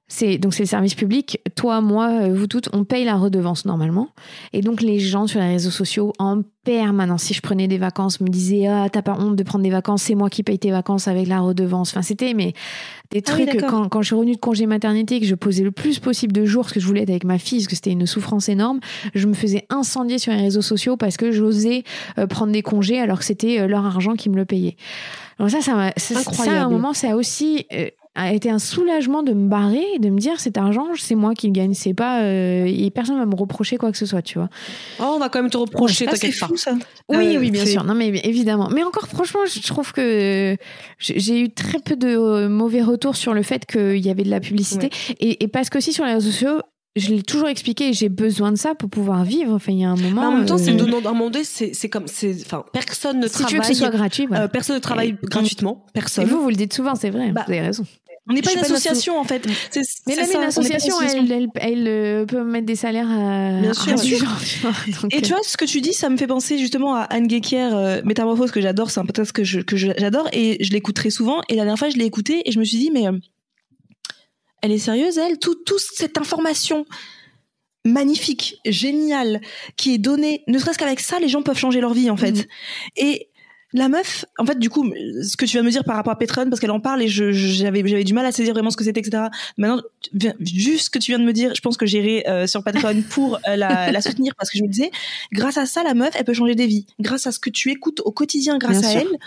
[0.09, 1.41] c'est donc c'est le service public.
[1.57, 4.09] Toi, moi, euh, vous toutes, on paye la redevance normalement.
[4.53, 8.21] Et donc les gens sur les réseaux sociaux en permanence, si je prenais des vacances,
[8.21, 10.71] me disaient ah t'as pas honte de prendre des vacances, c'est moi qui paye tes
[10.71, 11.91] vacances avec la redevance.
[11.91, 12.53] Enfin c'était mais
[13.11, 15.65] des Ah oui, trucs quand, quand je suis revenue de congé maternité que je posais
[15.65, 17.75] le plus possible de jours parce que je voulais être avec ma fille parce que
[17.75, 18.79] c'était une souffrance énorme.
[19.15, 21.83] Je me faisais incendier sur les réseaux sociaux parce que j'osais
[22.19, 24.77] euh, prendre des congés alors que c'était euh, leur argent qui me le payait.
[25.39, 27.89] Donc ça, ça, ça, ça, à un moment, ça a aussi euh,
[28.19, 31.35] a été un soulagement de me barrer et de me dire cet argent, c'est moi
[31.35, 34.23] qui le gagne, c'est pas euh, et personne va me reprocher quoi que ce soit,
[34.23, 34.49] tu vois.
[35.01, 36.47] Oh, on va quand même te reprocher, Ah, c'est t'inquiète pas.
[36.49, 36.73] fou ça.
[37.11, 37.85] Oui, Euh, oui, bien sûr.
[37.85, 38.69] Non, mais évidemment.
[38.73, 40.57] Mais encore, franchement, je trouve que
[40.99, 44.31] j'ai eu très peu de euh, mauvais retours sur le fait qu'il y avait de
[44.31, 44.91] la publicité.
[45.21, 46.61] Et, et parce qu'aussi sur les réseaux sociaux,
[46.97, 49.53] je l'ai toujours expliqué, j'ai besoin de ça pour pouvoir vivre.
[49.53, 50.23] Enfin, il y a un moment.
[50.23, 53.27] Mais en même temps, c'est euh, donnant demander, c'est c'est comme, c'est, enfin, personne ne
[53.29, 53.75] Si tu veux que travaille.
[53.75, 54.45] ce soit gratuit, voilà.
[54.45, 55.85] euh, personne ne travaille Et- gratuitement.
[55.91, 56.25] Et Personne.
[56.25, 57.33] vous, vous le dites souvent, c'est vrai.
[57.33, 57.85] Bah, vous avez raison.
[58.29, 59.47] On n'est pas une suis pas une association en fait.
[59.71, 63.09] C'est- Mais c'est même ça, une association, elle, elle, elle, euh, peut mettre des salaires
[63.09, 64.19] à, Bien à sûr.
[64.19, 64.73] genre, vois.
[65.03, 67.03] Donc, Et tu euh, vois, ce que tu dis, ça me fait penser justement à
[67.03, 70.57] Anne Guéquière, euh, Métamorphose, que j'adore, c'est un podcast que je- que je- j'adore, et
[70.65, 72.79] je l'écoute très souvent, et la dernière fois, je l'ai écouté, et je me suis
[72.79, 73.13] dit, mais euh,
[74.63, 75.39] elle est sérieuse, elle?
[75.39, 76.85] Tout, Toute cette information
[77.85, 79.41] magnifique, géniale,
[79.77, 82.33] qui est donnée, ne serait-ce qu'avec ça, les gens peuvent changer leur vie, en fait.
[82.33, 82.45] Mhm.
[82.97, 83.29] Et
[83.79, 84.85] la meuf, en fait, du coup,
[85.23, 87.03] ce que tu viens de me dire par rapport à Patreon, parce qu'elle en parle
[87.03, 89.25] et je, je- j'avais, j'avais du mal à saisir vraiment ce que c'était, etc.
[89.59, 89.83] Maintenant,
[90.41, 93.03] juste ce que tu viens de me dire, je pense que j'irai euh, sur Patreon
[93.11, 94.91] pour euh, la, la soutenir parce que je me disais,
[95.33, 96.87] grâce à ça, la meuf, elle peut changer des vies.
[97.01, 99.01] Grâce à ce que tu écoutes au quotidien, grâce Bien à sûr.
[99.11, 99.19] elle,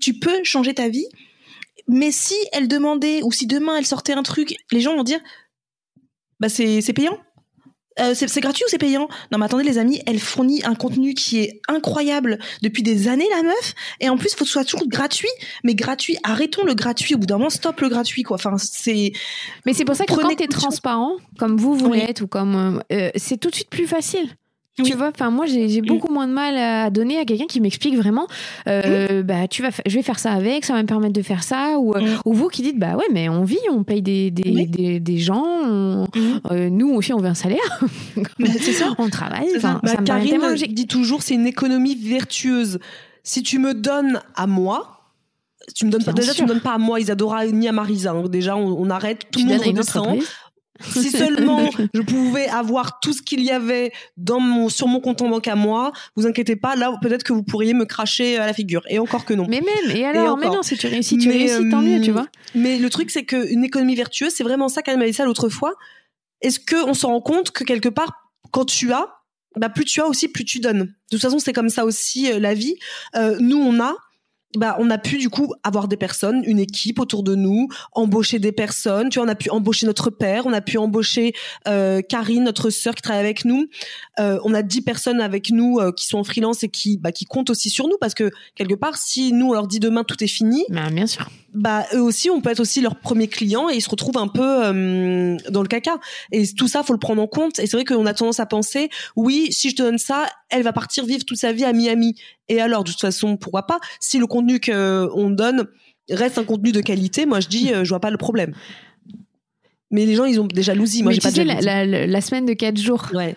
[0.00, 1.06] tu peux changer ta vie.
[1.88, 5.20] Mais si elle demandait ou si demain elle sortait un truc, les gens vont dire,
[6.38, 7.18] bah c'est, c'est payant.
[8.00, 9.08] Euh, c'est, gratuit ou c'est payant?
[9.30, 13.28] Non mais attendez les amis, elle fournit un contenu qui est incroyable depuis des années
[13.36, 15.28] la meuf et en plus faut que ce soit toujours gratuit
[15.64, 19.12] mais gratuit arrêtons le gratuit au bout d'un moment stop le gratuit quoi enfin c'est
[19.66, 20.62] Mais c'est pour ça que Prenez quand tu es conscience.
[20.62, 21.98] transparent, comme vous, vous Oui.
[21.98, 22.80] l'êtes, ou comme.
[22.90, 24.28] euh, euh, c'est tout de suite plus facile.
[24.82, 24.90] Oui.
[24.90, 27.96] Tu vois, enfin moi j'ai beaucoup moins de mal à donner à quelqu'un qui m'explique
[27.96, 28.26] vraiment,
[28.68, 31.42] euh, bah tu vas, je vais faire ça avec, ça va me permettre de faire
[31.42, 32.18] ça, ou, euh, Mm.
[32.24, 34.66] ou vous qui dites bah ouais mais on vit, on paye des des, Oui.
[34.66, 36.06] des, des gens, on-
[36.50, 37.80] euh, nous aussi on veut un salaire,
[38.60, 42.78] c'est ça on travaille, enfin, Bah, ça Karine dit toujours, c'est une économie vertueuse.
[43.22, 44.96] Si tu me donnes à moi,
[45.74, 46.36] tu me donnes pas, déjà sûr.
[46.38, 48.12] tu me donnes pas à moi Isadora ni à Marisa.
[48.12, 48.24] hein.
[48.28, 50.18] Déjà on, on arrête, tout le monde redescend.
[50.80, 55.22] Si seulement je pouvais avoir tout ce qu'il y avait dans mon, sur mon compte
[55.22, 58.46] en banque à moi, vous inquiétez pas, là peut-être que vous pourriez me cracher à
[58.46, 58.82] la figure.
[58.88, 59.46] Et encore que non.
[59.48, 60.56] Mais même, et alors, mais encore.
[60.56, 62.26] non, si tu réussis, tu Mais, réussis, tant mieux, tu euh, vois.
[62.54, 65.48] Mais le truc, c'est qu'une économie vertueuse, c'est vraiment ça qu'elle m'a dit ça l'autre
[65.48, 65.74] fois.
[66.40, 69.08] Est-ce qu'on se rend compte que quelque part, quand tu as,
[69.56, 70.84] bah plus tu as aussi, plus tu donnes.
[70.84, 72.76] De toute façon, c'est comme ça aussi euh, la vie.
[73.16, 73.94] Euh, nous, on a,
[74.56, 78.38] bah, on a pu du coup avoir des personnes, une équipe autour de nous, embaucher
[78.38, 79.08] des personnes.
[79.08, 81.32] Tu vois, on a pu embaucher notre père, on a pu embaucher
[81.68, 83.66] euh, Karine, notre sœur qui travaille avec nous.
[84.18, 87.12] Euh, on a dix personnes avec nous euh, qui sont en freelance et qui, bah,
[87.12, 90.04] qui comptent aussi sur nous parce que quelque part, si nous on leur dit demain
[90.04, 91.30] tout est fini, Bah, bien sûr.
[91.52, 94.28] Bah eux aussi on peut être aussi leur premier client et ils se retrouvent un
[94.28, 95.98] peu euh, dans le caca.
[96.32, 97.58] Et tout ça faut le prendre en compte.
[97.58, 100.62] Et c'est vrai qu'on a tendance à penser oui si je te donne ça elle
[100.62, 102.14] va partir vivre toute sa vie à Miami.
[102.48, 103.80] Et alors de toute façon pourquoi pas?
[103.98, 105.66] Si le contenu qu'on donne
[106.08, 108.54] reste un contenu de qualité moi je dis euh, je vois pas le problème.
[109.90, 112.46] Mais les gens ils ont des jalousies moi j'ai pas de la, la- la semaine
[112.46, 113.34] de 4 jours, ouais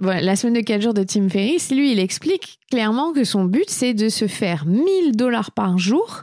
[0.00, 3.44] Voilà, la semaine de 4 jours de Tim Ferriss, lui, il explique clairement que son
[3.44, 6.22] but, c'est de se faire 1000 dollars par jour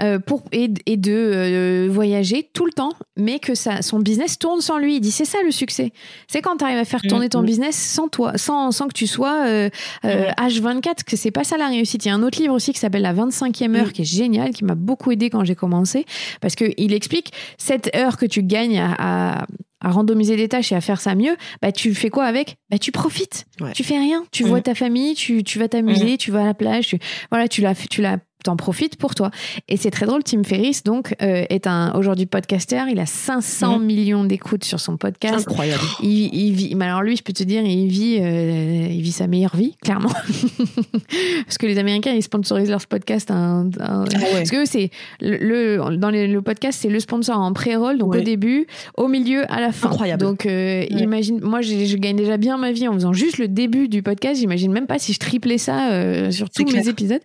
[0.00, 4.38] euh, pour, et, et de euh, voyager tout le temps, mais que ça, son business
[4.38, 4.96] tourne sans lui.
[4.96, 5.90] Il dit c'est ça le succès.
[6.28, 7.46] C'est quand tu arrives à faire tourner ton Mhm.
[7.46, 9.68] business sans toi, sans, sans que tu sois euh,
[10.04, 12.04] euh, H24, que c'est pas ça la réussite.
[12.04, 13.92] Il y a un autre livre aussi qui s'appelle La 25e heure, Mhm.
[13.92, 16.04] qui est génial, qui m'a beaucoup aidé quand j'ai commencé,
[16.40, 19.46] parce qu'il explique cette heure que tu gagnes à, à
[19.80, 22.56] à randomiser des tâches et à faire ça mieux, bah tu fais quoi avec?
[22.70, 23.46] Bah tu profites.
[23.60, 23.72] Ouais.
[23.72, 24.24] Tu fais rien.
[24.32, 26.98] Tu vois ta famille, tu, tu vas t'amuser, tu vas à la plage, tu,
[27.30, 29.30] voilà, tu la tu la t'en profites pour toi.
[29.68, 32.82] Et c'est très drôle, Tim Ferriss, donc, euh, est un aujourd'hui podcaster.
[32.90, 33.84] Il a 500 Mhm.
[33.86, 35.46] millions d'écoutes sur son podcast.
[35.48, 35.82] Incroyable.
[36.02, 39.12] Il, il vit, mais alors lui, je peux te dire, il vit, euh, il vit
[39.12, 40.12] sa meilleure vie, clairement.
[41.46, 43.30] Parce que les Américains, ils sponsorisent leur podcast.
[43.30, 44.32] Un, un- Ah ouais.
[44.32, 44.90] Parce que c'est
[45.20, 48.20] le, dans les- le podcast, c'est le sponsor en pré-roll, donc Ouais.
[48.20, 48.66] au début,
[48.96, 49.88] au milieu, à la fin.
[49.88, 50.22] Incroyable.
[50.22, 53.88] Donc, euh, imagine, moi, je gagne déjà bien ma vie en faisant juste le début
[53.88, 54.40] du podcast.
[54.40, 56.88] J'imagine même pas si je triplais ça sur tous mes clair.
[56.88, 57.20] épisodes.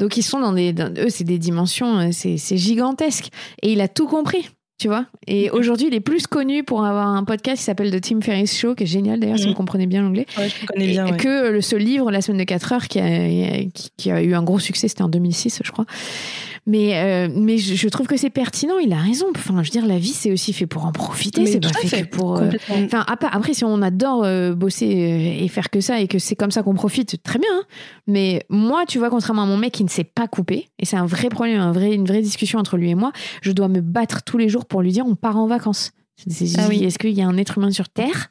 [0.00, 3.28] Donc, ils sont dans des, dans- eux, c'est des dimensions, euh, c'est gigantesque.
[3.62, 4.48] Et il a tout compris.
[4.78, 7.98] Tu vois Et aujourd'hui, il est plus connu pour avoir un podcast qui s'appelle The
[7.98, 9.50] Tim Ferriss Show, qui est génial d'ailleurs, si Mhm.
[9.52, 10.26] vous comprenez bien l'anglais.
[10.36, 11.06] Ouais, je connais Et- bien.
[11.06, 11.16] et ouais.
[11.16, 14.34] que le, ce livre, La semaine de 4 heures, qui a, qui, qui a eu
[14.34, 15.86] un gros succès, c'était en 2006, je crois.
[16.66, 19.26] Mais, euh, mais je, je trouve que c'est pertinent, il a raison.
[19.36, 21.86] Enfin, je veux dire, la vie, c'est aussi fait pour en profiter, c'est pas fait,
[21.88, 22.38] fait, que pour.
[22.38, 22.50] euh.
[22.70, 24.86] Enfin, après, si on adore euh, bosser
[25.40, 27.48] et faire que ça et que c'est comme ça qu'on profite, très bien.
[27.52, 27.62] hein.
[28.08, 30.96] Mais moi, tu vois, contrairement à mon mec qui ne sait pas couper, et c'est
[30.96, 33.12] un vrai problème, un vrai, une vraie discussion entre lui et moi,
[33.42, 35.92] je dois me battre tous les jours pour lui dire on part en vacances.
[36.28, 36.82] C'est- Ah oui.
[36.84, 38.30] Est-ce qu'il y a un être humain sur Terre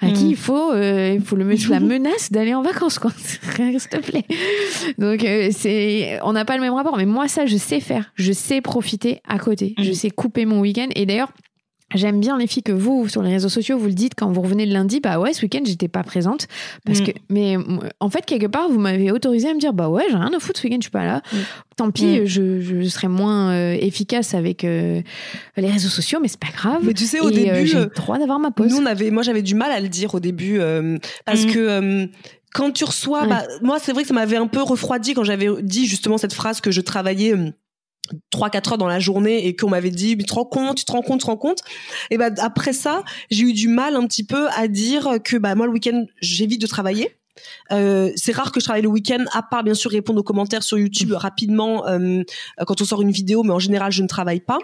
[0.00, 0.28] à qui Mm.
[0.30, 3.78] il faut, euh, il faut le mettre sous la menace d'aller en vacances, quoi S'il
[3.88, 4.24] te plaît.
[4.98, 6.96] Donc, euh, c'est, on n'a pas le même rapport.
[6.96, 8.12] Mais moi, ça, je sais faire.
[8.16, 9.74] Je sais profiter à côté.
[9.78, 9.94] Je Mm.
[9.94, 10.88] sais couper mon week-end.
[10.94, 11.32] Et d'ailleurs,
[11.94, 14.40] J'aime bien les filles que vous, sur les réseaux sociaux, vous le dites quand vous
[14.42, 16.46] revenez le lundi, bah ouais, ce week-end, j'étais pas présente.
[16.84, 17.04] Parce Mm.
[17.04, 17.56] que, mais
[18.00, 20.38] en fait, quelque part, vous m'avez autorisé à me dire, bah ouais, j'ai rien à
[20.40, 21.22] foutre ce week-end, je suis pas là.
[21.32, 21.36] Mm.
[21.76, 22.24] Tant pis, Mm.
[22.26, 25.00] je, je serai moins euh, efficace avec euh,
[25.56, 26.82] les réseaux sociaux, mais c'est pas grave.
[26.84, 28.70] Mais tu sais, au Et, euh, début, j'ai le droit d'avoir ma pause.
[28.72, 30.60] Nous, on avait, moi, j'avais du mal à le dire au début
[31.26, 32.08] parce que
[32.54, 33.28] quand tu reçois, Ouais.
[33.28, 36.34] bah, moi, c'est vrai que ça m'avait un peu refroidi quand j'avais dit justement cette
[36.34, 37.34] phrase que je travaillais.
[38.12, 40.78] Euh, 3-4 heures dans la journée et qu'on m'avait dit mais tu te rends compte
[40.78, 41.58] tu te rends compte tu te rends compte
[42.10, 45.54] et bah après ça j'ai eu du mal un petit peu à dire que bah
[45.54, 47.16] moi le week-end j'évite de travailler
[47.72, 50.62] euh, c'est rare que je travaille le week-end, à part bien sûr répondre aux commentaires
[50.62, 52.22] sur YouTube rapidement euh,
[52.66, 54.58] quand on sort une vidéo, mais en général je ne travaille pas.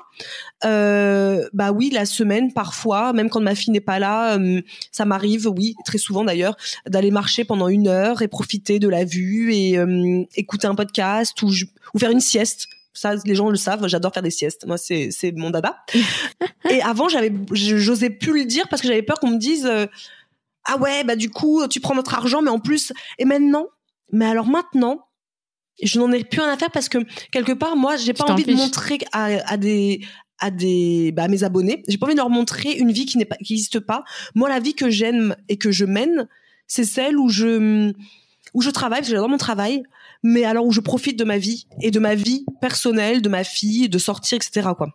[0.67, 4.61] Euh, bah oui, la semaine parfois, même quand ma fille n'est pas là, euh,
[4.93, 6.57] ça m'arrive, oui, très souvent d'ailleurs,
[6.87, 11.41] d'aller marcher pendant une heure et profiter de la vue et euh, écouter un podcast
[11.43, 11.65] ou, je-
[11.95, 12.67] ou faire une sieste.
[12.99, 14.67] Ça, les gens le savent, j'adore faire des siestes.
[14.67, 15.85] Moi, c'est c'est mon dada.
[16.71, 19.67] et avant, j'avais, j'osais plus le dire parce que j'avais peur qu'on me dise.
[19.67, 19.87] euh,
[20.65, 23.67] ah ouais, bah du coup, tu prends notre argent, mais en plus, et maintenant,
[24.13, 25.07] mais alors maintenant,
[25.83, 26.99] je n'en ai plus rien à faire parce que
[27.31, 30.01] quelque part, moi, j'ai pas envie de montrer à, à des
[30.41, 33.17] à des bah, à mes abonnés, j'ai pas envie de leur montrer une vie qui
[33.19, 34.05] n'est pas qui n'existe pas.
[34.35, 36.29] Moi, la vie que j'aime et que je mène,
[36.67, 37.93] c'est celle où je
[38.55, 39.83] où je travaille parce que j'adore mon travail,
[40.23, 43.45] mais alors où je profite de ma vie et de ma vie personnelle, de ma
[43.45, 44.69] fille, de sortir, etc.
[44.77, 44.89] Quoi.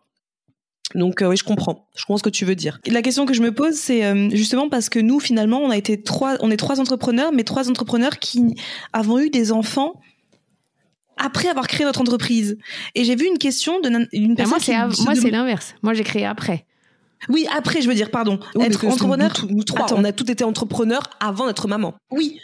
[0.95, 1.87] Donc euh, oui, je comprends.
[1.95, 2.79] Je comprends ce que tu veux dire.
[2.87, 5.77] La question que je me pose, c'est euh, justement parce que nous, finalement, on a
[5.77, 8.55] été trois, on est trois entrepreneurs, mais trois entrepreneurs qui
[8.91, 10.01] avons eu des enfants
[11.17, 12.57] après avoir créé notre entreprise.
[12.95, 14.57] Et j'ai vu une question de nan- une Ah, personne
[15.05, 15.75] moi, c'est moi, l'inverse.
[15.83, 16.65] Moi, j'ai créé après.
[17.29, 18.39] Oui, après, je veux dire, pardon.
[18.55, 19.31] Oui, être entrepreneur.
[19.47, 19.95] Nous, nous trois, Attends.
[19.97, 21.93] on a tous été entrepreneurs avant d'être maman.
[22.11, 22.39] Oui.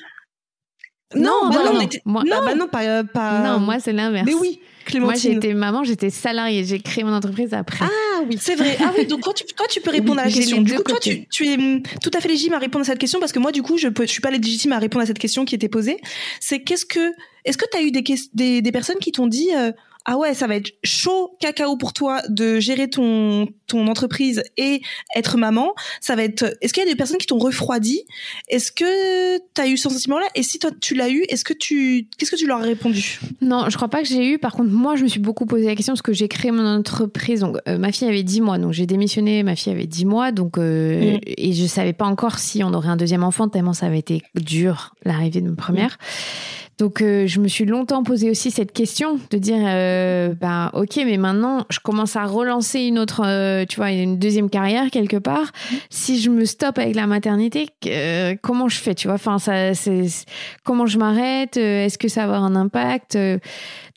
[1.16, 1.80] Non, bah non, non.
[1.80, 2.36] on était- Moi- non.
[2.38, 2.84] Ah bah non, pas.
[2.84, 3.40] euh, pas...
[3.40, 4.26] Non, moi, c'est l'inverse.
[4.28, 5.38] Mais oui, Moi, j'ai Clémentine.
[5.38, 6.64] été maman, j'étais salariée.
[6.66, 7.86] J'ai créé mon entreprise après.
[7.86, 8.78] Ah oui, C'est vrai.
[8.84, 10.62] Ah oui, donc toi tu, toi, tu peux répondre Oui, à la question.
[10.62, 13.00] Du coup, toi, tu, tu es hum, tout à fait légitime à répondre à cette
[13.00, 15.20] question parce que moi, du coup, je je suis pas légitime à répondre à cette
[15.20, 15.98] question qui était posée.
[16.40, 17.12] C'est qu'est-ce que,
[17.46, 19.72] est-ce que tu as eu des, ques- des, des personnes qui t'ont dit, euh,
[20.12, 24.82] ah ouais, ça va être chaud cacao pour toi de gérer ton, ton entreprise et
[25.16, 25.76] être maman.
[26.02, 28.02] Ça va être, est-ce qu'il y a des personnes qui t'ont refroidi?
[28.48, 30.26] Est-ce que tu as eu ce sentiment-là?
[30.34, 33.20] Et si toi, tu l'as eu, est-ce que tu, qu'est-ce que tu leur as répondu?
[33.42, 34.40] Non, je crois pas que j'ai eu.
[34.40, 36.66] Par contre, moi, je me suis beaucoup posé la question parce que j'ai créé mon
[36.66, 37.42] entreprise.
[37.42, 38.58] Donc, euh, ma fille avait 10 mois.
[38.58, 39.44] Donc, j'ai démissionné.
[39.44, 40.32] Ma fille avait 10 mois.
[40.32, 41.20] Donc, euh, Mm.
[41.26, 44.22] et je savais pas encore si on aurait un deuxième enfant, tellement ça avait été
[44.36, 45.98] dur, l'arrivée de ma première.
[46.80, 50.96] Donc, euh, je me suis longtemps posé aussi cette question de dire, euh, bah, ok,
[51.06, 55.18] mais maintenant, je commence à relancer une autre, euh, tu vois, une deuxième carrière quelque
[55.18, 55.52] part.
[55.90, 59.16] Si je me stoppe avec la maternité, que- comment je fais, tu vois?
[59.16, 60.06] Enfin, ça, c'est
[60.64, 61.58] comment je m'arrête?
[61.58, 63.18] Euh, Est-ce que ça va avoir un impact?
[63.18, 63.40] Euh,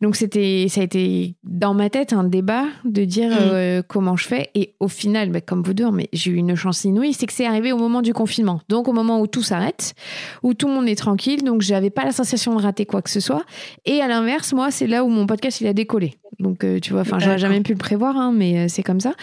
[0.03, 3.37] Donc, c'était, ça a été dans ma tête un débat de dire Mm.
[3.41, 4.51] euh, comment je fais.
[4.55, 7.33] Et au final, bah, comme vous deux, mais j'ai eu une chance inouïe, c'est que
[7.33, 8.61] c'est arrivé au moment du confinement.
[8.69, 9.95] Donc, au moment où tout s'arrête,
[10.43, 11.45] où tout le monde est tranquille.
[11.45, 13.45] Donc, j'avais pas la sensation de rater quoi que ce soit.
[13.85, 16.15] Et à l'inverse, moi, c'est là où mon podcast il a décollé.
[16.41, 19.01] Donc, euh, tu vois, enfin, j'aurais jamais pu le prévoir, hein, mais euh, c'est comme
[19.01, 19.15] ça.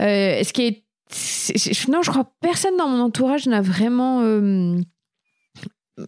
[0.00, 0.84] Euh, ce qui est,
[1.88, 4.22] non, je crois que personne dans mon entourage n'a vraiment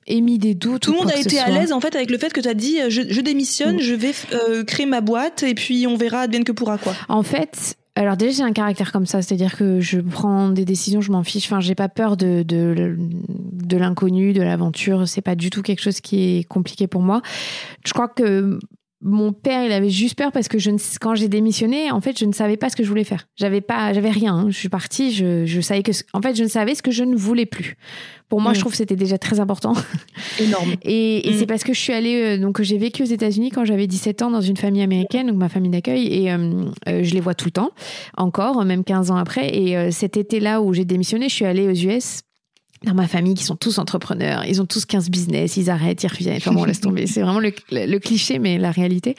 [0.06, 0.82] émis des doutes.
[0.82, 2.48] Tout ou le monde a été à l'aise en fait avec le fait que tu
[2.48, 3.81] as dit euh, je, je démissionne, Mm.
[3.81, 6.93] je vais euh, créer ma boîte et puis on verra advienne que pourra quoi.
[7.09, 11.01] En fait, alors déjà j'ai un caractère comme ça, c'est-à-dire que je prends des décisions,
[11.01, 11.44] je m'en fiche.
[11.47, 12.97] Enfin, j'ai pas peur de de,
[13.28, 15.06] de l'inconnu, de l'aventure.
[15.09, 17.23] C'est pas du tout quelque chose qui est compliqué pour moi.
[17.86, 18.59] Je crois que
[19.05, 22.19] mon père, il avait juste peur parce que je ne, quand j'ai démissionné, en fait,
[22.19, 23.27] je ne savais pas ce que je voulais faire.
[23.37, 24.35] J'avais pas, j'avais rien.
[24.35, 24.47] hein.
[24.49, 27.03] Je suis partie, je, je savais que, en fait, je ne savais ce que je
[27.05, 27.77] ne voulais plus.
[28.29, 28.55] Pour moi, Mm.
[28.55, 29.74] je trouve que c'était déjà très important.
[30.41, 30.74] Énorme.
[30.83, 31.37] Et, et Mm.
[31.39, 34.23] c'est parce que je suis allée, euh, donc j'ai vécu aux États-Unis quand j'avais 17
[34.23, 37.35] ans dans une famille américaine, donc ma famille d'accueil, et euh, euh, je les vois
[37.35, 37.70] tout le temps,
[38.16, 39.55] encore, même 15 ans après.
[39.57, 42.23] Et euh, cet été-là où j'ai démissionné, je suis allée aux US.
[42.85, 46.09] Dans ma famille, qui sont tous entrepreneurs, ils ont tous 15 business, ils arrêtent, ils
[46.09, 46.39] reviennent.
[46.39, 47.07] Enfin bon, laisse tomber.
[47.07, 49.15] C'est vraiment le, le- le cliché, mais la réalité.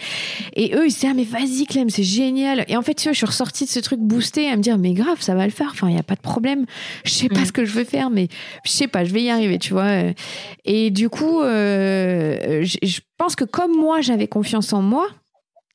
[0.56, 2.65] Et eux, ils se disaient, ah, mais vas-y, Clem, c'est génial.
[2.68, 4.77] Et en fait, tu vois, je suis ressortie de ce truc boosté à me dire,
[4.77, 5.69] mais grave, ça va le faire.
[5.72, 6.65] Enfin, il n'y a pas de problème.
[7.06, 7.45] Je sais pas Mm.
[7.45, 8.27] ce que je veux faire, mais
[8.65, 9.91] je sais pas, je vais y arriver, tu vois.
[10.65, 15.07] Et du coup, euh, je je pense que comme moi, j'avais confiance en moi,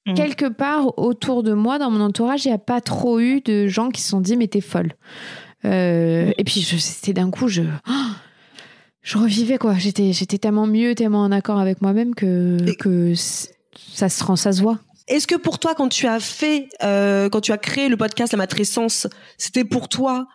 [0.07, 0.15] Mm.
[0.15, 3.67] quelque part autour de moi, dans mon entourage, il n'y a pas trop eu de
[3.67, 4.93] gens qui se sont dit, mais t'es folle.
[5.65, 7.63] Euh, Et puis, c'était d'un coup, je.
[9.01, 9.75] Je revivais quoi.
[9.79, 14.37] J'étais, j'étais tellement mieux, tellement en accord avec moi-même que, Et- que ça se rend,
[14.37, 14.79] ça se voit.
[15.07, 18.33] Est-ce que pour toi, quand tu as fait, euh, quand tu as créé le podcast
[18.33, 19.07] La Matrescence,
[19.39, 20.27] c'était pour toi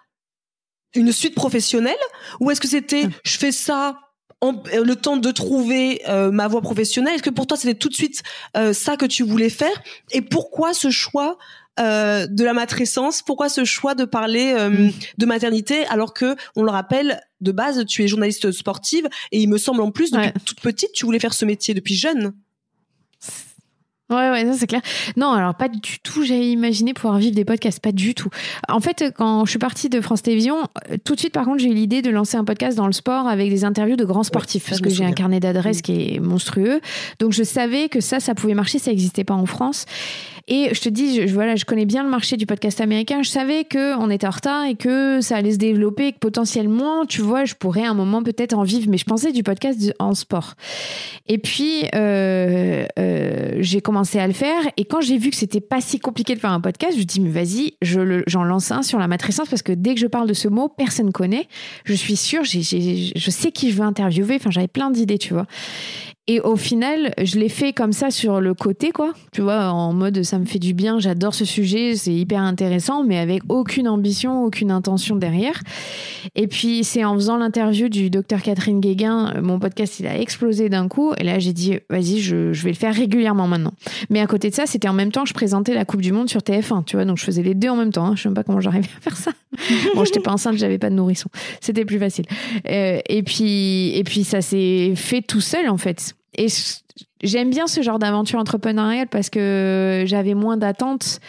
[0.96, 1.94] une suite professionnelle?
[2.40, 4.00] Ou est-ce que c'était je fais ça
[4.42, 7.14] en, euh, le temps de trouver euh, ma voie professionnelle?
[7.16, 8.24] Est-ce que pour toi c'était tout de suite
[8.58, 9.84] euh, ça que tu voulais faire?
[10.12, 11.38] Et pourquoi ce choix
[11.80, 16.64] euh, de la matrescence Pourquoi ce choix de parler euh, de maternité alors que on
[16.64, 20.28] le rappelle de base tu es journaliste sportive et il me semble en plus depuis
[20.28, 20.34] Ouais.
[20.46, 22.34] toute petite tu voulais faire ce métier depuis jeune.
[24.10, 24.82] Ouais, ouais, ça c'est clair.
[25.18, 28.30] Non, alors pas du tout, j'avais imaginé pouvoir vivre des podcasts, pas du tout.
[28.68, 31.60] En fait, quand je suis partie de France Télévisions, euh, tout de suite, par contre,
[31.64, 34.24] j'ai eu l'idée de lancer un podcast dans le sport avec des interviews de grands
[34.24, 36.80] sportifs, parce que j'ai un carnet d'adresses qui est monstrueux.
[37.20, 39.86] Donc, je savais que ça, ça pouvait marcher, ça n'existait pas en France.
[40.48, 43.24] Et je te dis, je, voilà, je connais bien le marché du podcast américain.
[43.24, 46.20] Je savais que on était en retard et que ça allait se développer, et que
[46.20, 48.88] potentiellement, tu vois, je pourrais un moment peut-être en vivre.
[48.90, 50.56] Mais je pensais du podcast en sport.
[51.28, 54.62] Et puis, euh, euh, j'ai commencé à le faire.
[54.76, 57.06] Et quand j'ai vu que c'était pas si compliqué de faire un podcast, je me
[57.06, 60.28] dis, mais vas-y, j'en lance un sur la matrescence parce que dès que je parle
[60.28, 61.48] de ce mot, personne connaît.
[61.86, 64.36] Je suis sûre, je sais qui je veux interviewer.
[64.36, 65.48] Enfin, j'avais plein d'idées, tu vois.
[66.28, 69.14] Et au final, je l'ai fait comme ça sur le côté, quoi.
[69.34, 73.04] Tu vois, en mode ça me fait du bien, j'adore ce sujet, c'est hyper intéressant,
[73.04, 75.62] mais avec aucune ambition, aucune intention derrière.
[76.36, 80.70] Et puis, c'est en faisant l'interview du docteur Catherine Guéguin, mon podcast, il a explosé
[80.70, 81.14] d'un coup.
[81.18, 83.74] Et là, j'ai dit, vas-y, je, je vais le faire régulièrement maintenant.
[84.10, 86.14] Mais à côté de ça, c'était en même temps que je présentais la Coupe du
[86.14, 87.04] Monde sur TF1, tu vois.
[87.04, 88.06] Donc, je faisais les deux en même temps.
[88.06, 88.14] hein.
[88.16, 89.32] Je sais même pas comment j'arrivais à faire ça.
[89.96, 91.30] bon, j'étais pas enceinte, j'avais pas de nourrisson.
[91.60, 92.26] C'était plus facile.
[92.70, 96.13] Euh, et puis, et puis, ça s'est fait tout seul, en fait.
[96.38, 96.48] Et
[97.22, 101.20] j'aime bien ce genre d'aventure entrepreneuriale parce que j'avais moins d'attentes,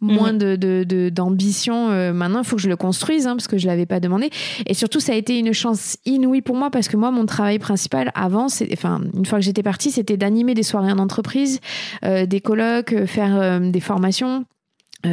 [0.00, 1.90] moins de, de- d'ambition.
[1.90, 4.30] Euh, maintenant, il faut que je le construise hein, parce que je l'avais pas demandé.
[4.66, 7.58] Et surtout, ça a été une chance inouïe pour moi parce que moi, mon travail
[7.58, 11.60] principal avant, c'est, enfin, une fois que j'étais partie, c'était d'animer des soirées en entreprise,
[12.04, 14.44] euh, des colloques, euh, faire euh, des formations.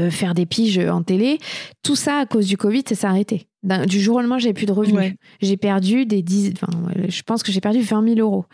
[0.10, 1.38] faire des piges en télé,
[1.84, 3.48] tout ça à cause du Covid, ça s'est arrêté.
[3.64, 4.98] Du jour au lendemain, j'ai plus de revenus.
[4.98, 5.16] Ouais.
[5.42, 6.72] J'ai perdu des 10, enfin,
[7.08, 8.46] je pense que j'ai perdu 20 000 euros.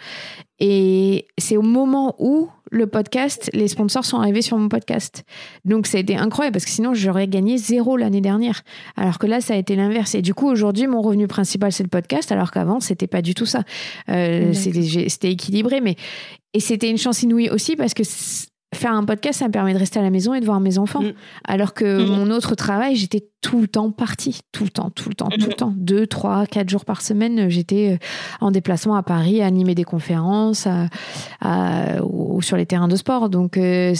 [0.59, 5.23] Et c'est au moment où le podcast, les sponsors sont arrivés sur mon podcast.
[5.63, 8.63] Donc ça a été incroyable parce que sinon j'aurais gagné zéro l'année dernière.
[8.97, 10.15] Alors que là, ça a été l'inverse.
[10.15, 13.33] Et du coup, aujourd'hui, mon revenu principal, c'est le podcast, alors qu'avant, c'était pas du
[13.33, 13.63] tout ça.
[14.09, 15.95] Euh, c'était équilibré, mais
[16.53, 18.03] et c'était une chance inouïe aussi parce que
[18.77, 20.77] faire un podcast, ça me permet de rester à la maison et de voir mes
[20.77, 21.01] enfants.
[21.01, 21.13] Mm.
[21.45, 22.05] Alors que Mm.
[22.07, 25.47] mon autre travail, j'étais tout le temps partie, tout le temps, tout le temps, tout
[25.47, 25.73] le temps.
[25.75, 27.97] Deux, trois, quatre jours par semaine, j'étais euh,
[28.41, 30.87] en déplacement à Paris, à animer des conférences à-
[31.41, 33.29] à- ou sur les terrains de sport.
[33.29, 33.93] Donc, euh,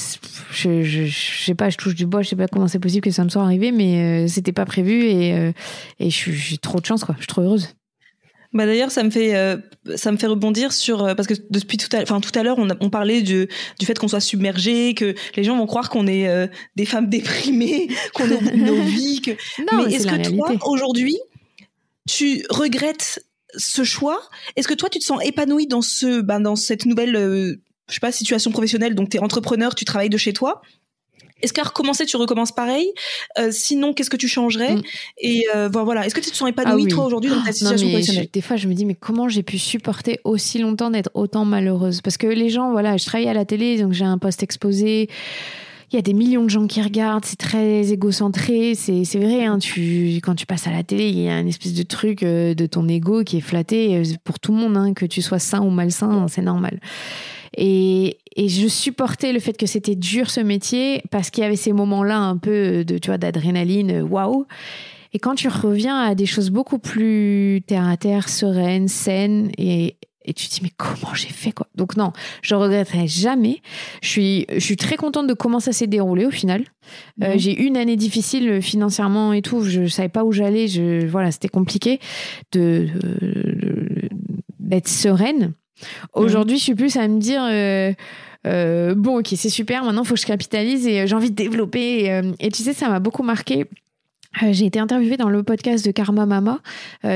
[0.52, 3.02] je, je, je sais pas, je touche du bois, je sais pas comment c'est possible
[3.04, 5.52] que ça me soit arrivé, mais euh, c'était pas prévu et, euh,
[6.00, 7.16] et j'ai trop de chance, quoi.
[7.18, 7.70] Je suis trop heureuse.
[8.54, 9.58] Bah d'ailleurs, ça me fait euh,
[9.96, 12.58] ça me fait rebondir sur euh, parce que depuis tout à enfin tout à l'heure
[12.58, 13.48] on, a- on parlait du
[13.80, 17.10] du fait qu'on soit submergé, que les gens vont croire qu'on est euh, des femmes
[17.10, 19.22] déprimées, qu'on est de nos vies.
[19.22, 19.32] Que...
[19.62, 21.18] Non, Mais c'est est-ce que toi aujourd'hui
[22.08, 23.24] tu regrettes
[23.56, 24.22] ce choix?
[24.56, 27.16] Est-ce que toi tu te sens épanoui dans ce ben, dans cette nouvelle
[27.90, 30.62] je sais pas situation professionnelle donc tu es entrepreneur, tu travailles de chez toi?
[31.42, 32.92] Est-ce qu'à recommencer, tu recommences pareil?
[33.40, 34.76] Euh, Sinon, qu'est-ce que tu changerais?
[34.76, 34.82] Mm.
[35.20, 36.06] Et euh, voilà.
[36.06, 36.88] Est-ce que tu te sens épanoui Ah oui.
[36.88, 39.44] toi aujourd'hui dans ta situation professionnelle je- des fois, je me dis, mais comment j'ai
[39.44, 42.02] pu supporter aussi longtemps d'être autant malheureuse?
[42.02, 45.10] Parce que les gens, voilà, je travaille à la télé, donc j'ai un poste exposé.
[45.90, 49.46] Il y a des millions de gens qui regardent, c'est très égocentré, c'est c'est vrai.
[49.46, 52.24] Hein, tu, quand tu passes à la télé, il y a une espèce de truc
[52.24, 55.40] euh, de ton ego qui est flatté pour tout le monde, hein, que tu sois
[55.40, 56.82] sain ou malsain, c'est normal.
[57.58, 61.56] Et, et je supportais le fait que c'était dur ce métier parce qu'il y avait
[61.56, 64.46] ces moments-là un peu de, tu vois, d'adrénaline, euh, waouh.
[65.14, 69.96] Et quand tu reviens à des choses beaucoup plus terre à terre, sereines, saines, et,
[70.24, 71.66] et tu te dis mais comment j'ai fait quoi?
[71.74, 72.12] Donc non
[72.44, 73.62] je regretterai jamais.
[74.04, 76.64] Je suis je suis très contente de comment ça s'est déroulé au final.
[77.24, 77.40] Euh, Mhm.
[77.40, 79.64] j'ai eu une année difficile financièrement et tout.
[79.64, 82.00] Je savais pas où j'allais je voilà c'était compliqué
[82.52, 84.10] de de-
[84.60, 85.54] d'être sereine
[86.14, 87.94] aujourd'hui je suis plus à me dire euh,
[88.46, 91.36] euh, bon ok c'est super maintenant faut que je capitalise et euh, j'ai envie de
[91.36, 93.66] développer et, tu sais ça m'a beaucoup marqué
[94.52, 96.60] J'ai été interviewée dans le podcast de Karma Mama,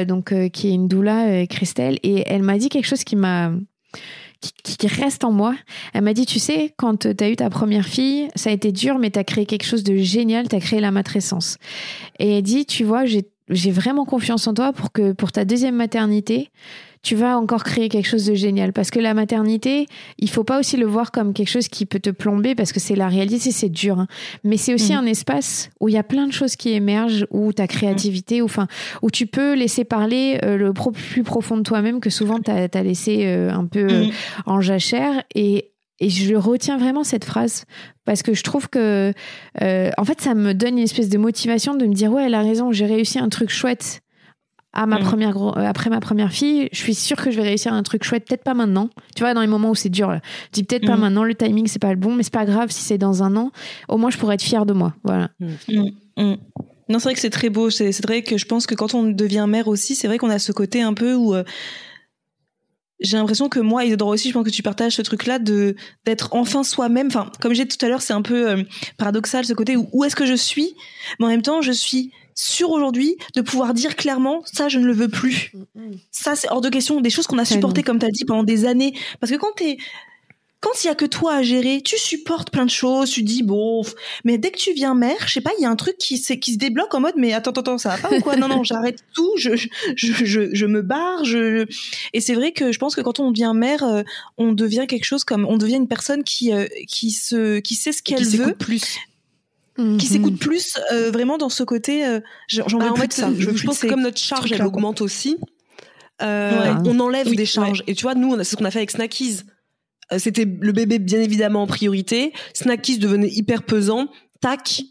[0.08, 3.52] donc qui est une doula, Christelle, et elle m'a dit quelque chose qui m'a
[4.42, 5.56] qui, reste en moi.
[5.94, 8.72] Elle m'a dit, tu sais, quand tu as eu ta première fille, ça a été
[8.72, 11.58] dur, mais tu as créé quelque chose de génial, tu as créé la matrescence.
[12.20, 15.76] Et elle dit, tu vois, j'ai vraiment confiance en toi pour que pour ta deuxième
[15.76, 16.50] maternité,
[17.04, 18.74] tu vas encore créer quelque chose de génial.
[18.74, 19.88] Parce que la maternité,
[20.20, 22.80] il faut pas aussi le voir comme quelque chose qui peut te plomber, parce que
[22.80, 24.00] c'est la réalité, c'est dur.
[24.00, 24.08] hein.
[24.44, 25.00] Mais c'est aussi Mhm.
[25.00, 28.46] un espace où il y a plein de choses qui émergent, où ta créativité, où,
[28.46, 28.68] enfin,
[29.02, 32.52] où tu peux laisser parler euh, le pro- plus profond de toi-même que souvent tu
[32.52, 34.12] as, laissé euh, un peu euh, Mhm.
[34.46, 35.24] en jachère.
[35.34, 37.66] Et, et je retiens vraiment cette phrase
[38.06, 39.12] parce que je trouve que,
[39.62, 42.34] euh, en fait, ça me donne une espèce de motivation de me dire ouais, elle
[42.36, 44.02] a raison, j'ai réussi un truc chouette.
[44.74, 45.04] À ma Mhm.
[45.04, 48.04] première euh, après ma première fille, je suis sûre que je vais réussir un truc
[48.06, 48.90] chouette, peut-être pas maintenant.
[49.16, 50.22] Tu vois, dans les moments où c'est dur, là.
[50.46, 51.02] je dis peut-être pas Mhm.
[51.02, 53.36] maintenant, le timing c'est pas le bon, mais c'est pas grave si c'est dans un
[53.36, 53.52] an.
[53.90, 54.94] Au moins, je pourrais être fière de moi.
[55.04, 55.30] Voilà.
[55.42, 56.36] Mm, mm.
[56.90, 57.70] Non, c'est vrai que c'est très beau.
[57.70, 60.30] C'est c'est vrai que je pense que quand on devient mère aussi, c'est vrai qu'on
[60.30, 61.44] a ce côté un peu où euh,
[63.00, 65.76] j'ai l'impression que moi, et aussi, je pense que tu partages ce truc-là de
[66.06, 67.08] d'être enfin soi-même.
[67.08, 68.64] Enfin, comme j'ai dit tout à l'heure, c'est un peu euh,
[68.98, 70.76] paradoxal ce côté où, où est-ce que je suis,
[71.20, 72.12] mais en même temps, je suis
[72.42, 75.52] sûre aujourd'hui de pouvoir dire clairement ça, je ne le veux plus.
[76.12, 77.00] Ça, c'est hors de question.
[77.02, 78.94] Des choses qu'on a supportées, comme tu as dit, pendant des années.
[79.20, 79.78] Parce que quand t'es
[80.62, 83.42] quand il y a que toi à gérer, tu supportes plein de choses, tu dis
[83.42, 83.82] bon,
[84.24, 86.22] mais dès que tu viens mère, je sais pas, il y a un truc qui,
[86.40, 88.36] qui se débloque en mode mais attends, attends, ça va pas ou quoi?
[88.36, 89.56] Non, non, j'arrête tout, je,
[89.96, 91.66] je, je, me barre, je...
[92.14, 94.04] Et c'est vrai que je pense que quand on devient mère, euh,
[94.38, 97.92] on devient quelque chose comme, on devient une personne qui, euh, qui, se, qui sait
[97.92, 98.54] ce qu'elle veut,
[99.98, 103.08] qui s'écoute plus, euh, vraiment dans ce côté, euh, j'en j'en veux Ah, en fait,
[103.08, 103.30] de ça.
[103.38, 105.38] je, pense que comme notre charge elle augmente aussi,
[106.22, 106.90] euh, Ouais.
[106.90, 107.84] on enlève Oui, des charges.
[107.88, 109.42] Et tu vois, nous, on a- c'est ce qu'on a fait avec Snackies.
[110.18, 112.34] C'était le bébé bien évidemment en priorité.
[112.54, 114.08] Snackies devenait hyper pesant.
[114.42, 114.82] Tac,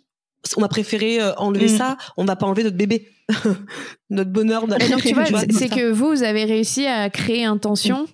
[0.56, 1.76] on a préféré enlever Mm.
[1.76, 1.96] ça.
[2.16, 3.08] On va pas enlever notre bébé,
[4.10, 4.66] notre bonheur.
[4.66, 7.44] notre- Et donc, tu vois, Tu vois, c'est que vous, vous avez réussi à créer
[7.44, 8.06] un tension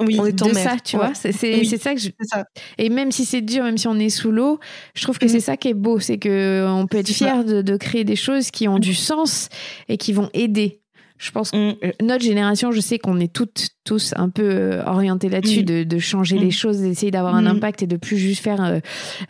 [0.00, 0.70] Oui, en étant de mère.
[0.70, 1.06] ça, tu Ouais.
[1.06, 1.14] vois.
[1.14, 1.66] C'est Oui.
[1.66, 2.10] ça que je...
[2.22, 2.44] ça.
[2.78, 4.58] Et même si c'est dur, même si on est sous l'eau,
[4.94, 5.28] je trouve que Mm.
[5.28, 5.98] c'est ça qui est beau.
[6.00, 9.48] C'est que on peut être fier de, de créer des choses qui ont du sens
[9.88, 10.80] et qui vont aider.
[11.18, 11.76] Je pense que Mm.
[11.84, 15.64] euh, notre génération, je sais qu'on est toutes, tous un peu euh, orientés là-dessus, Mm.
[15.64, 16.40] de, de changer Mm.
[16.42, 17.56] les choses, d'essayer d'avoir un Mm.
[17.56, 18.78] impact et de plus juste faire euh,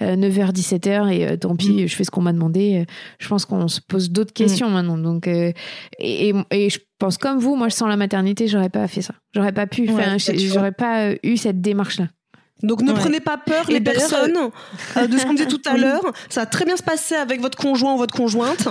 [0.02, 2.84] euh, 9h, 17h et euh, tant pis, je fais ce qu'on m'a demandé.
[3.18, 4.98] Je pense qu'on se pose d'autres questions maintenant.
[4.98, 5.52] Donc, euh,
[5.98, 9.02] et, et, et je pense comme vous, moi, je sens la maternité, j'aurais pas fait
[9.02, 9.14] ça.
[9.34, 10.16] J'aurais pas pu, Ouais, vois.
[10.18, 12.08] j'aurais pas eu cette démarche-là.
[12.64, 12.98] Donc ne Ouais.
[12.98, 14.36] prenez pas peur Et les personnes
[14.96, 15.80] euh, de ce qu'on disait tout à Oui.
[15.80, 16.02] l'heure.
[16.28, 18.68] Ça va très bien se passer avec votre conjoint ou votre conjointe.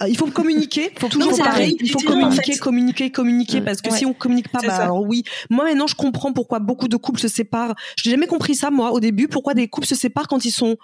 [0.00, 0.92] Euh, il faut communiquer.
[0.98, 1.76] Faut toujours pareil.
[1.80, 2.58] Il faut communiquer, fait.
[2.58, 3.98] communiquer, communiquer, parce que Ouais.
[3.98, 5.24] si on communique pas, bah alors oui.
[5.50, 7.74] Moi maintenant, je comprends pourquoi beaucoup de couples se séparent.
[7.96, 9.28] Je n'ai jamais compris ça moi au début.
[9.28, 10.76] Pourquoi des couples se séparent quand ils sont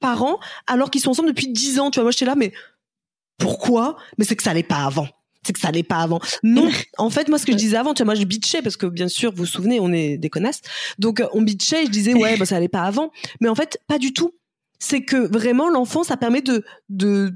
[0.00, 1.90] parents alors qu'ils sont ensemble depuis 10 ans.
[1.90, 2.52] Tu vois, moi j'étais là, mais
[3.38, 3.96] pourquoi?
[4.18, 5.08] Mais c'est que ça allait pas avant.
[5.42, 6.20] C'est que ça allait pas avant.
[6.42, 6.68] Non,
[6.98, 8.86] en fait, moi, ce que je disais avant, tu vois, moi, je bitchais parce que
[8.86, 10.60] bien sûr, vous vous souvenez, on est des connasses.
[10.98, 13.10] Donc, euh, on bitchait et je disais, ouais, bah, ça allait pas avant.
[13.40, 14.34] Mais en fait, pas du tout.
[14.78, 17.32] C'est que vraiment, l'enfant, ça permet de, de,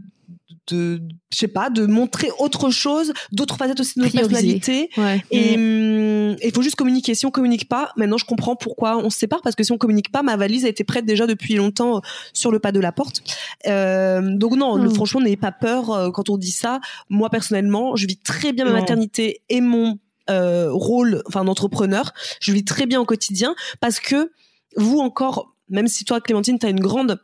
[0.69, 1.01] de,
[1.33, 4.61] je sais pas, de montrer autre chose, d'autres facettes aussi de notre Prioriser.
[4.61, 4.91] personnalité.
[4.97, 5.23] Ouais.
[5.31, 7.15] Et hum, il faut juste communiquer.
[7.15, 9.79] Si on communique pas, maintenant je comprends pourquoi on se sépare parce que si on
[9.79, 12.01] communique pas, ma valise a été prête déjà depuis longtemps euh,
[12.33, 13.23] sur le pas de la porte.
[13.67, 14.95] Euh, donc non, le- Hmm.
[14.95, 16.81] franchement, n'ayez pas peur euh, quand on dit ça.
[17.09, 18.79] Moi personnellement, je vis très bien ma Non.
[18.81, 19.99] maternité et mon
[20.31, 22.13] euh, rôle, enfin d'entrepreneur.
[22.41, 24.31] Je vis très bien au quotidien parce que
[24.77, 27.21] vous encore, même si toi Clémentine, t'as une grande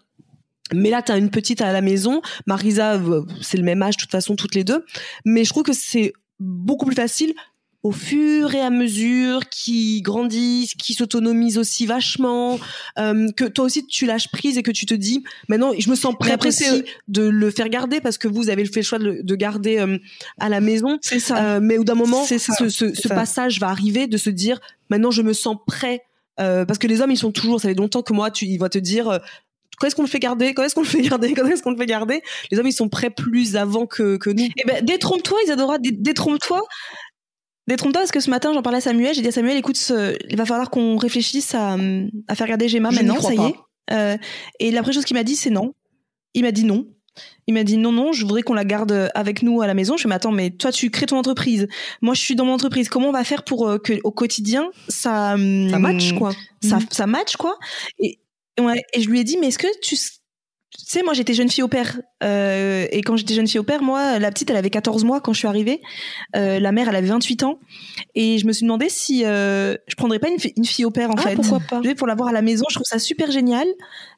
[0.74, 2.22] mais là, tu as une petite à la maison.
[2.46, 4.84] Marisa, euh, c'est le même âge, de toute façon, toutes les deux.
[5.24, 7.34] Mais je trouve que c'est beaucoup plus facile
[7.82, 12.60] au fur et à mesure qu'ils grandissent, qu'ils s'autonomisent aussi vachement,
[12.98, 15.94] euh, que toi aussi tu lâches prise et que tu te dis, maintenant je me
[15.94, 19.04] sens après, aussi de le faire garder parce que vous avez fait le choix de,
[19.04, 19.96] le- de garder euh,
[20.38, 20.98] à la maison.
[21.00, 21.56] C'est ça.
[21.56, 23.14] Euh, mais au d'un moment, ça, ce, ce- c'est ce ça.
[23.14, 24.60] passage va arriver de se dire,
[24.90, 26.02] maintenant je me sens prêt.
[26.38, 28.56] Euh, parce que les hommes, ils sont toujours, ça fait longtemps que moi, tu, ils
[28.58, 29.18] vont te dire, euh,
[29.80, 30.52] quand est-ce qu'on le fait garder?
[30.54, 31.32] Quand est-ce qu'on le fait garder?
[31.34, 32.22] Quand est-ce qu'on le fait garder?
[32.50, 34.46] Les hommes, ils sont prêts plus avant que, que nous.
[34.56, 36.60] Eh ben, détrompe-toi, Isadora, dé- détrompe-toi.
[37.66, 39.14] Détrompe-toi parce que ce matin, j'en parlais à Samuel.
[39.14, 41.76] J'ai dit à Samuel, écoute, ce- il va falloir qu'on réfléchisse à,
[42.28, 43.54] à faire garder Gemma Je maintenant, ça y est.
[43.92, 44.16] Euh,
[44.58, 45.74] et la première chose qu'il m'a dit, c'est non.
[46.34, 46.86] Il m'a dit non.
[47.46, 49.96] Il m'a dit non, non, je voudrais qu'on la garde avec nous à la maison.
[49.96, 51.66] Je me attends, mais toi, tu crées ton entreprise.
[52.02, 52.88] Moi, je suis dans mon entreprise.
[52.88, 55.36] Comment on va faire pour euh, que au quotidien, ça,
[55.70, 56.32] ça match, quoi.
[56.62, 56.86] Ça, mm.
[56.90, 57.58] ça match, quoi.
[57.98, 58.18] Et,
[58.58, 61.48] ouais, et je lui ai dit, mais est-ce que tu, tu sais, moi j'étais jeune
[61.48, 62.00] fille au père.
[62.22, 65.20] Euh, et quand j'étais jeune fille au père, moi, la petite, elle avait 14 mois
[65.20, 65.80] quand je suis arrivée.
[66.36, 67.58] Euh, la mère, elle avait 28 ans.
[68.14, 71.14] Et je me suis demandé si euh, je prendrais pas une, fille au père, en
[71.18, 71.34] ah, fait.
[71.34, 71.80] pourquoi pas?
[71.96, 73.66] Pour l'avoir à la maison, je trouve ça super génial.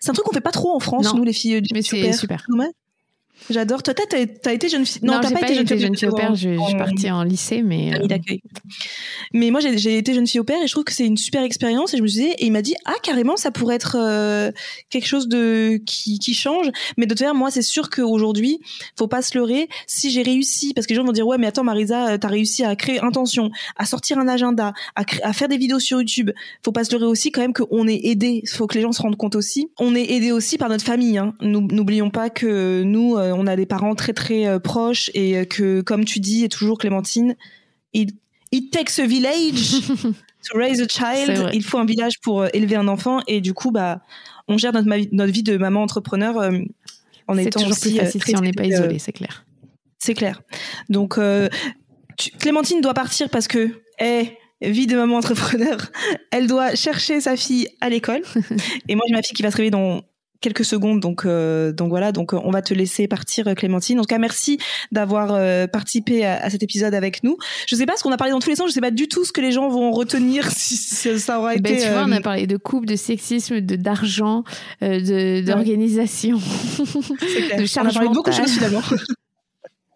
[0.01, 2.13] C'est un truc qu'on fait pas trop en France, nous, les filles du Mais c'est
[2.13, 2.45] super.
[3.51, 3.83] J'adore.
[3.83, 5.01] Toi, t'as as été jeune fille.
[5.03, 6.35] Non, t'as pas, été jeune, jeune fille au père.
[6.35, 7.93] Je, suis partie en lycée, mais.
[7.95, 8.19] Euh...
[9.33, 11.43] Mais moi, j'ai été jeune fille au père et je trouve que c'est une super
[11.43, 11.95] expérience.
[11.95, 14.51] Et je me suis dit, et il m'a dit, ah, carrément, ça pourrait être euh,
[14.91, 16.71] quelque chose de qui, qui change.
[16.97, 18.61] Mais de toute façon, moi, c'est sûr qu'aujourd'hui,
[18.97, 19.69] faut pas se leurrer.
[19.87, 22.29] Si j'ai réussi, parce que les gens vont dire, ouais, mais attends, Marisa, euh, t'as
[22.29, 26.31] réussi à créer intention, à sortir un agenda, à, à faire des vidéos sur YouTube.
[26.65, 28.43] Faut pas se leurrer aussi quand même qu'on est aidé.
[28.51, 29.69] Faut que les gens se rendent compte aussi.
[29.79, 31.19] On est aidé aussi par notre famille.
[31.19, 31.35] Hein.
[31.41, 35.45] N'oublions pas que nous, euh, on a des parents très très euh, proches et euh,
[35.45, 37.37] que, comme tu dis, et toujours Clémentine,
[37.93, 38.15] it,
[38.51, 41.51] it takes a village to raise a child.
[41.53, 44.01] Il faut un village pour euh, élever un enfant et du coup, bah,
[44.49, 46.37] on gère notre, notre vie de maman entrepreneur
[47.29, 49.47] en étant toujours aussi plus facile si on n'est pas isolé, c'est clair.
[49.99, 50.43] C'est clair.
[50.89, 51.17] Donc,
[52.19, 55.79] tu, Clémentine doit partir parce que, hey, vie de maman entrepreneur,
[56.31, 58.23] elle doit chercher sa fille à l'école.
[58.89, 60.03] et moi, j'ai ma fille qui va se réveiller dans
[60.43, 61.01] quelques secondes.
[61.01, 62.13] Donc, euh, donc voilà.
[62.13, 63.99] Donc, on va te laisser partir, Clémentine.
[63.99, 64.59] En tout cas, merci
[64.91, 67.39] d'avoir euh, participé à, à, cet épisode avec nous.
[67.67, 68.69] Je sais pas ce qu'on a parlé dans tous les sens.
[68.69, 71.73] Je sais pas du tout ce que les gens vont retenir si, ça aura ben,
[71.73, 71.85] été.
[71.85, 74.45] Tu vois, on a parlé de couple, de sexisme, de d'argent,
[74.83, 76.39] euh, de d'organisation,
[77.59, 78.83] de charge on a parlé de beaucoup de choses finalement.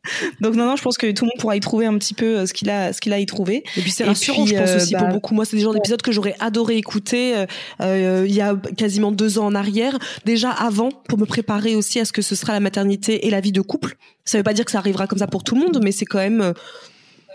[0.40, 2.38] Donc non, non, je pense que tout le monde pourra y trouver un petit peu
[2.38, 3.64] euh, ce qu'il a, ce qu'il a y trouvé.
[3.76, 5.34] Et puis c'est rassurant, puis, je pense aussi bah, pour beaucoup.
[5.34, 7.46] Moi, c'est des genres d'épisodes que j'aurais adoré écouter euh,
[7.80, 12.00] euh, il y a quasiment deux ans en arrière, déjà avant, pour me préparer aussi
[12.00, 13.96] à ce que ce sera la maternité et la vie de couple.
[14.24, 16.04] Ça veut pas dire que ça arrivera comme ça pour tout le monde, mais c'est
[16.04, 16.54] quand même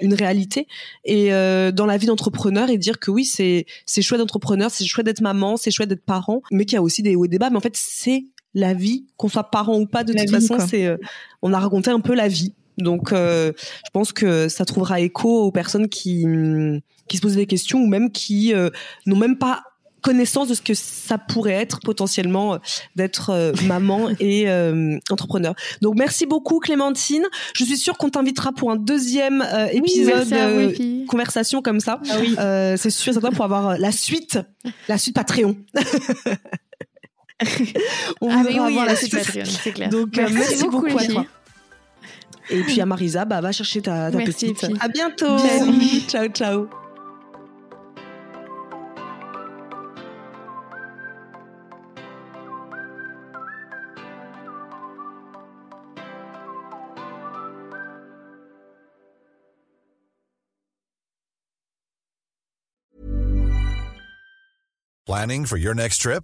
[0.02, 0.68] une réalité
[1.06, 4.86] et euh, dans la vie d'entrepreneur et dire que oui c'est c'est chouette d'entrepreneur c'est
[4.86, 7.28] chouette d'être maman c'est chouette d'être parent mais qu'il y a aussi des hauts et
[7.28, 10.26] des bas mais en fait c'est la vie qu'on soit parent ou pas de la
[10.26, 10.98] toute vie, façon c'est euh,
[11.42, 15.44] on a raconté un peu la vie donc, euh, je pense que ça trouvera écho
[15.44, 16.26] aux personnes qui
[17.08, 18.70] qui se posent des questions ou même qui euh,
[19.06, 19.64] n'ont même pas
[20.02, 22.58] connaissance de ce que ça pourrait être potentiellement euh,
[22.96, 25.56] d'être euh, maman et euh, entrepreneur.
[25.82, 27.24] Donc merci beaucoup Clémentine.
[27.56, 32.02] Je suis sûre qu'on t'invitera pour un deuxième épisode oui, conversation comme ça.
[32.10, 32.36] Ah oui.
[32.78, 34.40] c'est sûr certain pour avoir la suite,
[34.88, 35.56] la suite Patreon.
[38.22, 39.90] On ah oui, oui, la suite Patreon, c'est clair.
[39.90, 41.26] Donc merci, merci beaucoup, beaucoup à toi.
[42.52, 44.70] Et puis à Marisa, bah, va chercher ta, ta Merci, petite.
[44.80, 45.38] À bientôt.
[46.08, 46.68] ciao, ciao.
[65.08, 66.24] Planning for your next trip?